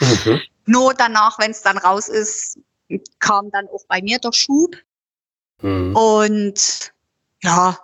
Mhm. 0.00 0.40
Nur 0.64 0.94
danach, 0.94 1.38
wenn 1.38 1.52
es 1.52 1.62
dann 1.62 1.78
raus 1.78 2.08
ist, 2.08 2.58
kam 3.18 3.50
dann 3.50 3.68
auch 3.68 3.84
bei 3.88 4.02
mir 4.02 4.18
der 4.18 4.32
Schub. 4.32 4.76
Mhm. 5.62 5.96
Und 5.96 6.92
ja, 7.42 7.78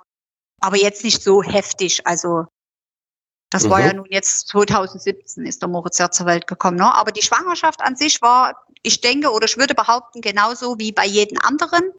aber 0.61 0.77
jetzt 0.77 1.05
nicht 1.05 1.23
so 1.23 1.43
heftig. 1.43 2.07
Also 2.07 2.47
das 3.51 3.65
mhm. 3.65 3.71
war 3.71 3.81
ja 3.81 3.93
nun 3.93 4.07
jetzt 4.09 4.49
2017 4.49 5.45
ist 5.45 5.61
der 5.61 5.69
Moritz 5.69 5.99
ja 5.99 6.11
zur 6.11 6.27
Welt 6.27 6.47
gekommen. 6.47 6.79
Ne? 6.79 6.95
Aber 6.95 7.13
die 7.13 7.23
Schwangerschaft 7.23 7.83
an 7.83 7.97
sich 7.97 8.23
war, 8.23 8.65
ich 8.83 9.01
denke 9.01 9.31
oder 9.31 9.47
ich 9.47 9.59
würde 9.59 9.75
behaupten, 9.75 10.21
genauso 10.21 10.79
wie 10.79 10.93
bei 10.93 11.07
jedem 11.07 11.39
anderen. 11.43 11.93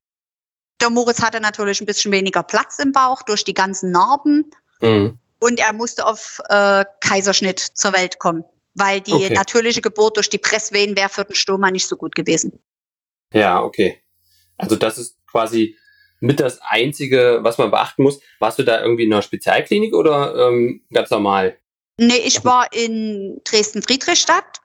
Der 0.82 0.90
Moritz 0.90 1.22
hatte 1.22 1.40
natürlich 1.40 1.80
ein 1.80 1.86
bisschen 1.86 2.12
weniger 2.12 2.44
Platz 2.44 2.80
im 2.80 2.92
Bauch 2.92 3.22
durch 3.22 3.44
die 3.44 3.54
ganzen 3.54 3.92
Narben. 3.92 4.52
Mhm. 4.82 5.18
Und 5.40 5.60
er 5.60 5.74
musste 5.74 6.06
auf 6.06 6.42
äh, 6.50 6.86
Kaiserschnitt 7.02 7.60
zur 7.60 7.94
Welt 7.94 8.18
kommen, 8.20 8.44
weil 8.76 9.02
die 9.02 9.14
okay. 9.14 9.34
natürliche 9.34 9.82
Geburt 9.82 10.18
durch 10.18 10.30
die 10.30 10.38
Presswehen 10.38 10.96
wäre 10.96 11.10
für 11.10 11.26
den 11.26 11.36
Stoma 11.36 11.70
nicht 11.70 11.88
so 11.88 11.98
gut 11.98 12.16
gewesen. 12.16 12.60
Ja, 13.34 13.62
okay. 13.62 14.02
Also 14.58 14.76
das 14.76 14.98
ist 14.98 15.18
quasi 15.28 15.76
mit 16.20 16.40
das 16.40 16.60
Einzige, 16.62 17.40
was 17.42 17.58
man 17.58 17.70
beachten 17.70 18.04
muss. 18.04 18.22
Warst 18.40 18.58
du 18.58 18.64
da 18.64 18.82
irgendwie 18.82 19.04
in 19.04 19.12
einer 19.12 19.22
Spezialklinik 19.22 19.94
oder 19.94 20.48
ähm, 20.48 20.82
ganz 20.94 21.10
normal? 21.10 21.58
Nee, 21.98 22.22
ich 22.26 22.46
war 22.46 22.72
in 22.72 23.42
Dresden-Friedrichstadt, 23.44 24.62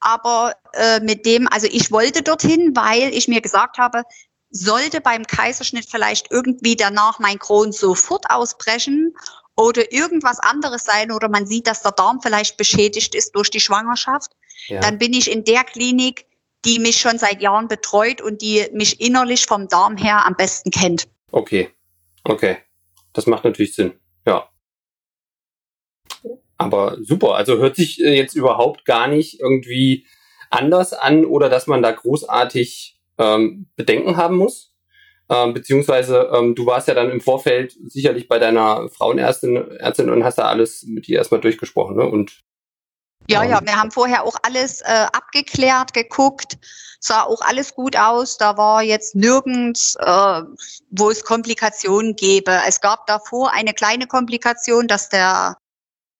aber 0.00 0.54
äh, 0.74 1.00
mit 1.00 1.24
dem, 1.24 1.48
also 1.48 1.66
ich 1.70 1.90
wollte 1.90 2.22
dorthin, 2.22 2.76
weil 2.76 3.14
ich 3.14 3.26
mir 3.26 3.40
gesagt 3.40 3.78
habe, 3.78 4.02
sollte 4.50 5.00
beim 5.00 5.26
Kaiserschnitt 5.26 5.86
vielleicht 5.90 6.30
irgendwie 6.30 6.76
danach 6.76 7.18
mein 7.18 7.38
Kron 7.38 7.72
sofort 7.72 8.30
ausbrechen 8.30 9.14
oder 9.56 9.92
irgendwas 9.92 10.38
anderes 10.38 10.84
sein 10.84 11.10
oder 11.10 11.28
man 11.28 11.46
sieht, 11.46 11.66
dass 11.66 11.82
der 11.82 11.92
Darm 11.92 12.20
vielleicht 12.22 12.56
beschädigt 12.56 13.14
ist 13.14 13.34
durch 13.34 13.50
die 13.50 13.60
Schwangerschaft, 13.60 14.32
ja. 14.68 14.80
dann 14.80 14.98
bin 14.98 15.12
ich 15.12 15.30
in 15.30 15.44
der 15.44 15.64
Klinik, 15.64 16.26
die 16.68 16.78
mich 16.78 16.98
schon 16.98 17.18
seit 17.18 17.40
Jahren 17.40 17.66
betreut 17.66 18.20
und 18.20 18.42
die 18.42 18.66
mich 18.72 19.00
innerlich 19.00 19.46
vom 19.46 19.68
Darm 19.68 19.96
her 19.96 20.26
am 20.26 20.34
besten 20.36 20.70
kennt. 20.70 21.08
Okay, 21.32 21.70
okay. 22.24 22.58
Das 23.14 23.26
macht 23.26 23.44
natürlich 23.44 23.74
Sinn. 23.74 23.94
Ja. 24.26 24.48
Aber 26.58 26.98
super, 27.00 27.36
also 27.36 27.56
hört 27.56 27.76
sich 27.76 28.00
äh, 28.02 28.14
jetzt 28.14 28.34
überhaupt 28.34 28.84
gar 28.84 29.08
nicht 29.08 29.40
irgendwie 29.40 30.06
anders 30.50 30.92
an 30.92 31.24
oder 31.24 31.48
dass 31.48 31.66
man 31.66 31.82
da 31.82 31.90
großartig 31.90 33.00
ähm, 33.16 33.68
Bedenken 33.76 34.16
haben 34.16 34.36
muss. 34.36 34.74
Ähm, 35.30 35.54
beziehungsweise 35.54 36.30
ähm, 36.34 36.54
du 36.54 36.66
warst 36.66 36.88
ja 36.88 36.94
dann 36.94 37.10
im 37.10 37.20
Vorfeld 37.20 37.76
sicherlich 37.86 38.28
bei 38.28 38.38
deiner 38.38 38.88
Frauenärztin 38.88 39.56
Ärztin 39.56 40.10
und 40.10 40.24
hast 40.24 40.38
da 40.38 40.44
alles 40.44 40.84
mit 40.84 41.08
ihr 41.08 41.18
erstmal 41.18 41.40
durchgesprochen, 41.40 41.96
ne? 41.96 42.06
Und 42.06 42.40
ja, 43.28 43.44
ja, 43.44 43.60
wir 43.62 43.76
haben 43.76 43.90
vorher 43.90 44.24
auch 44.24 44.36
alles 44.42 44.80
äh, 44.80 45.06
abgeklärt, 45.12 45.92
geguckt, 45.92 46.58
sah 46.98 47.22
auch 47.22 47.42
alles 47.42 47.74
gut 47.74 47.96
aus. 47.96 48.38
Da 48.38 48.56
war 48.56 48.82
jetzt 48.82 49.14
nirgends, 49.14 49.96
äh, 50.00 50.42
wo 50.90 51.10
es 51.10 51.24
Komplikationen 51.24 52.16
gäbe. 52.16 52.60
Es 52.66 52.80
gab 52.80 53.06
davor 53.06 53.52
eine 53.52 53.74
kleine 53.74 54.06
Komplikation, 54.06 54.88
dass 54.88 55.08
der 55.08 55.56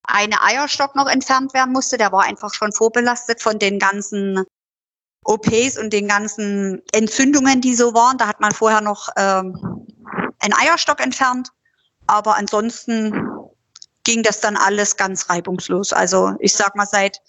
eine 0.04 0.42
Eierstock 0.42 0.94
noch 0.94 1.08
entfernt 1.08 1.54
werden 1.54 1.72
musste. 1.72 1.98
Der 1.98 2.12
war 2.12 2.24
einfach 2.24 2.52
schon 2.52 2.72
vorbelastet 2.72 3.42
von 3.42 3.58
den 3.58 3.78
ganzen 3.78 4.44
OPs 5.24 5.78
und 5.78 5.92
den 5.92 6.08
ganzen 6.08 6.82
Entzündungen, 6.92 7.60
die 7.60 7.74
so 7.74 7.94
waren. 7.94 8.18
Da 8.18 8.26
hat 8.26 8.40
man 8.40 8.52
vorher 8.52 8.80
noch 8.80 9.08
ähm, 9.16 9.86
einen 10.40 10.54
Eierstock 10.54 11.00
entfernt. 11.00 11.50
Aber 12.06 12.36
ansonsten 12.36 13.27
ging 14.08 14.22
das 14.22 14.40
dann 14.40 14.56
alles 14.56 14.96
ganz 14.96 15.28
reibungslos. 15.28 15.92
Also 15.92 16.32
ich 16.40 16.54
sag 16.54 16.74
mal, 16.76 16.86
seit 16.86 17.20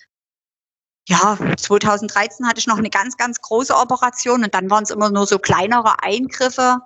ja, 1.10 1.38
2013 1.58 2.48
hatte 2.48 2.60
ich 2.60 2.68
noch 2.68 2.78
eine 2.78 2.90
ganz, 2.90 3.18
ganz 3.18 3.42
große 3.42 3.76
Operation 3.76 4.46
und 4.46 4.54
dann 4.54 4.70
waren 4.70 4.86
es 4.86 4.90
immer 4.90 5.10
nur 5.10 5.26
so 5.26 5.40
kleinere 5.40 6.02
Eingriffe, 6.02 6.78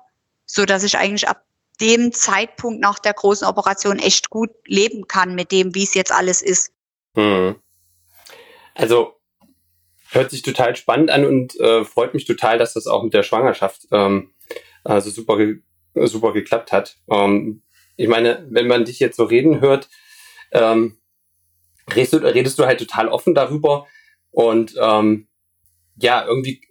so 0.48 0.66
dass 0.66 0.84
ich 0.84 0.98
eigentlich 0.98 1.30
ab 1.30 1.44
dem 1.80 2.12
Zeitpunkt 2.12 2.82
nach 2.82 2.98
der 2.98 3.14
großen 3.14 3.46
Operation 3.46 4.00
echt 4.00 4.32
gut 4.32 4.50
leben 4.66 5.06
kann 5.08 5.36
mit 5.36 5.52
dem, 5.52 5.76
wie 5.76 5.84
es 5.84 5.94
jetzt 5.94 6.12
alles 6.12 6.42
ist. 6.42 6.72
Hm. 7.16 7.58
Also 8.74 9.14
hört 10.10 10.32
sich 10.32 10.42
total 10.42 10.76
spannend 10.76 11.12
an 11.12 11.24
und 11.24 11.60
äh, 11.60 11.86
freut 11.86 12.16
mich 12.16 12.26
total, 12.26 12.58
dass 12.58 12.74
das 12.74 12.88
auch 12.88 13.04
mit 13.04 13.14
der 13.14 13.22
Schwangerschaft 13.22 13.88
ähm, 13.92 14.34
also 14.84 15.12
super, 15.12 15.38
super 15.94 16.34
geklappt 16.34 16.72
hat. 16.72 16.98
Ähm, 17.12 17.62
ich 17.96 18.08
meine, 18.08 18.46
wenn 18.50 18.68
man 18.68 18.86
dich 18.86 19.00
jetzt 19.00 19.18
so 19.18 19.24
reden 19.24 19.62
hört, 19.62 19.90
ähm, 20.52 20.98
redest, 21.94 22.14
du, 22.14 22.18
redest 22.18 22.60
du 22.60 22.66
halt 22.66 22.80
total 22.80 23.08
offen 23.08 23.34
darüber 23.34 23.88
und 24.32 24.76
ähm, 24.80 25.28
ja, 25.98 26.26
irgendwie 26.26 26.62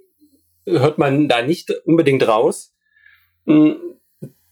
hört 0.66 0.99
man 0.99 1.29
da 1.29 1.43
nicht 1.43 1.70
unbedingt 1.85 2.27
raus, 2.27 2.75
hm, 3.47 3.77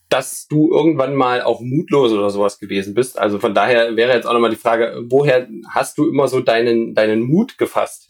dass 0.08 0.48
du 0.48 0.72
irgendwann 0.72 1.14
mal 1.14 1.42
auch 1.42 1.60
mutlos 1.60 2.12
oder 2.12 2.30
sowas 2.30 2.58
gewesen 2.58 2.94
bist. 2.94 3.18
Also 3.18 3.38
von 3.38 3.54
daher 3.54 3.96
wäre 3.96 4.12
jetzt 4.12 4.26
auch 4.26 4.32
nochmal 4.32 4.50
die 4.50 4.56
Frage, 4.56 5.04
woher 5.08 5.48
hast 5.68 5.98
du 5.98 6.08
immer 6.08 6.26
so 6.26 6.40
deinen, 6.40 6.94
deinen 6.94 7.22
Mut 7.22 7.58
gefasst? 7.58 8.09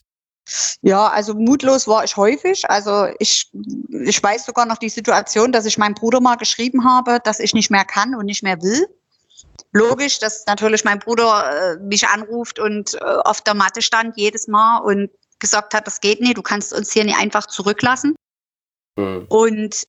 Ja, 0.83 1.09
also 1.09 1.35
mutlos 1.35 1.87
war 1.87 2.05
ich 2.05 2.17
häufig. 2.17 2.69
Also 2.69 3.09
ich, 3.19 3.51
ich 3.89 4.23
weiß 4.23 4.47
sogar 4.47 4.67
noch 4.67 4.79
die 4.79 4.89
Situation, 4.89 5.53
dass 5.53 5.67
ich 5.67 5.79
meinem 5.79 5.95
Bruder 5.95 6.21
mal 6.21 6.37
geschrieben 6.37 6.85
habe, 6.85 7.19
dass 7.23 7.41
ich 7.41 7.55
nicht 7.55 7.71
mehr 7.71 7.85
kann 7.85 8.15
und 8.15 8.27
nicht 8.27 8.43
mehr 8.43 8.61
will. 8.63 8.87
Logisch, 9.73 10.19
dass 10.19 10.45
natürlich 10.47 10.85
mein 10.85 10.99
Bruder 10.99 11.75
äh, 11.75 11.77
mich 11.79 12.09
anruft 12.09 12.59
und 12.59 12.95
äh, 12.95 12.99
auf 13.05 13.41
der 13.41 13.55
Matte 13.55 13.83
stand 13.83 14.17
jedes 14.17 14.49
Mal 14.49 14.79
und 14.79 15.11
gesagt 15.39 15.75
hat, 15.75 15.87
das 15.87 16.01
geht 16.01 16.21
nicht, 16.21 16.37
du 16.37 16.43
kannst 16.43 16.73
uns 16.73 16.93
hier 16.93 17.05
nicht 17.05 17.19
einfach 17.19 17.47
zurücklassen. 17.47 18.17
Mhm. 18.97 19.27
Und 19.29 19.87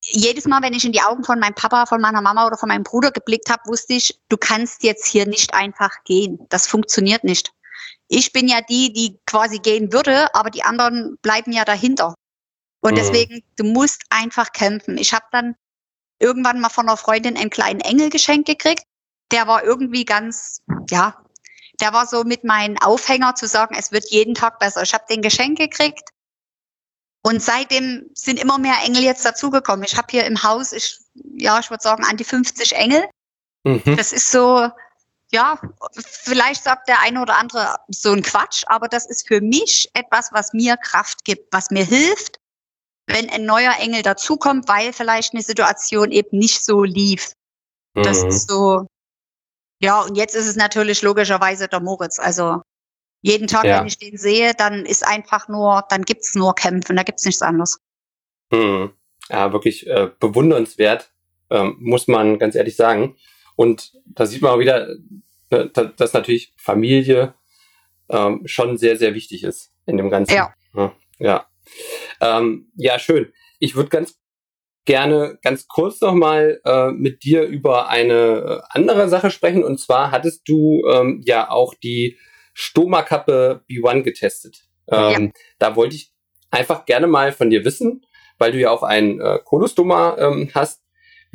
jedes 0.00 0.46
Mal, 0.46 0.62
wenn 0.62 0.74
ich 0.74 0.84
in 0.84 0.92
die 0.92 1.02
Augen 1.02 1.24
von 1.24 1.38
meinem 1.38 1.54
Papa, 1.54 1.86
von 1.86 2.00
meiner 2.00 2.20
Mama 2.20 2.46
oder 2.46 2.56
von 2.56 2.68
meinem 2.68 2.84
Bruder 2.84 3.10
geblickt 3.10 3.50
habe, 3.50 3.62
wusste 3.66 3.94
ich, 3.94 4.20
du 4.28 4.36
kannst 4.36 4.82
jetzt 4.82 5.06
hier 5.06 5.26
nicht 5.26 5.54
einfach 5.54 6.04
gehen. 6.04 6.38
Das 6.48 6.66
funktioniert 6.66 7.24
nicht 7.24 7.52
ich 8.08 8.32
bin 8.32 8.48
ja 8.48 8.60
die, 8.60 8.92
die 8.92 9.18
quasi 9.26 9.58
gehen 9.58 9.92
würde, 9.92 10.34
aber 10.34 10.50
die 10.50 10.62
anderen 10.62 11.16
bleiben 11.22 11.52
ja 11.52 11.64
dahinter. 11.64 12.14
Und 12.80 12.92
mhm. 12.92 12.96
deswegen, 12.96 13.42
du 13.56 13.64
musst 13.64 14.02
einfach 14.10 14.52
kämpfen. 14.52 14.98
Ich 14.98 15.12
habe 15.12 15.26
dann 15.32 15.56
irgendwann 16.18 16.60
mal 16.60 16.68
von 16.68 16.88
einer 16.88 16.96
Freundin 16.96 17.36
einen 17.36 17.50
kleinen 17.50 17.80
Engel 17.80 18.10
geschenkt 18.10 18.46
gekriegt. 18.46 18.84
der 19.32 19.48
war 19.48 19.64
irgendwie 19.64 20.04
ganz, 20.04 20.62
ja, 20.88 21.20
der 21.80 21.92
war 21.92 22.06
so 22.06 22.22
mit 22.22 22.44
meinem 22.44 22.78
Aufhänger 22.78 23.34
zu 23.34 23.46
sagen, 23.46 23.74
es 23.76 23.90
wird 23.92 24.08
jeden 24.10 24.34
Tag 24.34 24.58
besser. 24.60 24.82
Ich 24.82 24.94
habe 24.94 25.04
den 25.10 25.20
Geschenk 25.20 25.58
gekriegt 25.58 26.10
und 27.22 27.42
seitdem 27.42 28.08
sind 28.14 28.38
immer 28.38 28.56
mehr 28.56 28.76
Engel 28.84 29.02
jetzt 29.02 29.24
dazugekommen. 29.24 29.84
Ich 29.84 29.96
habe 29.96 30.06
hier 30.10 30.24
im 30.26 30.44
Haus, 30.44 30.72
ich, 30.72 30.98
ja, 31.14 31.58
ich 31.58 31.70
würde 31.70 31.82
sagen, 31.82 32.04
an 32.04 32.16
die 32.16 32.24
50 32.24 32.76
Engel. 32.76 33.04
Mhm. 33.64 33.96
Das 33.96 34.12
ist 34.12 34.30
so, 34.30 34.70
ja, 35.32 35.60
vielleicht 35.92 36.62
sagt 36.62 36.88
der 36.88 37.00
eine 37.00 37.20
oder 37.20 37.36
andere 37.36 37.76
so 37.88 38.12
ein 38.12 38.22
Quatsch, 38.22 38.64
aber 38.66 38.88
das 38.88 39.06
ist 39.06 39.26
für 39.26 39.40
mich 39.40 39.90
etwas, 39.94 40.32
was 40.32 40.52
mir 40.52 40.76
Kraft 40.76 41.24
gibt, 41.24 41.52
was 41.52 41.70
mir 41.70 41.84
hilft, 41.84 42.38
wenn 43.06 43.28
ein 43.30 43.44
neuer 43.44 43.74
Engel 43.80 44.02
dazukommt, 44.02 44.68
weil 44.68 44.92
vielleicht 44.92 45.34
eine 45.34 45.42
Situation 45.42 46.12
eben 46.12 46.38
nicht 46.38 46.64
so 46.64 46.84
lief. 46.84 47.32
Mhm. 47.94 48.02
Das 48.02 48.22
ist 48.22 48.48
so, 48.48 48.86
ja, 49.80 50.00
und 50.02 50.16
jetzt 50.16 50.34
ist 50.34 50.46
es 50.46 50.56
natürlich 50.56 51.02
logischerweise 51.02 51.68
der 51.68 51.80
Moritz. 51.80 52.18
Also 52.18 52.62
jeden 53.22 53.48
Tag, 53.48 53.64
ja. 53.64 53.80
wenn 53.80 53.86
ich 53.86 53.98
den 53.98 54.16
sehe, 54.16 54.52
dann 54.54 54.86
ist 54.86 55.04
einfach 55.06 55.48
nur, 55.48 55.84
dann 55.88 56.02
gibt's 56.02 56.34
nur 56.34 56.54
Kämpfen, 56.54 56.96
da 56.96 57.02
gibt's 57.02 57.24
nichts 57.24 57.42
anderes. 57.42 57.80
Mhm. 58.50 58.92
Ja, 59.28 59.52
wirklich 59.52 59.86
äh, 59.88 60.10
bewundernswert, 60.20 61.12
ähm, 61.50 61.76
muss 61.80 62.06
man 62.06 62.38
ganz 62.38 62.54
ehrlich 62.54 62.76
sagen. 62.76 63.16
Und 63.56 63.92
da 64.06 64.26
sieht 64.26 64.42
man 64.42 64.52
auch 64.52 64.58
wieder, 64.58 64.88
äh, 65.50 65.66
dass 65.96 66.12
natürlich 66.12 66.52
Familie 66.56 67.34
ähm, 68.08 68.42
schon 68.44 68.76
sehr, 68.76 68.96
sehr 68.96 69.14
wichtig 69.14 69.42
ist 69.42 69.72
in 69.86 69.96
dem 69.96 70.10
Ganzen. 70.10 70.34
Ja. 70.34 70.54
Ja. 71.18 71.46
Ähm, 72.20 72.70
ja 72.76 72.98
schön. 72.98 73.32
Ich 73.58 73.74
würde 73.74 73.88
ganz 73.88 74.20
gerne 74.84 75.38
ganz 75.42 75.68
kurz 75.68 76.00
nochmal 76.00 76.60
äh, 76.64 76.90
mit 76.92 77.24
dir 77.24 77.42
über 77.42 77.88
eine 77.88 78.14
äh, 78.14 78.60
andere 78.70 79.08
Sache 79.08 79.30
sprechen. 79.30 79.64
Und 79.64 79.78
zwar 79.80 80.10
hattest 80.12 80.48
du 80.48 80.86
ähm, 80.88 81.22
ja 81.24 81.50
auch 81.50 81.74
die 81.74 82.18
Stoma-Kappe 82.54 83.64
B1 83.68 84.02
getestet. 84.02 84.64
Ähm, 84.90 85.24
ja. 85.24 85.30
Da 85.58 85.76
wollte 85.76 85.96
ich 85.96 86.12
einfach 86.50 86.86
gerne 86.86 87.06
mal 87.06 87.32
von 87.32 87.50
dir 87.50 87.64
wissen, 87.64 88.06
weil 88.38 88.52
du 88.52 88.58
ja 88.58 88.70
auch 88.70 88.82
ein 88.82 89.20
äh, 89.20 89.40
Kolostoma 89.44 90.16
ähm, 90.18 90.50
hast. 90.54 90.82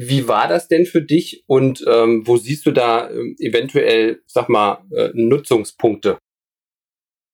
Wie 0.04 0.28
war 0.28 0.48
das 0.48 0.68
denn 0.68 0.88
für 0.88 1.04
dich 1.04 1.44
und 1.46 1.86
ähm, 1.88 2.24
wo 2.26 2.38
siehst 2.38 2.66
du 2.66 2.72
da 2.72 3.08
ähm, 3.12 3.36
eventuell, 3.38 4.24
sag 4.26 4.50
mal, 4.50 4.84
äh, 4.96 5.12
Nutzungspunkte? 5.14 6.18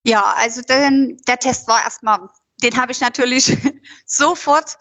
Ja, 0.06 0.36
also 0.36 0.62
den, 0.62 1.18
der 1.30 1.38
Test 1.38 1.70
war 1.70 1.82
erstmal, 1.82 2.28
den 2.62 2.76
habe 2.76 2.92
ich 2.92 3.00
natürlich 3.00 3.56
sofort 4.06 4.78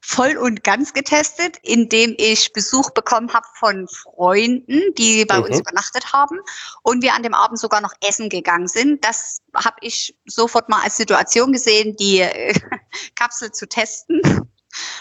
voll 0.00 0.36
und 0.36 0.64
ganz 0.64 0.92
getestet, 0.92 1.58
indem 1.62 2.16
ich 2.18 2.52
Besuch 2.52 2.90
bekommen 2.90 3.32
habe 3.32 3.46
von 3.54 3.86
Freunden, 3.86 4.80
die 4.96 5.24
bei 5.24 5.38
mhm. 5.38 5.44
uns 5.44 5.60
übernachtet 5.60 6.12
haben 6.12 6.40
und 6.82 7.04
wir 7.04 7.14
an 7.14 7.22
dem 7.22 7.34
Abend 7.34 7.60
sogar 7.60 7.80
noch 7.80 7.94
essen 8.04 8.30
gegangen 8.30 8.66
sind. 8.66 9.04
Das 9.04 9.38
habe 9.54 9.76
ich 9.80 10.18
sofort 10.26 10.68
mal 10.68 10.82
als 10.82 10.96
Situation 10.96 11.52
gesehen, 11.52 11.94
die 11.94 12.18
äh, 12.18 12.52
Kapsel 13.14 13.52
zu 13.52 13.68
testen. 13.68 14.22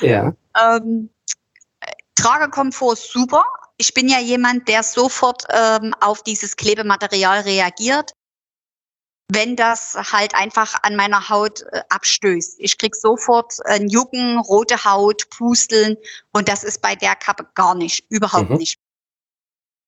Ja. 0.02 0.36
Ähm, 0.56 1.10
Tragekomfort 2.28 2.98
super. 2.98 3.46
Ich 3.78 3.94
bin 3.94 4.10
ja 4.10 4.20
jemand, 4.20 4.68
der 4.68 4.84
sofort 4.84 5.46
ähm, 5.50 5.94
auf 6.02 6.24
dieses 6.24 6.56
Klebematerial 6.56 7.42
reagiert 7.42 8.12
wenn 9.30 9.56
das 9.56 9.96
halt 9.96 10.36
einfach 10.36 10.76
an 10.84 10.96
meiner 10.96 11.30
Haut 11.30 11.62
äh, 11.62 11.82
abstößt. 11.90 12.60
Ich 12.60 12.78
krieg 12.78 12.96
sofort 12.96 13.56
äh, 13.66 13.84
Jucken, 13.84 14.40
rote 14.40 14.86
Haut, 14.86 15.30
Pusteln 15.30 15.98
und 16.32 16.48
das 16.48 16.64
ist 16.64 16.82
bei 16.82 16.96
der 16.96 17.16
Kappe 17.16 17.46
gar 17.54 17.76
nicht, 17.76 18.06
überhaupt 18.10 18.50
mhm. 18.50 18.58
nicht. 18.58 18.80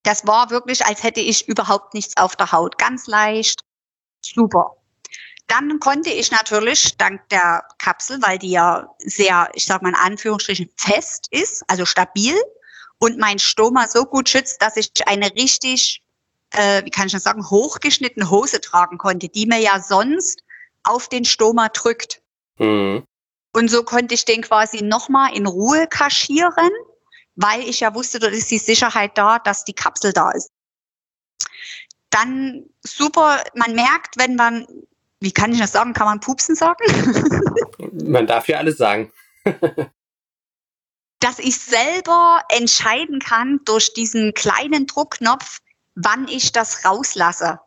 Das 0.03 0.27
war 0.27 0.49
wirklich, 0.49 0.85
als 0.85 1.03
hätte 1.03 1.21
ich 1.21 1.47
überhaupt 1.47 1.93
nichts 1.93 2.17
auf 2.17 2.35
der 2.35 2.51
Haut. 2.51 2.77
Ganz 2.77 3.07
leicht, 3.07 3.61
super. 4.25 4.75
Dann 5.49 5.79
konnte 5.79 6.09
ich 6.09 6.31
natürlich 6.31 6.97
dank 6.97 7.27
der 7.29 7.65
Kapsel, 7.77 8.21
weil 8.21 8.39
die 8.39 8.51
ja 8.51 8.89
sehr, 8.99 9.49
ich 9.53 9.65
sag 9.65 9.81
mal 9.81 9.89
in 9.89 9.95
Anführungsstrichen, 9.95 10.69
fest 10.77 11.27
ist, 11.31 11.63
also 11.67 11.85
stabil 11.85 12.35
und 12.99 13.17
mein 13.17 13.39
Stoma 13.39 13.87
so 13.87 14.05
gut 14.05 14.29
schützt, 14.29 14.61
dass 14.61 14.77
ich 14.77 14.91
eine 15.05 15.33
richtig 15.35 16.01
äh, 16.51 16.83
wie 16.85 16.89
kann 16.89 17.07
ich 17.07 17.13
das 17.13 17.23
sagen, 17.23 17.49
hochgeschnittene 17.49 18.29
Hose 18.29 18.61
tragen 18.61 18.97
konnte, 18.97 19.29
die 19.29 19.45
mir 19.45 19.59
ja 19.59 19.79
sonst 19.79 20.41
auf 20.83 21.09
den 21.09 21.25
Stoma 21.25 21.69
drückt. 21.69 22.21
Mhm. 22.57 23.03
Und 23.53 23.69
so 23.69 23.83
konnte 23.83 24.13
ich 24.13 24.25
den 24.25 24.41
quasi 24.41 24.81
nochmal 24.81 25.35
in 25.35 25.47
Ruhe 25.47 25.87
kaschieren, 25.87 26.69
weil 27.35 27.61
ich 27.61 27.79
ja 27.79 27.93
wusste, 27.95 28.19
dort 28.19 28.33
ist 28.33 28.51
die 28.51 28.59
Sicherheit 28.59 29.17
da, 29.17 29.39
dass 29.39 29.65
die 29.65 29.73
Kapsel 29.73 30.13
da 30.13 30.31
ist. 30.31 30.51
Dann 32.09 32.65
super, 32.81 33.43
man 33.53 33.75
merkt, 33.75 34.17
wenn 34.17 34.35
man, 34.35 34.67
wie 35.19 35.31
kann 35.31 35.51
ich 35.51 35.59
das 35.59 35.71
sagen, 35.71 35.93
kann 35.93 36.07
man 36.07 36.19
pupsen 36.19 36.55
sagen? 36.55 36.83
man 38.09 38.27
darf 38.27 38.47
ja 38.47 38.57
alles 38.57 38.77
sagen. 38.77 39.11
dass 41.19 41.39
ich 41.39 41.57
selber 41.57 42.41
entscheiden 42.49 43.19
kann 43.19 43.59
durch 43.65 43.93
diesen 43.93 44.33
kleinen 44.33 44.87
Druckknopf, 44.87 45.59
wann 45.95 46.27
ich 46.27 46.51
das 46.51 46.85
rauslasse. 46.85 47.59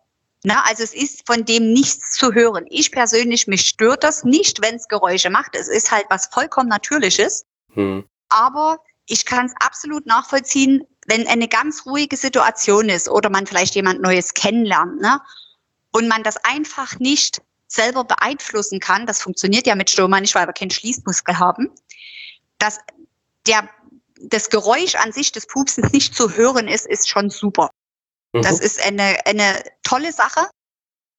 Na, 0.45 0.65
also 0.65 0.83
es 0.83 0.95
ist 0.95 1.27
von 1.27 1.45
dem 1.45 1.73
nichts 1.73 2.13
zu 2.13 2.33
hören. 2.33 2.65
Ich 2.69 2.91
persönlich, 2.91 3.47
mich 3.47 3.69
stört 3.69 4.03
das 4.03 4.25
nicht, 4.25 4.61
wenn 4.61 4.75
es 4.75 4.89
Geräusche 4.89 5.31
macht. 5.31 5.55
Es 5.55 5.69
ist 5.69 5.93
halt 5.93 6.07
was 6.09 6.27
vollkommen 6.27 6.69
Natürliches. 6.69 7.45
Hm. 7.75 8.05
Aber 8.29 8.79
ich 9.07 9.25
kann 9.25 9.47
es 9.47 9.53
absolut 9.61 10.07
nachvollziehen, 10.07 10.85
wenn 11.07 11.27
eine 11.29 11.47
ganz 11.47 11.87
ruhige 11.87 12.17
Situation 12.17 12.89
ist 12.89 13.09
oder 13.09 13.31
man 13.31 13.47
vielleicht 13.47 13.75
jemand 13.75 14.01
Neues 14.01 14.35
kennenlernt 14.35 15.01
ne? 15.01 15.21
Und 15.93 16.09
man 16.09 16.23
das 16.23 16.37
einfach 16.45 16.99
nicht 16.99 17.43
selber 17.69 18.05
beeinflussen 18.05 18.81
kann, 18.81 19.07
das 19.07 19.23
funktioniert 19.23 19.67
ja 19.67 19.75
mit 19.75 19.91
Stoma 19.91 20.21
nicht, 20.21 20.35
weil 20.35 20.47
wir 20.47 20.53
keinen 20.53 20.71
Schließmuskel 20.71 21.39
haben, 21.39 21.71
dass 22.59 22.79
der, 23.47 23.69
das 24.21 24.51
Geräusch 24.51 24.95
an 24.95 25.13
sich 25.13 25.33
des 25.33 25.47
Pupsens 25.47 25.93
nicht 25.93 26.15
zu 26.15 26.35
hören 26.37 26.69
ist, 26.69 26.87
ist 26.87 27.09
schon 27.09 27.31
super. 27.31 27.71
Das 28.33 28.59
mhm. 28.59 28.67
ist 28.67 28.81
eine, 28.81 29.27
eine 29.27 29.63
tolle 29.83 30.13
Sache. 30.13 30.49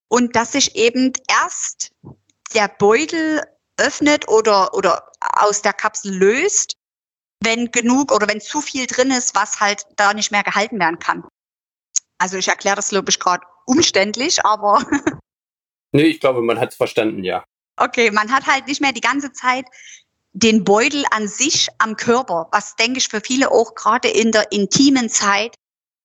Und 0.09 0.36
dass 0.36 0.51
sich 0.51 0.76
eben 0.76 1.11
erst 1.28 1.91
der 2.53 2.67
Beutel 2.67 3.41
öffnet 3.78 4.28
oder, 4.28 4.74
oder 4.76 5.11
aus 5.19 5.61
der 5.61 5.74
Kapsel 5.74 6.13
löst, 6.15 6.76
wenn 7.43 7.71
genug 7.71 8.11
oder 8.11 8.28
wenn 8.28 8.39
zu 8.39 8.61
viel 8.61 8.86
drin 8.86 9.11
ist, 9.11 9.36
was 9.36 9.59
halt 9.59 9.86
da 9.95 10.13
nicht 10.13 10.32
mehr 10.32 10.43
gehalten 10.43 10.80
werden 10.80 10.99
kann. 10.99 11.24
Also 12.19 12.38
ich 12.38 12.47
erkläre 12.47 12.76
das, 12.76 12.89
glaube 12.89 13.09
ich, 13.09 13.19
gerade 13.19 13.45
umständlich, 13.66 14.45
aber. 14.45 14.86
nee, 15.91 16.03
ich 16.03 16.20
glaube, 16.20 16.41
man 16.41 16.59
hat 16.59 16.72
es 16.72 16.76
verstanden, 16.76 17.24
ja. 17.24 17.43
Okay, 17.78 18.11
man 18.11 18.32
hat 18.32 18.45
halt 18.45 18.68
nicht 18.68 18.82
mehr 18.82 18.91
die 18.91 19.01
ganze 19.01 19.32
Zeit 19.32 19.66
den 20.34 20.64
Beutel 20.64 21.03
an 21.11 21.28
sich 21.28 21.70
am 21.78 21.95
Körper, 21.95 22.47
was 22.51 22.76
denke 22.76 22.97
ich 22.97 23.07
für 23.07 23.22
viele 23.22 23.51
auch 23.51 23.76
gerade 23.76 24.09
in 24.09 24.32
der 24.32 24.51
intimen 24.51 25.09
Zeit 25.09 25.55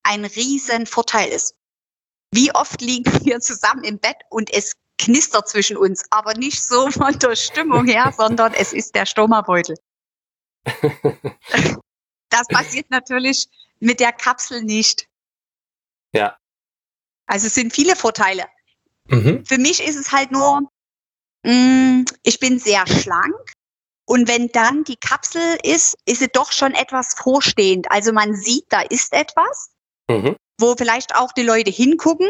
ein 0.02 0.24
riesen 0.24 0.86
Vorteil 0.86 1.30
ist. 1.30 1.54
Wie 2.32 2.54
oft 2.54 2.80
liegen 2.80 3.10
wir 3.24 3.40
zusammen 3.40 3.84
im 3.84 3.98
Bett 3.98 4.16
und 4.30 4.52
es 4.52 4.74
knistert 4.98 5.48
zwischen 5.48 5.76
uns, 5.76 6.04
aber 6.10 6.34
nicht 6.34 6.62
so 6.62 6.90
von 6.90 7.18
der 7.18 7.36
Stimmung 7.36 7.86
her, 7.86 8.12
sondern 8.16 8.52
es 8.54 8.72
ist 8.72 8.94
der 8.94 9.06
Stomabeutel. 9.06 9.76
das 12.28 12.46
passiert 12.48 12.90
natürlich 12.90 13.48
mit 13.80 14.00
der 14.00 14.12
Kapsel 14.12 14.62
nicht. 14.62 15.08
Ja. 16.12 16.36
Also 17.28 17.46
es 17.46 17.54
sind 17.54 17.72
viele 17.72 17.94
Vorteile. 17.94 18.44
Mhm. 19.06 19.44
Für 19.46 19.58
mich 19.58 19.82
ist 19.82 19.96
es 19.96 20.10
halt 20.10 20.32
nur, 20.32 20.62
mh, 21.44 21.52
mm, 21.52 22.04
ich 22.24 22.40
bin 22.40 22.58
sehr 22.58 22.86
schlank 22.86 23.36
und 24.06 24.26
wenn 24.28 24.48
dann 24.48 24.84
die 24.84 24.96
Kapsel 24.96 25.58
ist, 25.62 25.96
ist 26.04 26.18
sie 26.18 26.28
doch 26.28 26.50
schon 26.50 26.72
etwas 26.74 27.14
vorstehend. 27.14 27.90
Also 27.90 28.12
man 28.12 28.34
sieht, 28.34 28.64
da 28.70 28.80
ist 28.80 29.12
etwas 29.12 29.70
mhm. 30.08 30.36
wo 30.58 30.74
vielleicht 30.76 31.14
auch 31.14 31.32
die 31.32 31.42
Leute 31.42 31.70
hingucken, 31.70 32.28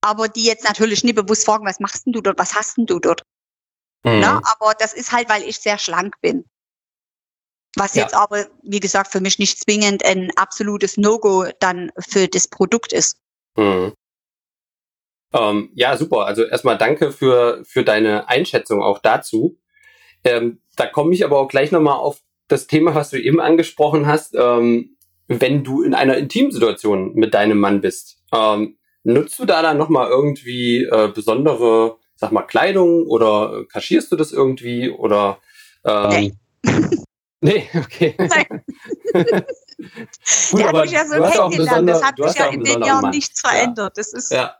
aber 0.00 0.28
die 0.28 0.44
jetzt 0.44 0.64
natürlich 0.64 1.02
nicht 1.02 1.16
bewusst 1.16 1.44
fragen, 1.44 1.66
was 1.66 1.80
machst 1.80 2.06
denn 2.06 2.12
du 2.12 2.20
dort, 2.20 2.38
was 2.38 2.54
hast 2.54 2.76
denn 2.76 2.86
du 2.86 2.98
dort? 2.98 3.22
Mhm. 4.04 4.20
Na, 4.20 4.42
aber 4.44 4.74
das 4.74 4.92
ist 4.92 5.12
halt, 5.12 5.28
weil 5.28 5.42
ich 5.42 5.58
sehr 5.58 5.78
schlank 5.78 6.20
bin. 6.20 6.44
Was 7.76 7.94
ja. 7.94 8.02
jetzt 8.02 8.14
aber, 8.14 8.46
wie 8.62 8.80
gesagt, 8.80 9.10
für 9.10 9.20
mich 9.20 9.38
nicht 9.38 9.58
zwingend 9.58 10.04
ein 10.04 10.30
absolutes 10.36 10.96
No-Go 10.96 11.48
dann 11.58 11.90
für 11.98 12.28
das 12.28 12.46
Produkt 12.46 12.92
ist. 12.92 13.16
Mhm. 13.56 13.92
Ähm, 15.32 15.70
ja, 15.74 15.96
super. 15.96 16.26
Also 16.26 16.44
erstmal 16.44 16.78
danke 16.78 17.10
für, 17.10 17.62
für 17.64 17.84
deine 17.84 18.28
Einschätzung 18.28 18.82
auch 18.82 19.00
dazu. 19.00 19.58
Ähm, 20.22 20.60
da 20.76 20.86
komme 20.86 21.12
ich 21.12 21.24
aber 21.24 21.38
auch 21.38 21.48
gleich 21.48 21.72
nochmal 21.72 21.96
auf 21.96 22.20
das 22.48 22.66
Thema, 22.66 22.94
was 22.94 23.10
du 23.10 23.20
eben 23.20 23.40
angesprochen 23.40 24.06
hast. 24.06 24.34
Ähm, 24.38 24.96
wenn 25.26 25.64
du 25.64 25.82
in 25.82 25.94
einer 25.94 26.16
Intimsituation 26.16 27.14
mit 27.14 27.34
deinem 27.34 27.58
Mann 27.58 27.80
bist, 27.80 28.22
ähm, 28.32 28.78
nutzt 29.02 29.38
du 29.38 29.44
da 29.44 29.62
dann 29.62 29.78
nochmal 29.78 30.08
irgendwie 30.08 30.84
äh, 30.84 31.10
besondere, 31.12 31.98
sag 32.14 32.32
mal, 32.32 32.42
Kleidung 32.42 33.06
oder 33.06 33.60
äh, 33.60 33.64
kaschierst 33.64 34.12
du 34.12 34.16
das 34.16 34.32
irgendwie 34.32 34.90
oder 34.90 35.38
ähm, 35.84 36.10
Nee. 36.10 36.34
nee, 37.40 37.68
okay. 37.74 38.14
Nein. 38.18 38.64
Gut, 39.76 40.60
der 40.60 40.68
hat 40.68 40.74
mich 40.74 40.90
ja 40.90 41.04
so 41.06 41.14
kennengelernt. 41.14 41.88
Das 41.88 42.02
hat 42.02 42.18
mich 42.18 42.34
ja 42.34 42.46
in 42.46 42.64
den 42.64 42.82
Jahren 42.82 43.02
Mann. 43.02 43.10
nichts 43.10 43.40
verändert. 43.40 43.96
Das 43.96 44.12
ist 44.12 44.30
ja. 44.30 44.56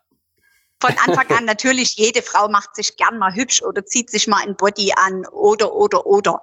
von 0.81 0.95
Anfang 1.07 1.37
an 1.37 1.45
natürlich, 1.45 1.97
jede 1.97 2.23
Frau 2.23 2.49
macht 2.49 2.77
sich 2.77 2.97
gern 2.97 3.19
mal 3.19 3.35
hübsch 3.35 3.63
oder 3.63 3.85
zieht 3.85 4.11
sich 4.11 4.27
mal 4.27 4.43
ein 4.43 4.57
Body 4.57 4.93
an 4.97 5.27
oder, 5.27 5.73
oder, 5.75 6.07
oder. 6.07 6.43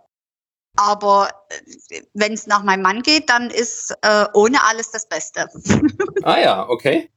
Aber 0.77 1.29
äh, 1.89 2.01
wenn 2.13 2.33
es 2.33 2.47
nach 2.47 2.63
meinem 2.63 2.81
Mann 2.81 3.01
geht, 3.01 3.29
dann 3.29 3.49
ist 3.49 3.93
äh, 4.01 4.25
ohne 4.33 4.63
alles 4.65 4.91
das 4.91 5.07
Beste. 5.07 5.47
ah 6.23 6.39
ja, 6.39 6.69
okay. 6.69 7.09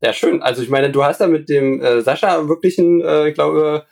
Ja, 0.00 0.12
schön. 0.12 0.42
Also 0.42 0.62
ich 0.62 0.68
meine, 0.68 0.90
du 0.90 1.04
hast 1.04 1.20
da 1.20 1.26
mit 1.26 1.48
dem 1.48 1.82
äh, 1.82 2.00
Sascha 2.02 2.48
wirklich 2.48 2.78
einen, 2.78 3.00
äh, 3.00 3.28
ich 3.28 3.34
glaube, 3.34 3.86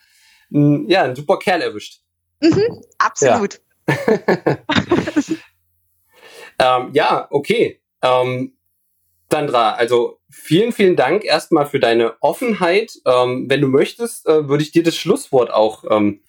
ein, 0.52 0.88
ja, 0.88 1.02
einen 1.02 1.16
super 1.16 1.38
Kerl 1.38 1.62
erwischt. 1.62 2.00
Mhm, 2.40 2.82
absolut. 2.98 3.60
Ja, 3.88 3.94
ähm, 6.58 6.90
ja 6.92 7.26
okay. 7.30 7.80
Ähm, 8.02 8.56
Sandra, 9.30 9.72
also 9.72 10.20
vielen, 10.30 10.70
vielen 10.72 10.94
Dank 10.94 11.24
erstmal 11.24 11.66
für 11.66 11.80
deine 11.80 12.14
Offenheit. 12.20 12.92
Ähm, 13.04 13.46
wenn 13.48 13.60
du 13.60 13.68
möchtest, 13.68 14.28
äh, 14.28 14.48
würde 14.48 14.62
ich 14.62 14.70
dir 14.70 14.82
das 14.82 14.96
Schlusswort 14.96 15.50
auch 15.50 15.84
ähm, 15.90 16.20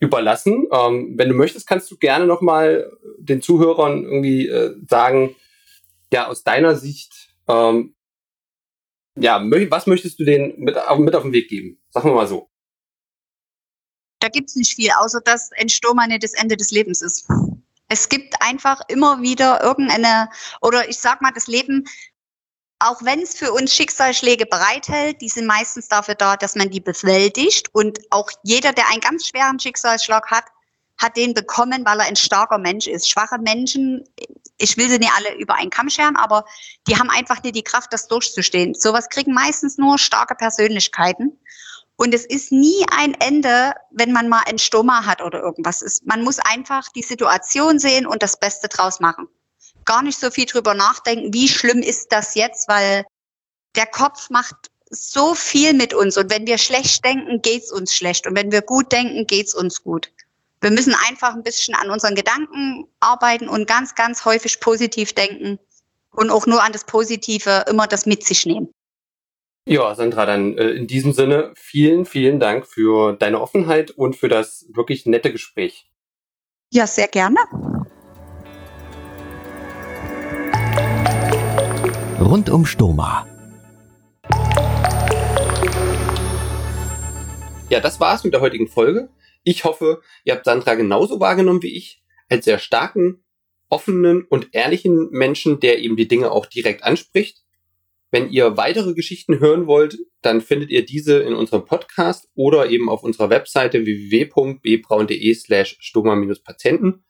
überlassen. 0.00 0.66
Ähm, 0.72 1.14
wenn 1.16 1.28
du 1.28 1.34
möchtest, 1.34 1.66
kannst 1.66 1.90
du 1.90 1.96
gerne 1.96 2.26
nochmal 2.26 2.90
den 3.18 3.40
Zuhörern 3.40 4.04
irgendwie 4.04 4.48
äh, 4.48 4.74
sagen, 4.88 5.36
ja, 6.12 6.26
aus 6.26 6.42
deiner 6.42 6.74
Sicht, 6.74 7.34
ähm, 7.48 7.94
ja, 9.16 9.42
was 9.70 9.86
möchtest 9.86 10.18
du 10.18 10.24
denen 10.24 10.58
mit, 10.58 10.76
mit 10.98 11.14
auf 11.14 11.22
den 11.22 11.32
Weg 11.32 11.48
geben? 11.48 11.80
Sagen 11.90 12.10
wir 12.10 12.14
mal 12.14 12.26
so. 12.26 12.50
Da 14.20 14.28
gibt 14.28 14.50
es 14.50 14.56
nicht 14.56 14.74
viel, 14.74 14.90
außer 14.98 15.20
dass 15.24 15.50
ein 15.52 15.68
Stoma 15.68 16.06
nicht 16.06 16.22
das 16.22 16.34
Ende 16.34 16.56
des 16.56 16.70
Lebens 16.70 17.00
ist. 17.00 17.26
Es 17.90 18.08
gibt 18.08 18.40
einfach 18.40 18.80
immer 18.86 19.20
wieder 19.20 19.62
irgendeine, 19.64 20.30
oder 20.60 20.88
ich 20.88 20.98
sag 20.98 21.20
mal, 21.20 21.32
das 21.32 21.48
Leben, 21.48 21.88
auch 22.78 23.02
wenn 23.02 23.20
es 23.20 23.34
für 23.34 23.52
uns 23.52 23.74
Schicksalsschläge 23.74 24.46
bereithält, 24.46 25.20
die 25.20 25.28
sind 25.28 25.46
meistens 25.46 25.88
dafür 25.88 26.14
da, 26.14 26.36
dass 26.36 26.54
man 26.54 26.70
die 26.70 26.80
bewältigt. 26.80 27.68
Und 27.72 27.98
auch 28.10 28.30
jeder, 28.44 28.72
der 28.72 28.88
einen 28.90 29.00
ganz 29.00 29.26
schweren 29.26 29.58
Schicksalsschlag 29.58 30.30
hat, 30.30 30.44
hat 30.98 31.16
den 31.16 31.34
bekommen, 31.34 31.84
weil 31.84 31.98
er 31.98 32.06
ein 32.06 32.14
starker 32.14 32.58
Mensch 32.58 32.86
ist. 32.86 33.10
Schwache 33.10 33.38
Menschen, 33.38 34.04
ich 34.56 34.76
will 34.76 34.88
sie 34.88 34.98
nicht 34.98 35.12
alle 35.16 35.36
über 35.38 35.54
einen 35.54 35.70
Kamm 35.70 35.90
scheren, 35.90 36.16
aber 36.16 36.44
die 36.86 36.96
haben 36.96 37.10
einfach 37.10 37.42
nicht 37.42 37.56
die 37.56 37.64
Kraft, 37.64 37.92
das 37.92 38.06
durchzustehen. 38.06 38.74
Sowas 38.74 39.08
kriegen 39.08 39.34
meistens 39.34 39.78
nur 39.78 39.98
starke 39.98 40.36
Persönlichkeiten. 40.36 41.40
Und 42.00 42.14
es 42.14 42.24
ist 42.24 42.50
nie 42.50 42.86
ein 42.90 43.12
Ende, 43.20 43.74
wenn 43.90 44.10
man 44.10 44.30
mal 44.30 44.40
ein 44.46 44.58
Stoma 44.58 45.04
hat 45.04 45.20
oder 45.20 45.42
irgendwas 45.42 45.82
ist. 45.82 46.06
Man 46.06 46.24
muss 46.24 46.38
einfach 46.38 46.88
die 46.96 47.02
Situation 47.02 47.78
sehen 47.78 48.06
und 48.06 48.22
das 48.22 48.40
Beste 48.40 48.68
draus 48.68 49.00
machen. 49.00 49.28
Gar 49.84 50.02
nicht 50.04 50.18
so 50.18 50.30
viel 50.30 50.46
drüber 50.46 50.72
nachdenken, 50.72 51.34
wie 51.34 51.46
schlimm 51.46 51.82
ist 51.82 52.10
das 52.10 52.34
jetzt, 52.36 52.68
weil 52.68 53.04
der 53.76 53.84
Kopf 53.84 54.30
macht 54.30 54.70
so 54.88 55.34
viel 55.34 55.74
mit 55.74 55.92
uns. 55.92 56.16
Und 56.16 56.30
wenn 56.30 56.46
wir 56.46 56.56
schlecht 56.56 57.04
denken, 57.04 57.42
geht's 57.42 57.70
uns 57.70 57.94
schlecht. 57.94 58.26
Und 58.26 58.34
wenn 58.34 58.50
wir 58.50 58.62
gut 58.62 58.90
denken, 58.92 59.26
geht's 59.26 59.54
uns 59.54 59.82
gut. 59.82 60.10
Wir 60.62 60.70
müssen 60.70 60.96
einfach 61.06 61.34
ein 61.34 61.42
bisschen 61.42 61.74
an 61.74 61.90
unseren 61.90 62.14
Gedanken 62.14 62.86
arbeiten 63.00 63.46
und 63.46 63.66
ganz, 63.66 63.94
ganz 63.94 64.24
häufig 64.24 64.58
positiv 64.60 65.12
denken 65.12 65.58
und 66.12 66.30
auch 66.30 66.46
nur 66.46 66.62
an 66.62 66.72
das 66.72 66.84
Positive 66.84 67.66
immer 67.68 67.86
das 67.86 68.06
mit 68.06 68.24
sich 68.24 68.46
nehmen. 68.46 68.72
Ja, 69.72 69.94
Sandra, 69.94 70.26
dann 70.26 70.58
äh, 70.58 70.70
in 70.70 70.88
diesem 70.88 71.12
Sinne 71.12 71.52
vielen, 71.54 72.04
vielen 72.04 72.40
Dank 72.40 72.66
für 72.66 73.12
deine 73.12 73.40
Offenheit 73.40 73.92
und 73.92 74.16
für 74.16 74.28
das 74.28 74.66
wirklich 74.74 75.06
nette 75.06 75.30
Gespräch. 75.30 75.88
Ja, 76.72 76.88
sehr 76.88 77.06
gerne. 77.06 77.38
Rund 82.18 82.50
um 82.50 82.66
Stoma. 82.66 83.28
Ja, 87.68 87.78
das 87.78 88.00
war's 88.00 88.24
mit 88.24 88.34
der 88.34 88.40
heutigen 88.40 88.66
Folge. 88.66 89.08
Ich 89.44 89.62
hoffe, 89.62 90.02
ihr 90.24 90.34
habt 90.34 90.46
Sandra 90.46 90.74
genauso 90.74 91.20
wahrgenommen 91.20 91.62
wie 91.62 91.76
ich, 91.76 92.02
als 92.28 92.44
sehr 92.44 92.58
starken, 92.58 93.22
offenen 93.68 94.24
und 94.24 94.48
ehrlichen 94.50 95.10
Menschen, 95.10 95.60
der 95.60 95.78
eben 95.78 95.94
die 95.94 96.08
Dinge 96.08 96.32
auch 96.32 96.46
direkt 96.46 96.82
anspricht. 96.82 97.44
Wenn 98.10 98.30
ihr 98.30 98.56
weitere 98.56 98.94
Geschichten 98.94 99.38
hören 99.38 99.66
wollt, 99.66 99.98
dann 100.20 100.40
findet 100.40 100.70
ihr 100.70 100.84
diese 100.84 101.20
in 101.20 101.34
unserem 101.34 101.64
Podcast 101.64 102.28
oder 102.34 102.68
eben 102.68 102.88
auf 102.88 103.04
unserer 103.04 103.30
Webseite 103.30 103.84
www.bbraun.de 103.84 105.34
slash 105.34 105.76
stoma-patienten. 105.80 107.04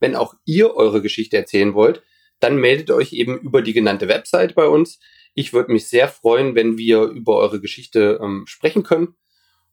Wenn 0.00 0.16
auch 0.16 0.34
ihr 0.44 0.74
eure 0.74 1.02
Geschichte 1.02 1.36
erzählen 1.36 1.74
wollt, 1.74 2.02
dann 2.40 2.56
meldet 2.56 2.90
euch 2.90 3.12
eben 3.12 3.38
über 3.38 3.62
die 3.62 3.72
genannte 3.72 4.08
Website 4.08 4.54
bei 4.54 4.66
uns. 4.66 5.00
Ich 5.34 5.52
würde 5.52 5.72
mich 5.72 5.88
sehr 5.88 6.08
freuen, 6.08 6.54
wenn 6.54 6.78
wir 6.78 7.02
über 7.02 7.36
eure 7.36 7.60
Geschichte 7.60 8.18
ähm, 8.22 8.44
sprechen 8.46 8.84
können. 8.84 9.14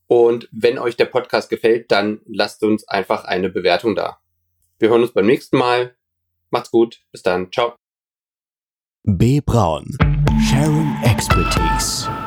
Und 0.08 0.50
wenn 0.52 0.78
euch 0.78 0.98
der 0.98 1.06
Podcast 1.06 1.50
gefällt, 1.50 1.92
dann 1.92 2.22
lasst 2.26 2.64
uns 2.64 2.88
einfach 2.88 3.24
eine 3.24 3.50
Bewertung 3.50 3.96
da. 3.96 4.20
Wir 4.78 4.90
hören 4.90 5.02
uns 5.02 5.14
beim 5.14 5.26
nächsten 5.26 5.58
Mal. 5.58 5.96
Macht's 6.50 6.72
gut. 6.72 7.02
Bis 7.12 7.24
dann. 7.24 7.52
Ciao. 7.52 7.76
B. 9.06 9.40
Braun. 9.40 9.86
Sharing 10.50 10.88
Expertise. 11.04 12.25